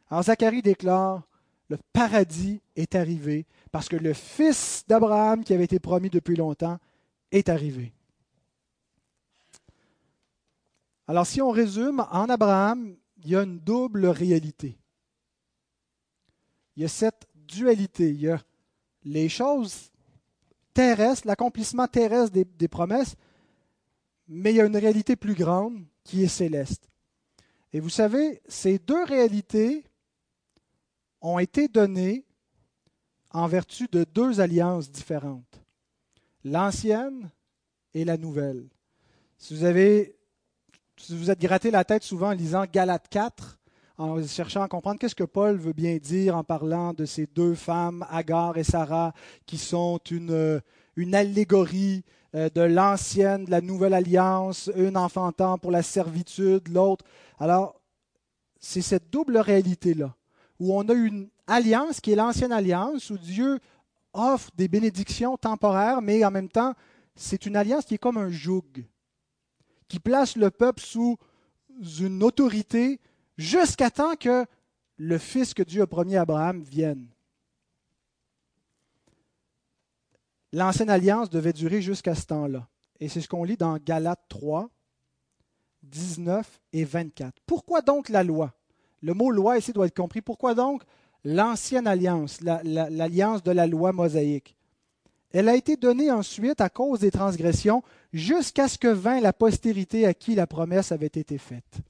Alors 0.09 0.23
Zacharie 0.23 0.61
déclare, 0.61 1.23
le 1.69 1.77
paradis 1.93 2.61
est 2.75 2.95
arrivé 2.95 3.45
parce 3.71 3.87
que 3.87 3.95
le 3.95 4.13
fils 4.13 4.83
d'Abraham 4.87 5.43
qui 5.43 5.53
avait 5.53 5.65
été 5.65 5.79
promis 5.79 6.09
depuis 6.09 6.35
longtemps 6.35 6.79
est 7.31 7.47
arrivé. 7.47 7.93
Alors 11.07 11.27
si 11.27 11.41
on 11.41 11.51
résume, 11.51 12.05
en 12.11 12.27
Abraham, 12.27 12.95
il 13.23 13.29
y 13.29 13.35
a 13.35 13.43
une 13.43 13.59
double 13.59 14.07
réalité 14.07 14.78
il 16.79 16.83
y 16.83 16.85
a 16.85 16.87
cette 16.87 17.27
dualité. 17.35 18.09
Il 18.09 18.21
y 18.21 18.29
a 18.29 18.41
les 19.03 19.27
choses 19.27 19.91
terrestres, 20.73 21.27
l'accomplissement 21.27 21.87
terrestre 21.87 22.31
des, 22.31 22.67
promesses, 22.69 23.17
mais 24.29 24.53
il 24.53 24.55
y 24.55 24.61
a 24.61 24.65
une 24.65 24.77
réalité 24.77 25.17
plus 25.17 25.33
grande 25.33 25.83
qui 26.05 26.23
est 26.23 26.29
céleste. 26.29 26.87
Et 27.73 27.81
vous 27.81 27.89
savez, 27.89 28.41
ces 28.47 28.79
deux 28.79 29.03
réalités 29.03 29.83
ont 31.19 31.37
été 31.37 31.67
données 31.67 32.25
en 33.31 33.47
vertu 33.47 33.89
de 33.91 34.05
deux 34.05 34.39
alliances 34.39 34.89
différentes, 34.89 35.61
l'ancienne 36.45 37.29
et 37.93 38.05
la 38.05 38.15
nouvelle. 38.15 38.69
Si 39.37 39.53
vous 39.53 39.65
avez, 39.65 40.15
vous 41.09 41.29
êtes 41.29 41.41
gratté 41.41 41.71
la 41.71 41.83
tête 41.83 42.03
souvent 42.03 42.29
en 42.29 42.31
lisant 42.31 42.63
Galates 42.71 43.09
4, 43.09 43.58
en 43.99 44.25
cherchant 44.25 44.61
à 44.61 44.69
comprendre 44.69 44.97
qu'est-ce 44.97 45.13
que 45.13 45.25
Paul 45.25 45.57
veut 45.57 45.73
bien 45.73 45.97
dire 45.97 46.37
en 46.37 46.43
parlant 46.45 46.93
de 46.93 47.03
ces 47.03 47.27
deux 47.27 47.53
femmes, 47.53 48.05
Agar 48.09 48.57
et 48.57 48.63
Sarah, 48.63 49.13
qui 49.45 49.57
sont 49.57 49.99
une, 50.09 50.31
euh, 50.31 50.61
allégorie 51.11 52.05
euh, 52.33 52.49
de 52.49 52.61
l'ancienne, 52.61 53.43
de 53.43 53.51
la 53.51 53.59
nouvelle 53.59 53.93
alliance, 53.93 54.71
une 54.77 54.95
enfantant 54.95 55.57
pour 55.57 55.71
la 55.71 55.83
servitude, 55.83 56.69
l'autre. 56.69 57.03
Alors, 57.39 57.81
c'est 58.57 58.81
cette 58.81 59.09
double 59.09 59.37
réalité-là, 59.37 60.15
où 60.61 60.73
on 60.73 60.87
a 60.87 60.93
une 60.93 61.27
alliance 61.45 61.99
qui 61.99 62.13
est 62.13 62.15
l'ancienne 62.15 62.53
alliance, 62.53 63.09
où 63.09 63.17
Dieu 63.17 63.59
offre 64.13 64.49
des 64.55 64.69
bénédictions 64.69 65.35
temporaires, 65.35 66.01
mais 66.01 66.23
en 66.23 66.31
même 66.31 66.49
temps, 66.49 66.73
c'est 67.15 67.45
une 67.45 67.57
alliance 67.57 67.83
qui 67.83 67.95
est 67.95 67.99
comme 67.99 68.17
un 68.17 68.31
joug, 68.31 68.85
qui 69.89 69.99
place 69.99 70.37
le 70.37 70.51
peuple 70.51 70.81
sous 70.81 71.17
une 71.99 72.23
autorité 72.23 73.01
jusqu'à 73.39 73.89
temps 73.89 74.17
que 74.17 74.45
le 74.97 75.17
fils 75.17 75.53
que 75.53 75.63
Dieu 75.63 75.81
a 75.81 75.87
promis 75.87 76.17
à 76.17 76.21
Abraham 76.21 76.61
vienne. 76.61 77.07
L'ancienne 80.51 80.89
alliance 80.89 81.29
devait 81.29 81.53
durer 81.53 81.81
jusqu'à 81.81 82.15
ce 82.15 82.25
temps-là. 82.25 82.67
Et 82.99 83.07
c'est 83.07 83.21
ce 83.21 83.29
qu'on 83.29 83.45
lit 83.45 83.55
dans 83.55 83.77
Galates 83.77 84.25
3, 84.27 84.69
19 85.83 86.61
et 86.73 86.83
24. 86.83 87.33
Pourquoi 87.45 87.81
donc 87.81 88.09
la 88.09 88.23
loi? 88.23 88.53
Le 89.01 89.13
mot 89.13 89.31
loi 89.31 89.57
ici 89.57 89.71
doit 89.71 89.85
être 89.85 89.95
compris. 89.95 90.21
Pourquoi 90.21 90.53
donc 90.53 90.83
l'ancienne 91.23 91.87
alliance, 91.87 92.41
l'alliance 92.41 93.41
de 93.41 93.51
la 93.51 93.67
loi 93.67 93.93
mosaïque? 93.93 94.57
Elle 95.31 95.47
a 95.47 95.55
été 95.55 95.77
donnée 95.77 96.11
ensuite 96.11 96.59
à 96.59 96.67
cause 96.67 96.99
des 96.99 97.11
transgressions 97.11 97.83
jusqu'à 98.11 98.67
ce 98.67 98.77
que 98.77 98.87
vint 98.89 99.21
la 99.21 99.31
postérité 99.31 100.05
à 100.05 100.13
qui 100.13 100.35
la 100.35 100.47
promesse 100.47 100.91
avait 100.91 101.05
été 101.05 101.37
faite. 101.37 101.81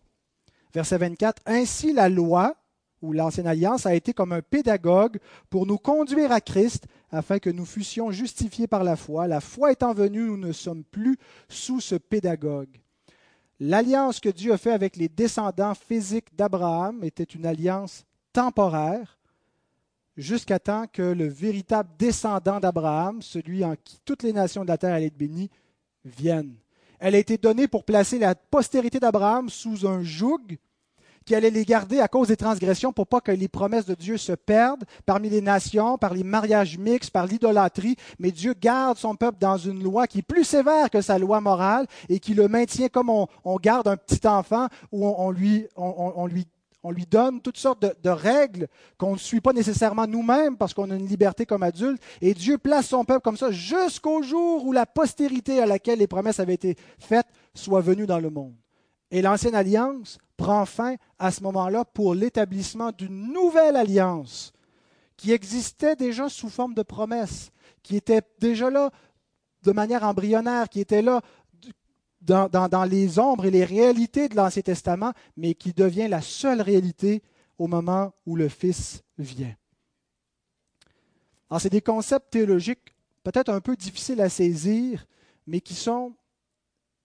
Verset 0.73 0.97
24, 0.97 1.41
Ainsi 1.45 1.93
la 1.93 2.09
loi, 2.09 2.55
ou 3.01 3.13
l'ancienne 3.13 3.47
alliance, 3.47 3.85
a 3.85 3.95
été 3.95 4.13
comme 4.13 4.33
un 4.33 4.41
pédagogue 4.41 5.19
pour 5.49 5.65
nous 5.65 5.77
conduire 5.77 6.31
à 6.31 6.41
Christ, 6.41 6.85
afin 7.11 7.39
que 7.39 7.49
nous 7.49 7.65
fussions 7.65 8.11
justifiés 8.11 8.67
par 8.67 8.83
la 8.83 8.95
foi. 8.95 9.27
La 9.27 9.41
foi 9.41 9.71
étant 9.71 9.93
venue, 9.93 10.21
nous 10.21 10.37
ne 10.37 10.51
sommes 10.51 10.83
plus 10.83 11.17
sous 11.47 11.79
ce 11.79 11.95
pédagogue. 11.95 12.77
L'alliance 13.59 14.19
que 14.19 14.29
Dieu 14.29 14.53
a 14.53 14.57
faite 14.57 14.73
avec 14.73 14.95
les 14.95 15.09
descendants 15.09 15.75
physiques 15.75 16.35
d'Abraham 16.35 17.03
était 17.03 17.23
une 17.23 17.45
alliance 17.45 18.05
temporaire, 18.31 19.17
jusqu'à 20.15 20.59
temps 20.59 20.85
que 20.91 21.01
le 21.01 21.27
véritable 21.27 21.89
descendant 21.97 22.59
d'Abraham, 22.59 23.21
celui 23.21 23.65
en 23.65 23.75
qui 23.75 23.99
toutes 24.05 24.23
les 24.23 24.33
nations 24.33 24.63
de 24.63 24.69
la 24.69 24.77
terre 24.77 24.93
allaient 24.93 25.07
être 25.07 25.17
bénies, 25.17 25.49
vienne. 26.05 26.55
Elle 26.99 27.15
a 27.15 27.19
été 27.19 27.37
donnée 27.37 27.67
pour 27.67 27.83
placer 27.83 28.19
la 28.19 28.35
postérité 28.35 28.99
d'Abraham 28.99 29.49
sous 29.49 29.87
un 29.87 30.03
joug 30.03 30.57
qui 31.25 31.35
allait 31.35 31.51
les 31.51 31.63
garder 31.63 31.99
à 31.99 32.07
cause 32.07 32.29
des 32.29 32.37
transgressions 32.37 32.91
pour 32.91 33.05
pas 33.05 33.21
que 33.21 33.31
les 33.31 33.47
promesses 33.47 33.85
de 33.85 33.93
Dieu 33.93 34.17
se 34.17 34.31
perdent 34.31 34.83
parmi 35.05 35.29
les 35.29 35.41
nations, 35.41 35.97
par 35.97 36.13
les 36.13 36.23
mariages 36.23 36.77
mixtes, 36.77 37.11
par 37.11 37.27
l'idolâtrie, 37.27 37.95
mais 38.17 38.31
Dieu 38.31 38.55
garde 38.59 38.97
son 38.97 39.15
peuple 39.15 39.37
dans 39.39 39.57
une 39.57 39.83
loi 39.83 40.07
qui 40.07 40.19
est 40.19 40.23
plus 40.23 40.43
sévère 40.43 40.89
que 40.89 41.01
sa 41.01 41.19
loi 41.19 41.39
morale 41.39 41.85
et 42.09 42.19
qui 42.19 42.33
le 42.33 42.47
maintient 42.47 42.89
comme 42.89 43.09
on, 43.09 43.27
garde 43.57 43.87
un 43.87 43.97
petit 43.97 44.27
enfant 44.27 44.67
où 44.91 45.05
on, 45.05 45.29
lui, 45.29 45.67
on, 45.75 46.25
lui 46.25 46.47
on 46.83 46.91
lui 46.91 47.05
donne 47.05 47.41
toutes 47.41 47.57
sortes 47.57 47.81
de, 47.81 48.09
règles 48.09 48.67
qu'on 48.97 49.13
ne 49.13 49.17
suit 49.17 49.41
pas 49.41 49.53
nécessairement 49.53 50.07
nous-mêmes 50.07 50.57
parce 50.57 50.73
qu'on 50.73 50.89
a 50.89 50.95
une 50.95 51.07
liberté 51.07 51.45
comme 51.45 51.63
adulte. 51.63 52.01
Et 52.21 52.33
Dieu 52.33 52.57
place 52.57 52.87
son 52.87 53.03
peuple 53.03 53.21
comme 53.21 53.37
ça 53.37 53.51
jusqu'au 53.51 54.21
jour 54.21 54.65
où 54.65 54.71
la 54.71 54.85
postérité 54.85 55.61
à 55.61 55.65
laquelle 55.65 55.99
les 55.99 56.07
promesses 56.07 56.39
avaient 56.39 56.53
été 56.53 56.75
faites 56.97 57.27
soit 57.53 57.81
venue 57.81 58.05
dans 58.05 58.19
le 58.19 58.29
monde. 58.29 58.55
Et 59.11 59.21
l'ancienne 59.21 59.55
alliance 59.55 60.17
prend 60.37 60.65
fin 60.65 60.95
à 61.17 61.31
ce 61.31 61.43
moment-là 61.43 61.83
pour 61.83 62.15
l'établissement 62.15 62.91
d'une 62.91 63.33
nouvelle 63.33 63.75
alliance 63.75 64.53
qui 65.17 65.33
existait 65.33 65.97
déjà 65.97 66.29
sous 66.29 66.49
forme 66.49 66.73
de 66.73 66.83
promesses, 66.83 67.51
qui 67.83 67.97
était 67.97 68.21
déjà 68.39 68.69
là 68.69 68.89
de 69.63 69.71
manière 69.73 70.03
embryonnaire, 70.03 70.69
qui 70.69 70.79
était 70.79 71.01
là 71.01 71.21
dans, 72.21 72.87
les 72.89 73.19
ombres 73.19 73.45
et 73.45 73.51
les 73.51 73.65
réalités 73.65 74.29
de 74.29 74.35
l'Ancien 74.35 74.61
Testament, 74.61 75.13
mais 75.37 75.53
qui 75.53 75.73
devient 75.73 76.07
la 76.07 76.21
seule 76.21 76.61
réalité 76.61 77.23
au 77.57 77.67
moment 77.67 78.13
où 78.25 78.35
le 78.35 78.49
Fils 78.49 79.03
vient. 79.17 79.55
Alors, 81.49 81.61
c'est 81.61 81.69
des 81.69 81.81
concepts 81.81 82.31
théologiques 82.31 82.95
peut-être 83.23 83.49
un 83.49 83.61
peu 83.61 83.75
difficiles 83.75 84.21
à 84.21 84.29
saisir, 84.29 85.05
mais 85.47 85.61
qui 85.61 85.73
sont 85.73 86.13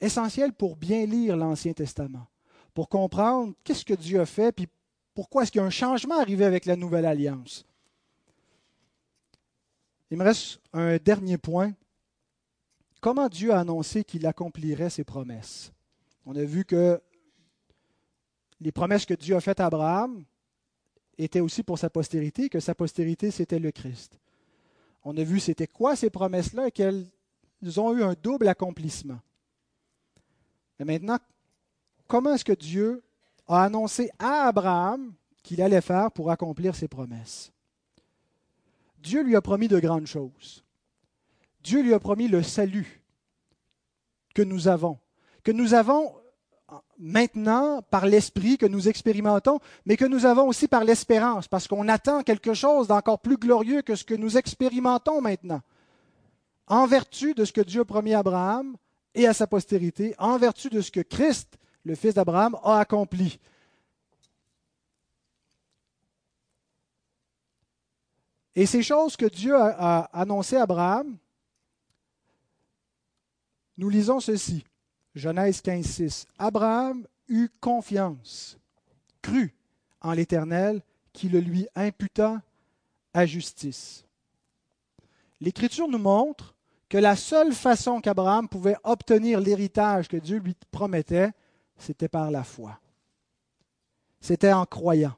essentiels 0.01 0.53
pour 0.53 0.77
bien 0.77 1.07
lire 1.07 1.37
l'Ancien 1.37 1.73
Testament 1.73 2.27
pour 2.75 2.89
comprendre 2.89 3.55
qu'est-ce 3.63 3.85
que 3.85 3.95
Dieu 3.95 4.21
a 4.21 4.27
fait, 4.27 4.53
puis 4.53 4.69
pourquoi 5.15 5.45
est-ce 5.45 5.53
qu'il 5.53 5.61
y 5.61 5.65
a 5.65 5.67
un 5.67 5.71
changement 5.71 6.19
arrivé 6.19 6.45
avec 6.45 6.67
la 6.67 6.75
nouvelle 6.75 7.07
alliance. 7.07 7.65
Il 10.11 10.19
me 10.19 10.25
reste 10.25 10.61
un 10.73 10.97
dernier 10.97 11.39
point. 11.39 11.73
Comment 13.05 13.29
Dieu 13.29 13.53
a 13.53 13.61
annoncé 13.61 14.03
qu'il 14.03 14.27
accomplirait 14.27 14.89
ses 14.89 15.05
promesses? 15.05 15.75
On 16.25 16.35
a 16.37 16.43
vu 16.43 16.65
que 16.65 16.99
les 18.63 18.73
promesses 18.73 19.05
que 19.05 19.13
Dieu 19.13 19.37
a 19.37 19.43
faites 19.43 19.61
à 19.61 19.67
Abraham 19.67 20.25
étaient 21.19 21.41
aussi 21.41 21.63
pour 21.63 21.79
sa 21.79 21.91
postérité, 21.91 22.49
que 22.49 22.61
sa 22.61 22.75
postérité, 22.75 23.31
c'était 23.31 23.59
le 23.59 23.73
Christ. 23.73 24.19
On 25.05 25.15
a 25.19 25.23
vu 25.23 25.39
c'était 25.39 25.67
quoi 25.67 25.97
ces 25.97 26.09
promesses-là 26.09 26.69
et 26.69 26.71
qu'elles 26.71 27.07
ont 27.77 27.95
eu 27.95 28.03
un 28.03 28.15
double 28.15 28.49
accomplissement. 28.49 29.21
Mais 30.79 30.87
maintenant, 30.87 31.19
comment 32.07 32.33
est-ce 32.33 32.47
que 32.47 32.55
Dieu 32.55 33.03
a 33.47 33.65
annoncé 33.65 34.09
à 34.19 34.47
Abraham 34.47 35.13
qu'il 35.43 35.61
allait 35.61 35.83
faire 35.83 36.11
pour 36.11 36.31
accomplir 36.31 36.75
ses 36.75 36.89
promesses? 36.89 37.53
Dieu 39.03 39.23
lui 39.23 39.37
a 39.37 39.43
promis 39.43 39.69
de 39.69 39.79
grandes 39.79 40.07
choses. 40.07 40.65
Dieu 41.65 41.83
lui 41.83 41.95
a 41.95 41.99
promis 41.99 42.29
le 42.29 42.43
salut 42.43 43.03
que 44.35 44.43
nous 44.43 44.69
avons, 44.69 44.99
que 45.43 45.51
nous 45.51 45.75
avons 45.75 46.15
maintenant 46.99 47.83
par 47.83 48.07
l'esprit 48.07 48.57
que 48.57 48.67
nous 48.67 48.89
expérimentons, 48.89 49.59
mais 49.85 49.97
que 49.97 50.05
nous 50.05 50.27
avons 50.27 50.47
aussi 50.47 50.69
par 50.69 50.85
l'espérance, 50.85 51.49
parce 51.49 51.67
qu'on 51.67 51.89
attend 51.89 52.23
quelque 52.23 52.55
chose 52.55 52.87
d'encore 52.87 53.21
plus 53.21 53.37
glorieux 53.37 53.83
que 53.83 53.97
ce 53.97 54.05
que 54.05 54.15
nous 54.15 54.37
expérimentons 54.37 55.21
maintenant. 55.21 55.63
En 56.69 56.87
vertu 56.87 57.35
de 57.35 57.45
ce 57.45 57.53
que 57.53 57.61
Dieu 57.61 57.81
a 57.81 57.85
promis 57.85 58.15
à 58.15 58.21
Abraham 58.21 58.77
et 59.15 59.27
à 59.27 59.35
sa 59.35 59.47
postérité, 59.47 60.15
en 60.19 60.39
vertu 60.39 60.71
de 60.71 60.81
ce 60.81 60.91
que 60.91 61.01
Christ 61.01 61.59
le 61.85 61.95
fils 61.95 62.15
d'Abraham, 62.15 62.57
a 62.63 62.81
accompli. 62.81 63.39
Et 68.57 68.67
ces 68.67 68.83
choses 68.83 69.17
que 69.17 69.27
Dieu 69.27 69.55
a, 69.57 70.09
annoncées 70.13 70.57
à 70.57 70.63
Abraham, 70.63 71.17
nous 73.77 73.89
lisons 73.89 74.21
ceci. 74.21 74.65
Genèse 75.15 75.61
15, 75.61 75.85
6. 75.85 76.27
Abraham 76.39 77.07
eut 77.29 77.51
confiance, 77.61 78.59
crut 79.23 79.55
en 80.01 80.13
l'Éternel 80.13 80.83
qui 81.13 81.29
le 81.29 81.41
lui 81.41 81.69
imputa 81.75 82.43
à 83.13 83.25
justice. 83.25 84.05
L'Écriture 85.41 85.89
nous 85.89 85.99
montre 85.99 86.55
que 86.89 86.99
la 86.99 87.17
seule 87.17 87.53
façon 87.53 88.01
qu'Abraham 88.01 88.49
pouvait 88.49 88.77
obtenir 88.85 89.41
l'héritage 89.41 90.09
que 90.09 90.17
Dieu 90.17 90.39
lui 90.39 90.55
promettait, 90.71 91.31
c'était 91.77 92.09
par 92.09 92.31
la 92.31 92.45
foi. 92.45 92.79
C'était 94.21 94.53
en 94.53 94.65
croyant. 94.65 95.15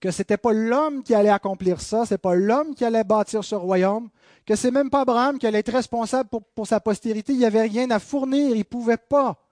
Que 0.00 0.10
ce 0.10 0.22
n'était 0.22 0.38
pas 0.38 0.52
l'homme 0.52 1.02
qui 1.02 1.14
allait 1.14 1.28
accomplir 1.30 1.80
ça, 1.80 2.06
ce 2.06 2.14
n'est 2.14 2.18
pas 2.18 2.34
l'homme 2.34 2.74
qui 2.74 2.84
allait 2.84 3.04
bâtir 3.04 3.44
ce 3.44 3.54
royaume, 3.54 4.08
que 4.46 4.56
c'est 4.56 4.70
même 4.70 4.90
pas 4.90 5.02
Abraham 5.02 5.38
qui 5.38 5.46
allait 5.46 5.60
être 5.60 5.72
responsable 5.72 6.28
pour, 6.28 6.66
sa 6.66 6.80
postérité. 6.80 7.32
Il 7.32 7.38
n'y 7.38 7.44
avait 7.44 7.62
rien 7.62 7.90
à 7.90 7.98
fournir, 7.98 8.50
il 8.50 8.58
ne 8.58 8.62
pouvait 8.62 8.96
pas. 8.96 9.46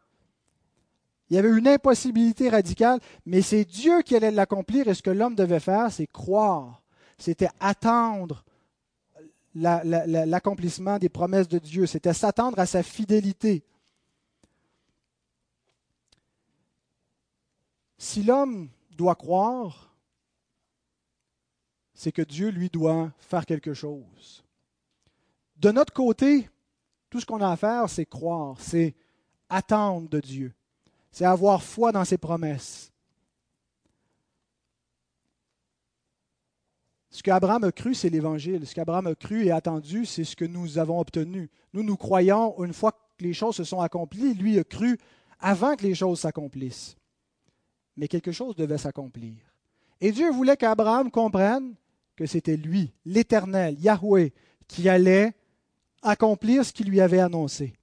Il 1.31 1.37
y 1.37 1.39
avait 1.39 1.57
une 1.57 1.69
impossibilité 1.69 2.49
radicale, 2.49 3.01
mais 3.27 3.43
c'est 3.43 3.65
Dieu 3.65 4.03
qui 4.03 4.17
allait 4.17 4.31
l'accomplir 4.31 4.89
et 4.89 4.95
ce 4.95 5.03
que 5.03 5.11
l'homme 5.11 5.35
devait 5.35 5.61
faire, 5.61 5.93
c'est 5.93 6.07
croire. 6.07 6.83
C'était 7.19 7.51
attendre 7.61 8.45
l'accomplissement 9.55 10.99
des 10.99 11.09
promesses 11.09 11.49
de 11.49 11.59
Dieu. 11.59 11.87
C'était 11.87 12.15
s'attendre 12.15 12.59
à 12.59 12.67
sa 12.67 12.83
fidélité. 12.83 13.65
Si 17.99 18.23
l'homme 18.23 18.71
doit 18.93 19.17
croire, 19.17 19.93
c'est 21.95 22.13
que 22.13 22.23
Dieu, 22.23 22.51
lui, 22.51 22.71
doit 22.71 23.11
faire 23.19 23.45
quelque 23.45 23.75
chose. 23.75 24.45
De 25.59 25.71
notre 25.71 25.93
côté, 25.93 26.49
tout 27.11 27.21
ce 27.21 27.27
qu'on 27.27 27.41
a 27.41 27.51
à 27.51 27.57
faire, 27.57 27.89
c'est 27.89 28.07
croire, 28.07 28.57
c'est 28.61 28.95
attendre 29.49 30.09
de 30.09 30.21
Dieu, 30.21 30.55
c'est 31.11 31.25
avoir 31.25 31.63
foi 31.63 31.93
dans 31.93 32.05
ses 32.05 32.19
promesses. 32.19 32.93
Ce 37.11 37.23
qu'Abraham 37.23 37.65
a 37.65 37.73
cru, 37.73 37.95
c'est 37.95 38.11
l'Évangile. 38.11 38.65
Ce 38.65 38.75
qu'Abraham 38.75 39.09
a 39.09 39.15
cru 39.15 39.47
et 39.47 39.51
attendu, 39.51 40.07
c'est 40.07 40.23
ce 40.23 40.37
que 40.37 40.45
nous 40.45 40.79
avons 40.79 41.01
obtenu. 41.01 41.51
Nous, 41.73 41.83
nous 41.83 41.97
croyons 41.97 42.63
une 42.63 42.73
fois 42.73 42.93
que 42.93 43.25
les 43.25 43.33
choses 43.33 43.57
se 43.57 43.65
sont 43.65 43.81
accomplies. 43.81 44.35
Lui 44.35 44.59
a 44.59 44.63
cru 44.63 44.99
avant 45.41 45.75
que 45.75 45.83
les 45.83 45.97
choses 45.97 46.21
s'accomplissent 46.21 46.99
mais 47.99 48.09
quelque 48.09 48.33
chose 48.33 48.55
devait 48.55 48.79
s'accomplir. 48.79 49.35
Et 50.01 50.13
Dieu 50.13 50.31
voulait 50.31 50.57
qu'Abraham 50.57 51.11
comprenne 51.11 51.75
que 52.17 52.27
c'était 52.27 52.57
lui, 52.57 52.93
l'Éternel, 53.05 53.79
Yahweh, 53.81 54.33
qui 54.69 54.89
allait 54.89 55.35
accomplir 56.03 56.65
ce 56.65 56.73
qu'il 56.73 56.89
lui 56.89 57.01
avait 57.01 57.21
annoncé. 57.21 57.75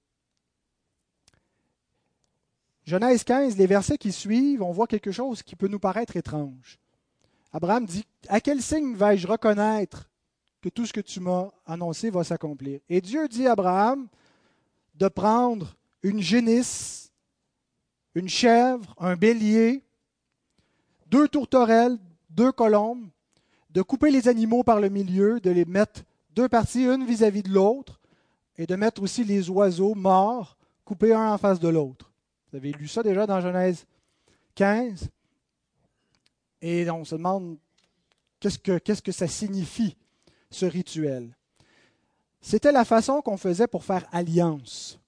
Genèse 2.84 3.24
15, 3.24 3.56
les 3.56 3.66
versets 3.66 3.98
qui 3.98 4.12
suivent, 4.12 4.62
on 4.62 4.70
voit 4.70 4.86
quelque 4.86 5.10
chose 5.10 5.42
qui 5.42 5.56
peut 5.56 5.66
nous 5.66 5.80
paraître 5.80 6.16
étrange. 6.16 6.78
Abraham 7.52 7.84
dit, 7.84 8.04
à 8.28 8.40
quel 8.40 8.62
signe 8.62 8.94
vais-je 8.94 9.26
reconnaître 9.26 10.08
que 10.60 10.68
tout 10.68 10.86
ce 10.86 10.92
que 10.92 11.00
tu 11.00 11.20
m'as 11.20 11.48
annoncé 11.66 12.10
va 12.10 12.22
s'accomplir? 12.22 12.80
Et 12.88 13.00
Dieu 13.00 13.26
dit 13.28 13.46
à 13.46 13.52
Abraham 13.52 14.06
de 14.94 15.08
prendre 15.08 15.76
une 16.02 16.20
génisse, 16.20 17.10
une 18.14 18.28
chèvre, 18.28 18.94
un 18.98 19.16
bélier, 19.16 19.82
deux 21.08 21.28
tourterelles, 21.28 21.98
deux 22.30 22.52
colombes, 22.52 23.08
de 23.70 23.82
couper 23.82 24.10
les 24.10 24.28
animaux 24.28 24.62
par 24.62 24.80
le 24.80 24.88
milieu, 24.88 25.40
de 25.40 25.50
les 25.50 25.64
mettre 25.64 26.02
deux 26.30 26.48
parties, 26.48 26.84
une 26.84 27.04
vis-à-vis 27.04 27.42
de 27.42 27.50
l'autre, 27.50 28.00
et 28.58 28.66
de 28.66 28.76
mettre 28.76 29.02
aussi 29.02 29.24
les 29.24 29.50
oiseaux 29.50 29.94
morts, 29.94 30.56
coupés 30.84 31.14
un 31.14 31.32
en 31.32 31.38
face 31.38 31.60
de 31.60 31.68
l'autre. 31.68 32.10
Vous 32.50 32.56
avez 32.56 32.72
lu 32.72 32.88
ça 32.88 33.02
déjà 33.02 33.26
dans 33.26 33.40
Genèse 33.40 33.86
15. 34.54 35.08
Et 36.62 36.90
on 36.90 37.04
se 37.04 37.14
demande 37.14 37.58
qu'est-ce 38.40 38.58
que, 38.58 38.78
qu'est-ce 38.78 39.02
que 39.02 39.12
ça 39.12 39.28
signifie, 39.28 39.96
ce 40.50 40.66
rituel? 40.66 41.36
C'était 42.40 42.72
la 42.72 42.84
façon 42.84 43.20
qu'on 43.22 43.36
faisait 43.36 43.66
pour 43.66 43.84
faire 43.84 44.06
alliance 44.12 44.98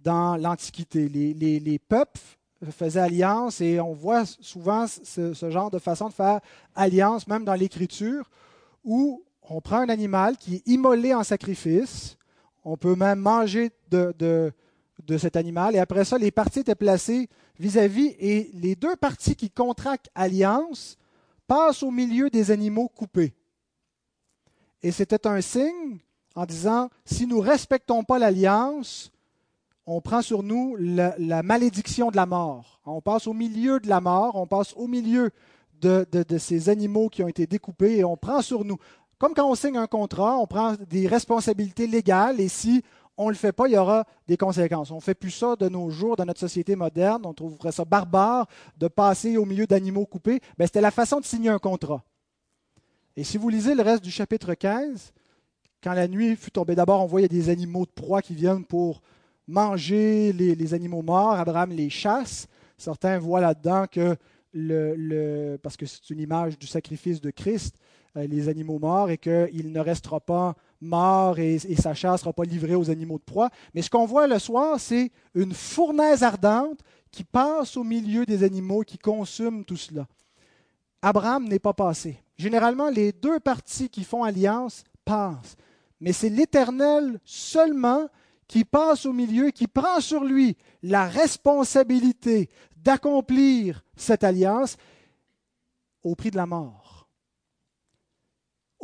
dans 0.00 0.36
l'Antiquité. 0.36 1.08
Les, 1.08 1.32
les, 1.32 1.58
les 1.58 1.78
peuples 1.78 2.20
faisait 2.70 3.00
alliance 3.00 3.60
et 3.60 3.80
on 3.80 3.92
voit 3.92 4.24
souvent 4.26 4.86
ce, 4.86 5.50
genre 5.50 5.70
de 5.70 5.78
façon 5.78 6.08
de 6.08 6.14
faire 6.14 6.40
alliance, 6.74 7.26
même 7.26 7.44
dans 7.44 7.54
l'Écriture, 7.54 8.30
où 8.84 9.22
on 9.48 9.60
prend 9.60 9.78
un 9.78 9.88
animal 9.88 10.36
qui 10.36 10.56
est 10.56 10.68
immolé 10.68 11.14
en 11.14 11.24
sacrifice. 11.24 12.16
On 12.64 12.76
peut 12.76 12.96
même 12.96 13.20
manger 13.20 13.70
de, 13.90 14.52
cet 15.18 15.36
animal. 15.36 15.76
Et 15.76 15.78
après 15.78 16.04
ça, 16.04 16.18
les 16.18 16.30
parties 16.30 16.60
étaient 16.60 16.74
placées 16.74 17.28
vis-à-vis 17.58 18.14
et 18.18 18.50
les 18.54 18.74
deux 18.74 18.96
parties 18.96 19.36
qui 19.36 19.50
contractent 19.50 20.10
alliance 20.14 20.96
passent 21.46 21.82
au 21.82 21.90
milieu 21.90 22.30
des 22.30 22.50
animaux 22.50 22.88
coupés. 22.88 23.34
Et 24.82 24.90
c'était 24.90 25.26
un 25.26 25.40
signe 25.40 25.98
en 26.34 26.46
disant, 26.46 26.88
si 27.04 27.26
nous 27.26 27.42
ne 27.42 27.48
respectons 27.48 28.02
pas 28.02 28.18
l'alliance, 28.18 29.12
on 29.86 30.00
prend 30.00 30.22
sur 30.22 30.42
nous 30.42 30.76
la, 30.78 31.42
malédiction 31.42 32.10
de 32.10 32.16
la 32.16 32.26
mort. 32.26 32.80
On 32.86 33.00
passe 33.00 33.26
au 33.26 33.32
milieu 33.32 33.80
de 33.80 33.88
la 33.88 34.00
mort, 34.00 34.36
on 34.36 34.46
passe 34.46 34.72
au 34.76 34.86
milieu 34.86 35.30
de, 35.80 36.06
ces 36.38 36.68
animaux 36.70 37.08
qui 37.08 37.22
ont 37.22 37.28
été 37.28 37.46
découpés 37.46 37.98
et 37.98 38.04
on 38.04 38.16
prend 38.16 38.40
sur 38.40 38.64
nous. 38.64 38.78
Comme 39.24 39.32
quand 39.32 39.50
on 39.50 39.54
signe 39.54 39.78
un 39.78 39.86
contrat, 39.86 40.36
on 40.36 40.46
prend 40.46 40.74
des 40.90 41.06
responsabilités 41.06 41.86
légales 41.86 42.42
et 42.42 42.48
si 42.48 42.82
on 43.16 43.28
ne 43.28 43.30
le 43.30 43.36
fait 43.36 43.52
pas, 43.52 43.68
il 43.68 43.72
y 43.72 43.78
aura 43.78 44.04
des 44.28 44.36
conséquences. 44.36 44.90
On 44.90 44.96
ne 44.96 45.00
fait 45.00 45.14
plus 45.14 45.30
ça 45.30 45.56
de 45.56 45.66
nos 45.66 45.88
jours 45.88 46.14
dans 46.14 46.26
notre 46.26 46.40
société 46.40 46.76
moderne. 46.76 47.22
On 47.24 47.32
trouverait 47.32 47.72
ça 47.72 47.86
barbare 47.86 48.46
de 48.76 48.86
passer 48.86 49.38
au 49.38 49.46
milieu 49.46 49.66
d'animaux 49.66 50.04
coupés. 50.04 50.40
Ben, 50.58 50.66
C'était 50.66 50.82
la 50.82 50.90
façon 50.90 51.20
de 51.20 51.24
signer 51.24 51.48
un 51.48 51.58
contrat. 51.58 52.04
Et 53.16 53.24
si 53.24 53.38
vous 53.38 53.48
lisez 53.48 53.74
le 53.74 53.82
reste 53.82 54.04
du 54.04 54.10
chapitre 54.10 54.52
15, 54.52 55.14
quand 55.82 55.94
la 55.94 56.06
nuit 56.06 56.36
fut 56.36 56.50
tombée, 56.50 56.74
d'abord 56.74 57.02
on 57.02 57.06
voit 57.06 57.22
il 57.22 57.24
y 57.24 57.24
a 57.24 57.28
des 57.28 57.48
animaux 57.48 57.86
de 57.86 57.92
proie 57.92 58.20
qui 58.20 58.34
viennent 58.34 58.66
pour 58.66 59.00
manger 59.48 60.34
les, 60.34 60.74
animaux 60.74 61.00
morts. 61.00 61.32
Abraham 61.32 61.70
les 61.70 61.88
chasse. 61.88 62.46
Certains 62.76 63.18
voient 63.18 63.40
là-dedans 63.40 63.86
que 63.90 64.18
le, 64.52 65.56
parce 65.62 65.78
que 65.78 65.86
c'est 65.86 66.10
une 66.10 66.20
image 66.20 66.58
du 66.58 66.66
sacrifice 66.66 67.22
de 67.22 67.30
Christ, 67.30 67.78
les 68.14 68.48
animaux 68.48 68.78
morts, 68.78 69.10
et 69.10 69.18
qu'il 69.18 69.72
ne 69.72 69.80
restera 69.80 70.20
pas 70.20 70.54
mort 70.80 71.38
et, 71.38 71.58
sa 71.58 71.94
chair 71.94 72.12
ne 72.12 72.16
sera 72.16 72.32
pas 72.32 72.44
livrée 72.44 72.74
aux 72.74 72.90
animaux 72.90 73.18
de 73.18 73.24
proie. 73.24 73.50
Mais 73.74 73.82
ce 73.82 73.90
qu'on 73.90 74.06
voit 74.06 74.26
le 74.26 74.38
soir, 74.38 74.78
c'est 74.78 75.10
une 75.34 75.54
fournaise 75.54 76.22
ardente 76.22 76.80
qui 77.10 77.24
passe 77.24 77.76
au 77.76 77.84
milieu 77.84 78.26
des 78.26 78.42
animaux, 78.42 78.82
qui 78.82 78.98
consument 78.98 79.64
tout 79.64 79.76
cela. 79.76 80.06
Abraham 81.02 81.48
n'est 81.48 81.58
pas 81.58 81.72
passé. 81.72 82.22
Généralement, 82.36 82.90
les 82.90 83.12
deux 83.12 83.40
parties 83.40 83.88
qui 83.88 84.04
font 84.04 84.24
alliance 84.24 84.84
passent. 85.04 85.56
Mais 86.00 86.12
c'est 86.12 86.28
l'Éternel 86.28 87.20
seulement 87.24 88.08
qui 88.48 88.64
passe 88.64 89.06
au 89.06 89.12
milieu, 89.12 89.50
qui 89.50 89.66
prend 89.66 90.00
sur 90.00 90.24
lui 90.24 90.56
la 90.82 91.06
responsabilité 91.06 92.50
d'accomplir 92.76 93.84
cette 93.96 94.24
alliance 94.24 94.76
au 96.02 96.14
prix 96.14 96.30
de 96.30 96.36
la 96.36 96.46
mort. 96.46 96.83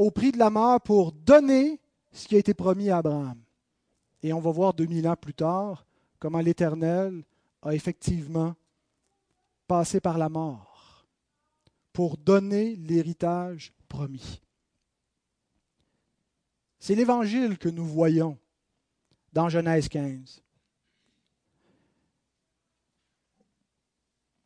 Au 0.00 0.10
prix 0.10 0.32
de 0.32 0.38
la 0.38 0.48
mort 0.48 0.80
pour 0.80 1.12
donner 1.12 1.78
ce 2.10 2.26
qui 2.26 2.34
a 2.34 2.38
été 2.38 2.54
promis 2.54 2.88
à 2.88 2.96
Abraham. 2.96 3.38
Et 4.22 4.32
on 4.32 4.40
va 4.40 4.50
voir 4.50 4.72
2000 4.72 5.06
ans 5.06 5.14
plus 5.14 5.34
tard 5.34 5.84
comment 6.18 6.40
l'Éternel 6.40 7.22
a 7.60 7.74
effectivement 7.74 8.56
passé 9.66 10.00
par 10.00 10.16
la 10.16 10.30
mort 10.30 11.06
pour 11.92 12.16
donner 12.16 12.76
l'héritage 12.76 13.74
promis. 13.90 14.40
C'est 16.78 16.94
l'évangile 16.94 17.58
que 17.58 17.68
nous 17.68 17.84
voyons 17.84 18.38
dans 19.34 19.50
Genèse 19.50 19.90
15. 19.90 20.42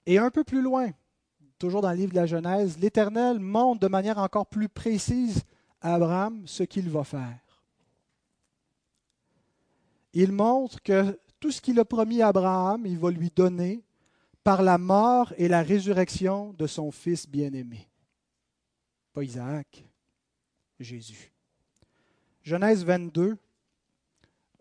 Et 0.07 0.19
un 0.19 0.33
peu 0.33 0.43
plus 0.43 0.63
loin, 0.63 0.91
toujours 1.65 1.81
dans 1.81 1.93
le 1.93 1.97
livre 1.97 2.13
de 2.13 2.17
la 2.17 2.27
Genèse, 2.27 2.79
l'Éternel 2.79 3.39
montre 3.39 3.81
de 3.81 3.89
manière 3.89 4.19
encore 4.19 4.47
plus 4.47 4.69
précise 4.69 5.45
à 5.81 5.95
Abraham 5.95 6.47
ce 6.47 6.63
qu'il 6.63 6.91
va 6.91 7.05
faire. 7.05 7.41
Il 10.13 10.31
montre 10.31 10.83
que 10.83 11.19
tout 11.41 11.51
ce 11.51 11.63
qu'il 11.63 11.81
a 11.81 11.87
promis 11.87 12.21
à 12.21 12.29
Abraham, 12.29 12.85
il 12.85 12.99
va 12.99 13.11
lui 13.11 13.31
donner 13.35 13.83
par 14.43 14.63
la 14.63 14.77
mort 14.77 15.33
et 15.39 15.49
la 15.49 15.63
résurrection 15.63 16.53
de 16.53 16.67
son 16.67 16.91
fils 16.91 17.27
bien-aimé. 17.27 17.89
Pas 19.15 19.25
Isaac, 19.25 19.87
Jésus. 20.79 21.33
Genèse 22.43 22.85
22, 22.85 23.39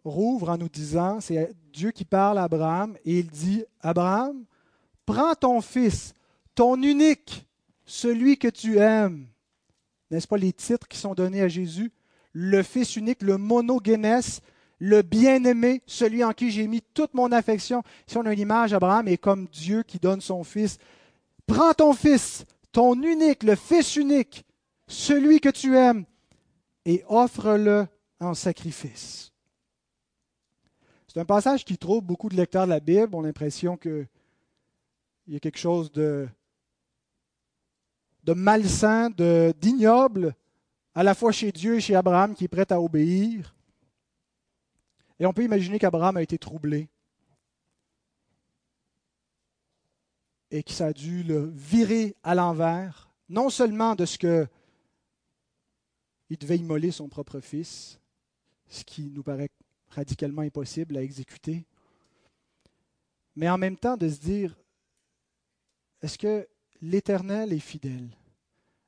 rouvre 0.06 0.52
en 0.52 0.58
nous 0.58 0.70
disant, 0.70 1.20
c'est 1.20 1.54
Dieu 1.74 1.92
qui 1.92 2.06
parle 2.06 2.38
à 2.38 2.44
Abraham, 2.44 2.96
et 3.04 3.20
il 3.20 3.30
dit, 3.30 3.66
Abraham, 3.82 4.46
prends 5.06 5.36
ton 5.36 5.60
fils, 5.60 6.14
ton 6.56 6.82
unique, 6.82 7.46
celui 7.86 8.38
que 8.38 8.48
tu 8.48 8.78
aimes. 8.78 9.28
N'est-ce 10.12 10.28
pas 10.28 10.38
les 10.38 10.54
titres 10.54 10.88
qui 10.88 10.98
sont 10.98 11.14
donnés 11.14 11.42
à 11.42 11.48
Jésus? 11.48 11.92
Le 12.34 12.64
fils 12.64 12.96
unique, 12.96 13.22
le 13.22 13.38
monogénès, 13.38 14.42
le 14.80 15.02
bien-aimé, 15.02 15.82
celui 15.86 16.24
en 16.24 16.34
qui 16.34 16.52
j'ai 16.52 16.68
mis 16.68 16.82
toute 16.94 17.14
mon 17.14 17.32
affection. 17.32 17.84
Si 18.06 18.18
on 18.18 18.26
a 18.26 18.34
une 18.34 18.40
image, 18.40 18.74
Abraham 18.74 19.08
est 19.08 19.18
comme 19.18 19.48
Dieu 19.48 19.84
qui 19.84 20.00
donne 20.00 20.22
son 20.22 20.44
fils. 20.44 20.78
Prends 21.46 21.74
ton 21.74 21.94
fils, 21.94 22.46
ton 22.72 23.02
unique, 23.02 23.44
le 23.44 23.56
fils 23.56 23.96
unique, 23.96 24.46
celui 24.88 25.40
que 25.40 25.50
tu 25.50 25.76
aimes, 25.76 26.06
et 26.86 27.04
offre-le 27.08 27.88
en 28.20 28.34
sacrifice. 28.34 29.32
C'est 31.08 31.20
un 31.20 31.26
passage 31.26 31.64
qui 31.64 31.78
trouble 31.78 32.08
beaucoup 32.08 32.30
de 32.30 32.36
lecteurs 32.36 32.66
de 32.66 32.72
la 32.72 32.80
Bible, 32.80 33.16
ont 33.16 33.22
l'impression 33.22 33.78
qu'il 33.78 34.08
y 35.28 35.36
a 35.36 35.40
quelque 35.40 35.60
chose 35.60 35.92
de, 35.92 36.28
de 38.24 38.34
malsain, 38.34 39.10
d'ignoble, 39.10 40.36
à 40.96 41.04
la 41.04 41.16
fois 41.16 41.32
chez 41.32 41.52
Dieu 41.52 41.76
et 41.76 41.82
chez 41.82 41.96
Abraham 41.96 42.36
qui 42.36 42.46
est 42.46 42.50
prêt 42.50 42.72
à 42.72 42.80
obéir. 42.80 43.56
Et 45.20 45.26
on 45.26 45.34
peut 45.34 45.44
imaginer 45.44 45.80
qu'Abraham 45.80 46.18
a 46.18 46.22
été 46.22 46.38
troublé 46.38 46.90
et 50.52 50.64
que 50.64 50.72
ça 50.72 50.88
a 50.88 50.94
dû 50.94 51.24
le 51.24 51.52
virer 51.56 52.16
à 52.24 52.36
l'envers, 52.36 53.10
non 53.28 53.50
seulement 53.50 53.96
de 53.96 54.06
ce 54.06 54.18
que 54.18 54.48
il 56.30 56.38
devait 56.38 56.58
immoler 56.58 56.92
son 56.92 57.10
propre 57.10 57.40
fils, 57.40 58.00
ce 58.68 58.84
qui 58.84 59.12
nous 59.12 59.24
paraît 59.24 59.50
radicalement 59.90 60.42
impossible 60.42 60.98
à 60.98 61.02
exécuter. 61.02 61.66
Mais 63.36 63.50
en 63.50 63.58
même 63.58 63.78
temps 63.78 63.98
de 63.98 64.10
se 64.10 64.20
dire, 64.20 64.56
est-ce 66.02 66.18
que 66.18 66.48
l'Éternel 66.84 67.54
est 67.54 67.60
fidèle 67.60 68.10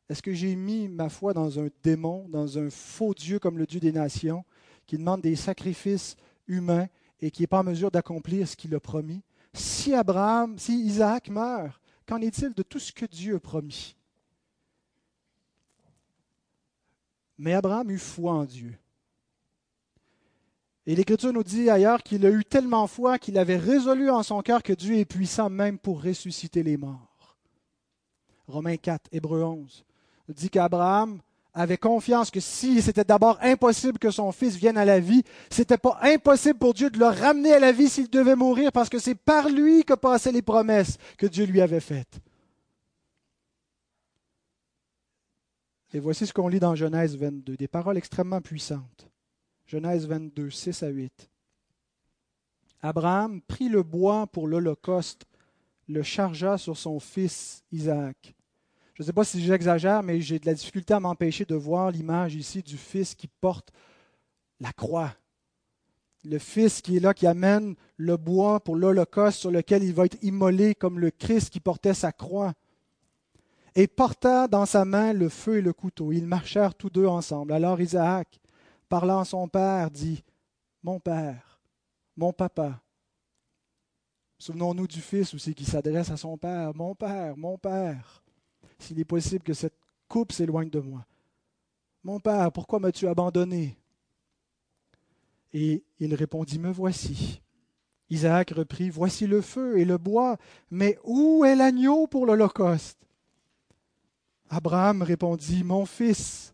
Est-ce 0.09 0.21
que 0.21 0.33
j'ai 0.33 0.55
mis 0.55 0.89
ma 0.89 1.07
foi 1.07 1.33
dans 1.33 1.59
un 1.59 1.69
démon, 1.81 2.27
dans 2.29 2.59
un 2.59 2.69
faux 2.69 3.13
Dieu 3.13 3.39
comme 3.39 3.57
le 3.57 3.65
Dieu 3.65 3.79
des 3.79 3.93
nations, 3.93 4.43
qui 4.85 4.97
demande 4.97 5.21
des 5.21 5.37
sacrifices 5.37 6.17
humains 6.45 6.87
et 7.21 7.31
qui 7.31 7.41
n'est 7.41 7.47
pas 7.47 7.61
en 7.61 7.63
mesure 7.63 7.89
d'accomplir 7.89 8.47
ce 8.47 8.57
qu'il 8.57 8.75
a 8.75 8.79
promis? 8.79 9.23
Si 9.53 9.93
Abraham, 9.93 10.59
si 10.59 10.77
Isaac 10.77 11.29
meurt, 11.29 11.81
qu'en 12.05 12.19
est-il 12.19 12.53
de 12.53 12.63
tout 12.63 12.79
ce 12.79 12.91
que 12.91 13.05
Dieu 13.05 13.35
a 13.35 13.39
promis? 13.39 13.95
Mais 17.37 17.53
Abraham 17.53 17.89
eut 17.91 17.97
foi 17.97 18.33
en 18.33 18.43
Dieu. 18.43 18.77
Et 20.85 20.95
l'Écriture 20.95 21.33
nous 21.33 21.43
dit 21.43 21.69
ailleurs 21.69 22.03
qu'il 22.03 22.25
a 22.25 22.29
eu 22.29 22.43
tellement 22.43 22.87
foi 22.87 23.17
qu'il 23.17 23.37
avait 23.37 23.57
résolu 23.57 24.09
en 24.09 24.21
son 24.21 24.41
cœur 24.41 24.61
que 24.61 24.73
Dieu 24.73 24.97
est 24.97 25.05
puissant 25.05 25.49
même 25.49 25.79
pour 25.79 26.03
ressusciter 26.03 26.61
les 26.61 26.77
morts. 26.77 27.14
Romains 28.47 28.77
4, 28.77 29.09
Hébreu 29.11 29.43
11 29.43 29.85
dit 30.29 30.49
qu'Abraham 30.49 31.19
avait 31.53 31.77
confiance 31.77 32.31
que 32.31 32.39
si 32.41 32.81
c'était 32.81 33.05
d'abord 33.05 33.37
impossible 33.41 33.97
que 33.97 34.11
son 34.11 34.31
fils 34.31 34.55
vienne 34.55 34.77
à 34.77 34.83
la 34.83 34.99
vie, 34.99 35.23
c'était 35.49 35.77
pas 35.77 35.97
impossible 36.01 36.59
pour 36.59 36.73
Dieu 36.73 36.89
de 36.89 36.99
le 36.99 37.05
ramener 37.05 37.53
à 37.53 37.59
la 37.59 37.71
vie 37.71 37.87
s'il 37.87 38.09
devait 38.09 38.35
mourir 38.35 38.71
parce 38.71 38.89
que 38.89 38.99
c'est 38.99 39.15
par 39.15 39.47
lui 39.49 39.85
que 39.85 39.93
passaient 39.93 40.33
les 40.33 40.41
promesses 40.41 40.97
que 41.17 41.25
Dieu 41.25 41.45
lui 41.45 41.61
avait 41.61 41.79
faites. 41.79 42.19
Et 45.93 45.99
voici 45.99 46.27
ce 46.27 46.33
qu'on 46.33 46.49
lit 46.49 46.59
dans 46.59 46.75
Genèse 46.75 47.15
22, 47.15 47.55
des 47.55 47.69
paroles 47.69 47.97
extrêmement 47.97 48.41
puissantes. 48.41 49.07
Genèse 49.65 50.07
22, 50.07 50.49
6 50.49 50.83
à 50.83 50.89
8. 50.89 51.29
Abraham 52.81 53.41
prit 53.41 53.69
le 53.69 53.81
bois 53.81 54.27
pour 54.27 54.47
l'Holocauste, 54.47 55.23
le 55.87 56.03
chargea 56.03 56.57
sur 56.57 56.77
son 56.77 56.99
fils 56.99 57.63
Isaac. 57.71 58.35
Je 58.95 59.03
ne 59.03 59.07
sais 59.07 59.13
pas 59.13 59.25
si 59.25 59.43
j'exagère, 59.43 60.03
mais 60.03 60.21
j'ai 60.21 60.39
de 60.39 60.45
la 60.45 60.53
difficulté 60.53 60.93
à 60.93 60.99
m'empêcher 60.99 61.45
de 61.45 61.55
voir 61.55 61.91
l'image 61.91 62.35
ici 62.35 62.63
du 62.63 62.77
fils 62.77 63.13
qui 63.13 63.27
porte 63.27 63.71
la 64.61 64.71
croix. 64.71 65.13
Le 66.23 66.39
fils 66.39 66.81
qui 66.81 66.97
est 66.97 66.99
là, 67.01 67.13
qui 67.13 67.27
amène 67.27 67.75
le 67.97 68.17
bois 68.17 68.61
pour 68.61 68.75
l'Holocauste 68.75 69.39
sur 69.39 69.51
lequel 69.51 69.83
il 69.83 69.93
va 69.93 70.05
être 70.05 70.17
immolé 70.23 70.73
comme 70.73 70.99
le 70.99 71.11
Christ 71.11 71.49
qui 71.49 71.59
portait 71.59 71.93
sa 71.93 72.11
croix. 72.11 72.53
Et 73.75 73.87
porta 73.87 74.47
dans 74.47 74.65
sa 74.65 74.85
main 74.85 75.11
le 75.11 75.27
feu 75.27 75.57
et 75.57 75.61
le 75.61 75.73
couteau. 75.73 76.13
Ils 76.13 76.25
marchèrent 76.25 76.73
tous 76.73 76.89
deux 76.89 77.05
ensemble. 77.05 77.51
Alors 77.51 77.81
Isaac 77.81 78.39
parlant 78.87 79.19
à 79.19 79.25
son 79.25 79.47
père, 79.49 79.91
dit 79.91 80.23
Mon 80.83 81.01
père, 81.01 81.59
mon 82.15 82.31
papa. 82.31 82.81
Souvenons-nous 84.37 84.87
du 84.87 85.01
fils 85.01 85.33
aussi 85.33 85.53
qui 85.53 85.65
s'adresse 85.65 86.11
à 86.11 86.17
son 86.17 86.37
père 86.37 86.75
Mon 86.75 86.93
père, 86.93 87.37
mon 87.37 87.57
père. 87.57 88.23
S'il 88.79 88.99
est 88.99 89.05
possible 89.05 89.43
que 89.43 89.53
cette 89.53 89.77
coupe 90.07 90.31
s'éloigne 90.31 90.69
de 90.69 90.79
moi. 90.79 91.05
Mon 92.03 92.19
père, 92.19 92.51
pourquoi 92.51 92.79
m'as-tu 92.79 93.07
abandonné? 93.07 93.77
Et 95.53 95.83
il 95.99 96.13
répondit, 96.13 96.59
Me 96.59 96.69
voici. 96.69 97.41
Isaac 98.09 98.51
reprit, 98.51 98.89
Voici 98.89 99.25
le 99.25 99.41
feu 99.41 99.79
et 99.79 99.85
le 99.85 99.97
bois, 99.97 100.37
mais 100.69 100.99
où 101.03 101.45
est 101.45 101.55
l'agneau 101.55 102.07
pour 102.07 102.25
l'Holocauste? 102.25 102.99
Abraham 104.49 105.01
répondit, 105.01 105.63
Mon 105.63 105.85
fils, 105.85 106.53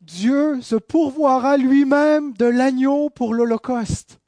Dieu 0.00 0.60
se 0.60 0.76
pourvoira 0.76 1.56
lui-même 1.56 2.32
de 2.34 2.46
l'agneau 2.46 3.10
pour 3.10 3.34
l'Holocauste. 3.34 4.19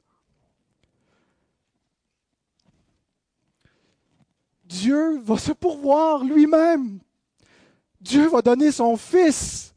Dieu 4.73 5.19
va 5.19 5.37
se 5.37 5.51
pourvoir 5.51 6.23
lui-même. 6.23 6.99
Dieu 8.01 8.27
va 8.27 8.41
donner 8.41 8.71
son 8.71 8.97
Fils. 8.97 9.75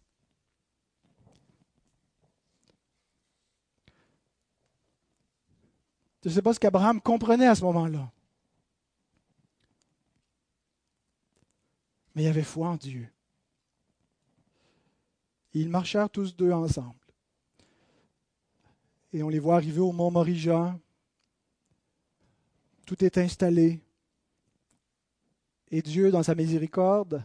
Je 6.24 6.30
ne 6.30 6.34
sais 6.34 6.42
pas 6.42 6.54
ce 6.54 6.58
qu'Abraham 6.58 7.00
comprenait 7.00 7.46
à 7.46 7.54
ce 7.54 7.62
moment-là. 7.64 8.10
Mais 12.14 12.24
il 12.24 12.28
avait 12.28 12.42
foi 12.42 12.70
en 12.70 12.76
Dieu. 12.76 13.06
ils 15.52 15.68
marchèrent 15.68 16.10
tous 16.10 16.34
deux 16.34 16.52
ensemble. 16.52 16.94
Et 19.12 19.22
on 19.22 19.28
les 19.28 19.38
voit 19.38 19.56
arriver 19.56 19.80
au 19.80 19.92
mont 19.92 20.10
Morija. 20.10 20.78
Tout 22.86 23.04
est 23.04 23.18
installé. 23.18 23.85
Et 25.70 25.82
Dieu, 25.82 26.10
dans 26.10 26.22
sa 26.22 26.34
miséricorde, 26.34 27.24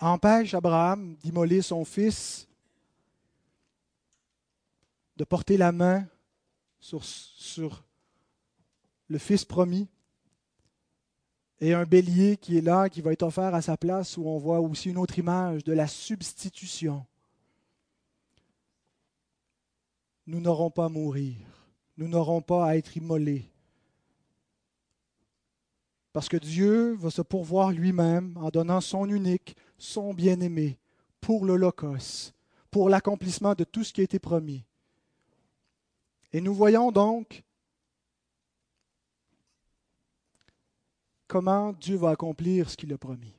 empêche 0.00 0.54
Abraham 0.54 1.14
d'immoler 1.16 1.62
son 1.62 1.84
fils, 1.84 2.48
de 5.16 5.24
porter 5.24 5.56
la 5.56 5.72
main 5.72 6.06
sur, 6.80 7.84
le 9.08 9.18
fils 9.18 9.44
promis, 9.44 9.88
et 11.60 11.74
un 11.74 11.84
bélier 11.84 12.36
qui 12.38 12.58
est 12.58 12.62
là, 12.62 12.88
qui 12.88 13.02
va 13.02 13.12
être 13.12 13.22
offert 13.22 13.54
à 13.54 13.62
sa 13.62 13.76
place, 13.76 14.16
où 14.16 14.26
on 14.26 14.38
voit 14.38 14.58
aussi 14.58 14.90
une 14.90 14.98
autre 14.98 15.18
image 15.18 15.62
de 15.62 15.72
la 15.72 15.86
substitution. 15.86 17.06
Nous 20.26 20.40
n'aurons 20.40 20.70
pas 20.70 20.86
à 20.86 20.88
mourir, 20.88 21.36
nous 21.96 22.08
n'aurons 22.08 22.40
pas 22.40 22.66
à 22.66 22.76
être 22.76 22.96
immolés, 22.96 23.51
parce 26.12 26.28
que 26.28 26.36
Dieu 26.36 26.94
va 26.94 27.10
se 27.10 27.22
pourvoir 27.22 27.70
lui-même 27.70 28.36
en 28.36 28.50
donnant 28.50 28.80
son 28.80 29.08
unique, 29.08 29.56
son 29.78 30.12
bien-aimé, 30.12 30.78
pour 31.20 31.46
l'Holocauste, 31.46 32.34
pour 32.70 32.88
l'accomplissement 32.88 33.54
de 33.54 33.64
tout 33.64 33.84
ce 33.84 33.92
qui 33.92 34.00
a 34.00 34.04
été 34.04 34.18
promis. 34.18 34.64
Et 36.32 36.40
nous 36.40 36.54
voyons 36.54 36.92
donc 36.92 37.42
comment 41.28 41.72
Dieu 41.72 41.96
va 41.96 42.10
accomplir 42.10 42.68
ce 42.68 42.76
qu'il 42.76 42.92
a 42.92 42.98
promis. 42.98 43.34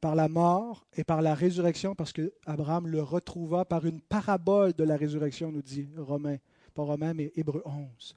Par 0.00 0.14
la 0.14 0.28
mort 0.28 0.86
et 0.94 1.04
par 1.04 1.20
la 1.20 1.34
résurrection, 1.34 1.94
parce 1.94 2.12
que 2.12 2.32
Abraham 2.46 2.86
le 2.86 3.02
retrouva 3.02 3.64
par 3.64 3.84
une 3.84 4.00
parabole 4.00 4.72
de 4.72 4.84
la 4.84 4.96
résurrection, 4.96 5.52
nous 5.52 5.60
dit 5.60 5.88
Romain, 5.96 6.36
pas 6.72 6.84
Romain, 6.84 7.12
mais 7.12 7.32
Hébreu 7.34 7.62
11 7.66 8.16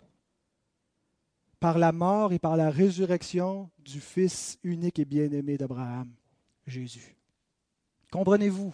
par 1.64 1.78
la 1.78 1.94
mort 1.94 2.34
et 2.34 2.40
par 2.40 2.58
la 2.58 2.70
résurrection 2.70 3.70
du 3.80 4.02
Fils 4.02 4.60
unique 4.64 5.00
et 5.00 5.06
bien-aimé 5.06 5.58
d'Abraham, 5.58 6.12
Jésus. 6.68 7.16
Comprenez-vous? 8.12 8.74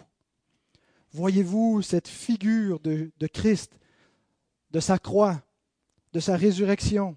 Voyez-vous 1.12 1.82
cette 1.82 2.08
figure 2.08 2.80
de, 2.80 3.12
Christ, 3.32 3.78
de 4.72 4.80
sa 4.80 4.98
croix, 4.98 5.40
de 6.14 6.18
sa 6.18 6.34
résurrection? 6.34 7.16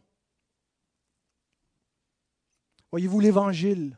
Voyez-vous 2.92 3.20
l'Évangile? 3.20 3.98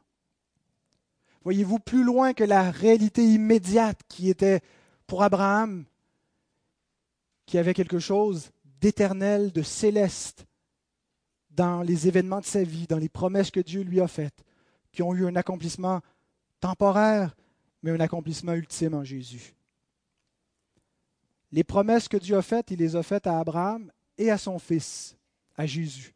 Voyez-vous 1.44 1.80
plus 1.80 2.06
loin 2.06 2.34
que 2.34 2.46
la 2.46 2.72
réalité 2.72 3.26
immédiate 3.26 4.00
qui 4.08 4.30
était 4.30 4.62
pour 5.08 5.24
Abraham, 5.24 5.84
qui 7.46 7.58
avait 7.58 7.74
quelque 7.74 8.00
chose 8.00 8.52
d'éternel, 8.80 9.52
de 9.52 9.62
céleste, 9.62 10.46
dans 11.56 11.82
les 11.82 12.08
événements 12.08 12.42
de 12.42 12.46
sa 12.46 12.64
vie, 12.64 12.88
dans 12.88 12.98
les 12.98 13.10
promesses 13.10 13.52
que 13.52 13.60
Dieu 13.60 13.82
lui 13.82 14.02
a 14.02 14.08
faites, 14.08 14.44
qui 14.92 15.02
ont 15.02 15.14
eu 15.14 15.26
un 15.26 15.36
accomplissement 15.36 16.02
temporaire, 16.60 17.36
mais 17.82 17.92
un 17.92 18.00
accomplissement 18.00 18.54
ultime 18.54 18.94
en 18.94 19.04
Jésus. 19.04 19.56
Les 21.52 21.64
promesses 21.64 22.08
que 22.08 22.18
Dieu 22.18 22.36
a 22.36 22.42
faites, 22.42 22.72
il 22.72 22.80
les 22.80 22.96
a 22.96 23.04
faites 23.04 23.28
à 23.28 23.40
Abraham 23.40 23.92
et 24.18 24.30
à 24.30 24.38
son 24.38 24.60
fils, 24.60 25.16
à 25.56 25.66
Jésus. 25.66 26.14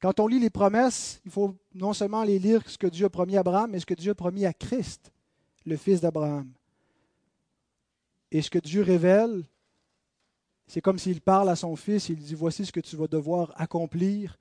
Quand 0.00 0.18
on 0.20 0.26
lit 0.26 0.40
les 0.40 0.50
promesses, 0.50 1.20
il 1.24 1.30
faut 1.30 1.54
non 1.74 1.92
seulement 1.92 2.24
les 2.24 2.38
lire 2.38 2.68
ce 2.68 2.78
que 2.78 2.86
Dieu 2.86 3.06
a 3.06 3.10
promis 3.10 3.36
à 3.36 3.40
Abraham, 3.40 3.70
mais 3.70 3.80
ce 3.80 3.86
que 3.86 3.94
Dieu 3.94 4.12
a 4.12 4.14
promis 4.14 4.44
à 4.44 4.52
Christ, 4.52 5.12
le 5.64 5.76
fils 5.76 6.00
d'Abraham. 6.00 6.50
Et 8.30 8.42
ce 8.42 8.50
que 8.50 8.58
Dieu 8.58 8.82
révèle, 8.82 9.44
c'est 10.66 10.80
comme 10.80 10.98
s'il 10.98 11.20
parle 11.20 11.48
à 11.48 11.56
son 11.56 11.76
fils, 11.76 12.08
il 12.08 12.16
dit, 12.16 12.34
voici 12.34 12.66
ce 12.66 12.72
que 12.72 12.80
tu 12.80 12.96
vas 12.96 13.06
devoir 13.06 13.52
accomplir 13.56 14.36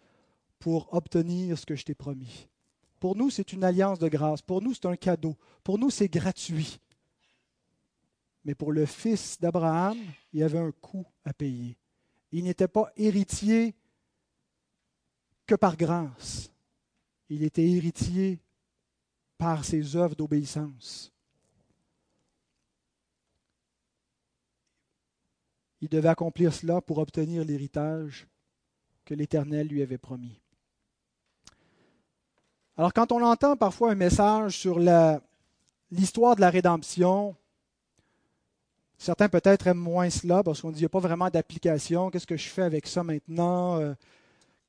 pour 0.66 0.92
obtenir 0.96 1.60
ce 1.60 1.66
que 1.68 1.76
je 1.76 1.86
t'ai 1.86 1.94
promis. 1.94 2.48
Pour 3.00 3.16
nous, 3.16 3.30
c'est 3.30 3.54
une 3.54 3.64
alliance 3.64 4.00
de 4.00 4.08
grâce. 4.08 4.42
Pour 4.42 4.64
nous, 4.64 4.74
c'est 4.74 4.88
un 4.88 4.96
cadeau. 4.96 5.38
Pour 5.64 5.78
nous, 5.78 5.92
c'est 5.92 6.08
gratuit. 6.08 6.80
Mais 8.44 8.56
pour 8.56 8.72
le 8.72 8.88
fils 8.88 9.40
d'Abraham, 9.40 9.96
il 10.34 10.40
y 10.40 10.44
avait 10.44 10.58
un 10.58 10.72
coût 10.72 11.06
à 11.24 11.34
payer. 11.34 11.78
Il 12.32 12.46
n'était 12.46 12.68
pas 12.68 12.92
héritier 12.98 13.76
que 15.46 15.54
par 15.54 15.78
grâce. 15.78 16.50
Il 17.30 17.44
était 17.44 17.70
héritier 17.70 18.40
par 19.38 19.64
ses 19.66 19.96
œuvres 19.96 20.16
d'obéissance. 20.16 21.14
Il 25.80 25.90
devait 25.90 26.10
accomplir 26.10 26.52
cela 26.52 26.82
pour 26.82 26.98
obtenir 26.98 27.46
l'héritage 27.46 28.26
que 29.06 29.14
l'Éternel 29.14 29.68
lui 29.68 29.84
avait 29.84 30.00
promis. 30.00 30.42
Alors 32.78 32.94
quand 32.94 33.12
on 33.12 33.22
entend 33.24 33.56
parfois 33.56 33.92
un 33.92 33.96
message 33.96 34.58
sur 34.58 34.80
l'histoire 35.92 36.36
de 36.36 36.42
la 36.42 36.50
rédemption, 36.50 37.36
certains 38.98 39.30
peut-être 39.30 39.68
aiment 39.68 39.78
moins 39.78 40.10
cela 40.10 40.44
parce 40.44 40.62
qu'on 40.62 40.70
dit 40.70 40.76
qu'il 40.76 40.84
n'y 40.84 40.88
a 40.88 40.90
pas 40.90 41.00
vraiment 41.00 41.30
d'application. 41.30 42.10
Qu'est-ce 42.10 42.28
que 42.28 42.38
je 42.38 42.50
fais 42.50 42.64
avec 42.64 42.88
ça 42.88 43.04
maintenant? 43.04 43.80
Euh, 43.80 43.94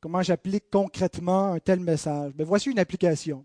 Comment 0.00 0.22
j'applique 0.22 0.70
concrètement 0.70 1.52
un 1.52 1.58
tel 1.58 1.80
message? 1.80 2.32
Mais 2.32 2.44
ben, 2.44 2.46
Voici 2.46 2.70
une 2.70 2.78
application. 2.78 3.44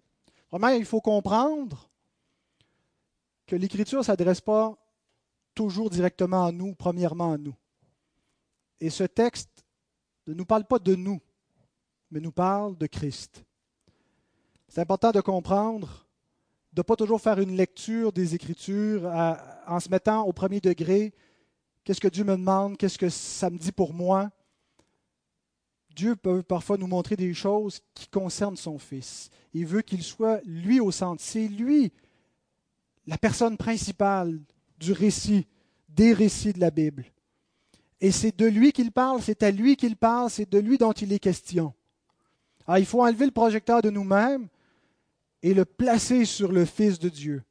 Vraiment, 0.51 0.67
il 0.67 0.85
faut 0.85 1.01
comprendre 1.01 1.89
que 3.47 3.55
l'Écriture 3.55 3.99
ne 3.99 4.03
s'adresse 4.03 4.41
pas 4.41 4.77
toujours 5.55 5.89
directement 5.89 6.45
à 6.45 6.51
nous, 6.51 6.75
premièrement 6.75 7.33
à 7.33 7.37
nous. 7.37 7.55
Et 8.79 8.89
ce 8.89 9.05
texte 9.05 9.65
ne 10.27 10.33
nous 10.33 10.45
parle 10.45 10.65
pas 10.65 10.79
de 10.79 10.93
nous, 10.93 11.19
mais 12.11 12.19
nous 12.19 12.31
parle 12.31 12.77
de 12.77 12.85
Christ. 12.85 13.43
C'est 14.73 14.79
important 14.79 15.11
de 15.11 15.19
comprendre, 15.19 16.07
de 16.71 16.79
ne 16.79 16.83
pas 16.83 16.95
toujours 16.95 17.19
faire 17.19 17.39
une 17.39 17.57
lecture 17.57 18.13
des 18.13 18.35
Écritures 18.35 19.05
en 19.67 19.81
se 19.81 19.89
mettant 19.89 20.23
au 20.23 20.31
premier 20.31 20.61
degré. 20.61 21.13
Qu'est-ce 21.83 21.99
que 21.99 22.07
Dieu 22.07 22.23
me 22.23 22.37
demande? 22.37 22.77
Qu'est-ce 22.77 22.97
que 22.97 23.09
ça 23.09 23.49
me 23.49 23.57
dit 23.57 23.73
pour 23.73 23.93
moi? 23.93 24.31
Dieu 25.93 26.15
peut 26.15 26.41
parfois 26.41 26.77
nous 26.77 26.87
montrer 26.87 27.17
des 27.17 27.33
choses 27.33 27.81
qui 27.93 28.07
concernent 28.07 28.55
son 28.55 28.79
Fils. 28.79 29.29
Il 29.53 29.65
veut 29.65 29.81
qu'il 29.81 30.03
soit 30.03 30.39
lui 30.45 30.79
au 30.79 30.89
centre. 30.89 31.21
C'est 31.21 31.49
lui 31.49 31.91
la 33.07 33.17
personne 33.17 33.57
principale 33.57 34.39
du 34.77 34.93
récit, 34.93 35.47
des 35.89 36.13
récits 36.13 36.53
de 36.53 36.61
la 36.61 36.71
Bible. 36.71 37.03
Et 37.99 38.13
c'est 38.13 38.37
de 38.37 38.45
lui 38.45 38.71
qu'il 38.71 38.93
parle, 38.93 39.21
c'est 39.21 39.43
à 39.43 39.51
lui 39.51 39.75
qu'il 39.75 39.97
parle, 39.97 40.29
c'est 40.29 40.49
de 40.49 40.59
lui 40.59 40.77
dont 40.77 40.93
il 40.93 41.11
est 41.11 41.19
question. 41.19 41.73
Alors, 42.65 42.77
il 42.77 42.85
faut 42.85 43.03
enlever 43.03 43.25
le 43.25 43.31
projecteur 43.31 43.81
de 43.81 43.89
nous-mêmes 43.89 44.47
et 45.41 45.53
le 45.53 45.65
placer 45.65 46.25
sur 46.25 46.51
le 46.51 46.65
Fils 46.65 46.99
de 46.99 47.09
Dieu. 47.09 47.43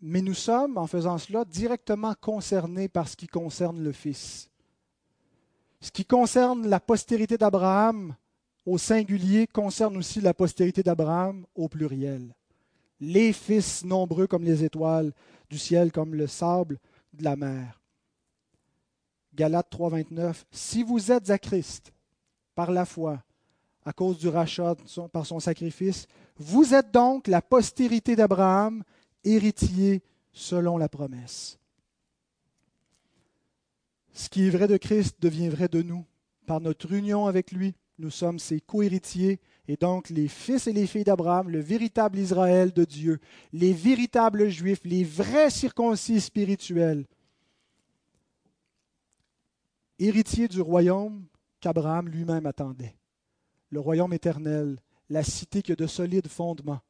Mais 0.00 0.20
nous 0.20 0.34
sommes, 0.34 0.78
en 0.78 0.86
faisant 0.86 1.18
cela, 1.18 1.44
directement 1.44 2.14
concernés 2.20 2.88
par 2.88 3.08
ce 3.08 3.16
qui 3.16 3.26
concerne 3.26 3.82
le 3.82 3.92
Fils. 3.92 4.50
Ce 5.80 5.90
qui 5.90 6.04
concerne 6.04 6.68
la 6.68 6.80
postérité 6.80 7.36
d'Abraham 7.36 8.14
au 8.64 8.78
singulier 8.78 9.46
concerne 9.46 9.96
aussi 9.96 10.20
la 10.20 10.34
postérité 10.34 10.82
d'Abraham 10.82 11.44
au 11.54 11.68
pluriel. 11.68 12.34
Les 13.00 13.32
fils 13.32 13.84
nombreux 13.84 14.28
comme 14.28 14.44
les 14.44 14.62
étoiles 14.62 15.12
du 15.50 15.58
ciel, 15.58 15.90
comme 15.90 16.14
le 16.14 16.28
sable 16.28 16.78
de 17.12 17.24
la 17.24 17.34
mer. 17.34 17.80
Galates 19.34 19.72
3.29. 19.72 20.44
Si 20.52 20.82
vous 20.82 21.10
êtes 21.10 21.30
à 21.30 21.38
Christ 21.38 21.92
par 22.54 22.70
la 22.70 22.84
foi, 22.84 23.22
à 23.84 23.92
cause 23.92 24.18
du 24.18 24.28
rachat 24.28 24.76
par 25.12 25.26
son 25.26 25.40
sacrifice. 25.40 26.06
Vous 26.36 26.74
êtes 26.74 26.90
donc 26.92 27.26
la 27.26 27.42
postérité 27.42 28.16
d'Abraham, 28.16 28.82
héritier 29.24 30.02
selon 30.32 30.78
la 30.78 30.88
promesse. 30.88 31.58
Ce 34.12 34.28
qui 34.28 34.46
est 34.46 34.50
vrai 34.50 34.68
de 34.68 34.76
Christ 34.76 35.16
devient 35.20 35.48
vrai 35.48 35.68
de 35.68 35.82
nous. 35.82 36.04
Par 36.46 36.60
notre 36.60 36.92
union 36.92 37.26
avec 37.26 37.52
lui, 37.52 37.74
nous 37.98 38.10
sommes 38.10 38.38
ses 38.38 38.60
co-héritiers 38.60 39.40
et 39.68 39.76
donc 39.76 40.10
les 40.10 40.28
fils 40.28 40.66
et 40.66 40.72
les 40.72 40.86
filles 40.86 41.04
d'Abraham, 41.04 41.48
le 41.48 41.60
véritable 41.60 42.18
Israël 42.18 42.72
de 42.72 42.84
Dieu, 42.84 43.20
les 43.52 43.72
véritables 43.72 44.48
juifs, 44.48 44.80
les 44.84 45.04
vrais 45.04 45.50
circoncis 45.50 46.20
spirituels, 46.20 47.06
héritiers 49.98 50.48
du 50.48 50.60
royaume 50.60 51.24
qu'Abraham 51.60 52.08
lui-même 52.08 52.46
attendait, 52.46 52.96
le 53.72 53.80
royaume 53.80 54.12
éternel, 54.12 54.78
la 55.08 55.24
cité 55.24 55.62
qui 55.62 55.72
a 55.72 55.76
de 55.76 55.86
solides 55.86 56.28
fondements. 56.28 56.80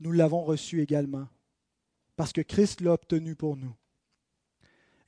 Nous 0.00 0.12
l'avons 0.12 0.42
reçu 0.42 0.82
également, 0.82 1.28
parce 2.16 2.32
que 2.32 2.40
Christ 2.40 2.80
l'a 2.80 2.92
obtenu 2.92 3.36
pour 3.36 3.56
nous. 3.56 3.74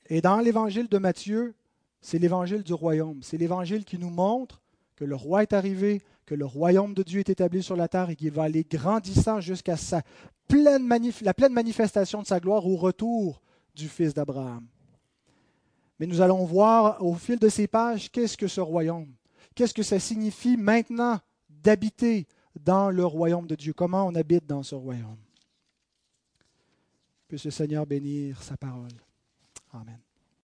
Et 0.07 0.21
dans 0.21 0.39
l'évangile 0.39 0.87
de 0.87 0.97
Matthieu, 0.97 1.53
c'est 1.99 2.19
l'évangile 2.19 2.63
du 2.63 2.73
royaume. 2.73 3.21
C'est 3.21 3.37
l'évangile 3.37 3.83
qui 3.83 3.99
nous 3.99 4.09
montre 4.09 4.61
que 4.95 5.03
le 5.03 5.15
roi 5.15 5.43
est 5.43 5.51
arrivé, 5.51 6.01
que 6.25 6.35
le 6.35 6.45
royaume 6.45 6.93
de 6.93 7.03
Dieu 7.03 7.19
est 7.19 7.29
établi 7.29 7.61
sur 7.61 7.75
la 7.75 7.89
terre 7.89 8.09
et 8.09 8.15
qu'il 8.15 8.31
va 8.31 8.43
aller 8.43 8.63
grandissant 8.63 9.41
jusqu'à 9.41 9.75
sa 9.75 10.01
pleine 10.47 10.87
la 11.21 11.33
pleine 11.33 11.51
manifestation 11.51 12.21
de 12.21 12.27
sa 12.27 12.39
gloire 12.39 12.65
au 12.65 12.77
retour 12.77 13.41
du 13.75 13.89
Fils 13.89 14.13
d'Abraham. 14.13 14.65
Mais 15.99 16.07
nous 16.07 16.21
allons 16.21 16.45
voir 16.45 17.03
au 17.03 17.13
fil 17.15 17.39
de 17.39 17.49
ces 17.49 17.67
pages 17.67 18.09
qu'est-ce 18.09 18.37
que 18.37 18.47
ce 18.47 18.61
royaume, 18.61 19.13
qu'est-ce 19.57 19.73
que 19.73 19.83
ça 19.83 19.99
signifie 19.99 20.55
maintenant 20.55 21.19
d'habiter 21.49 22.27
dans 22.55 22.91
le 22.91 23.03
royaume 23.05 23.47
de 23.47 23.55
Dieu, 23.55 23.73
comment 23.73 24.05
on 24.05 24.13
habite 24.13 24.45
dans 24.45 24.61
ce 24.61 24.75
royaume? 24.75 25.17
Puisse 27.27 27.45
le 27.45 27.51
Seigneur 27.51 27.85
bénir 27.85 28.41
sa 28.43 28.55
parole. 28.55 28.93
Amen. 29.73 29.99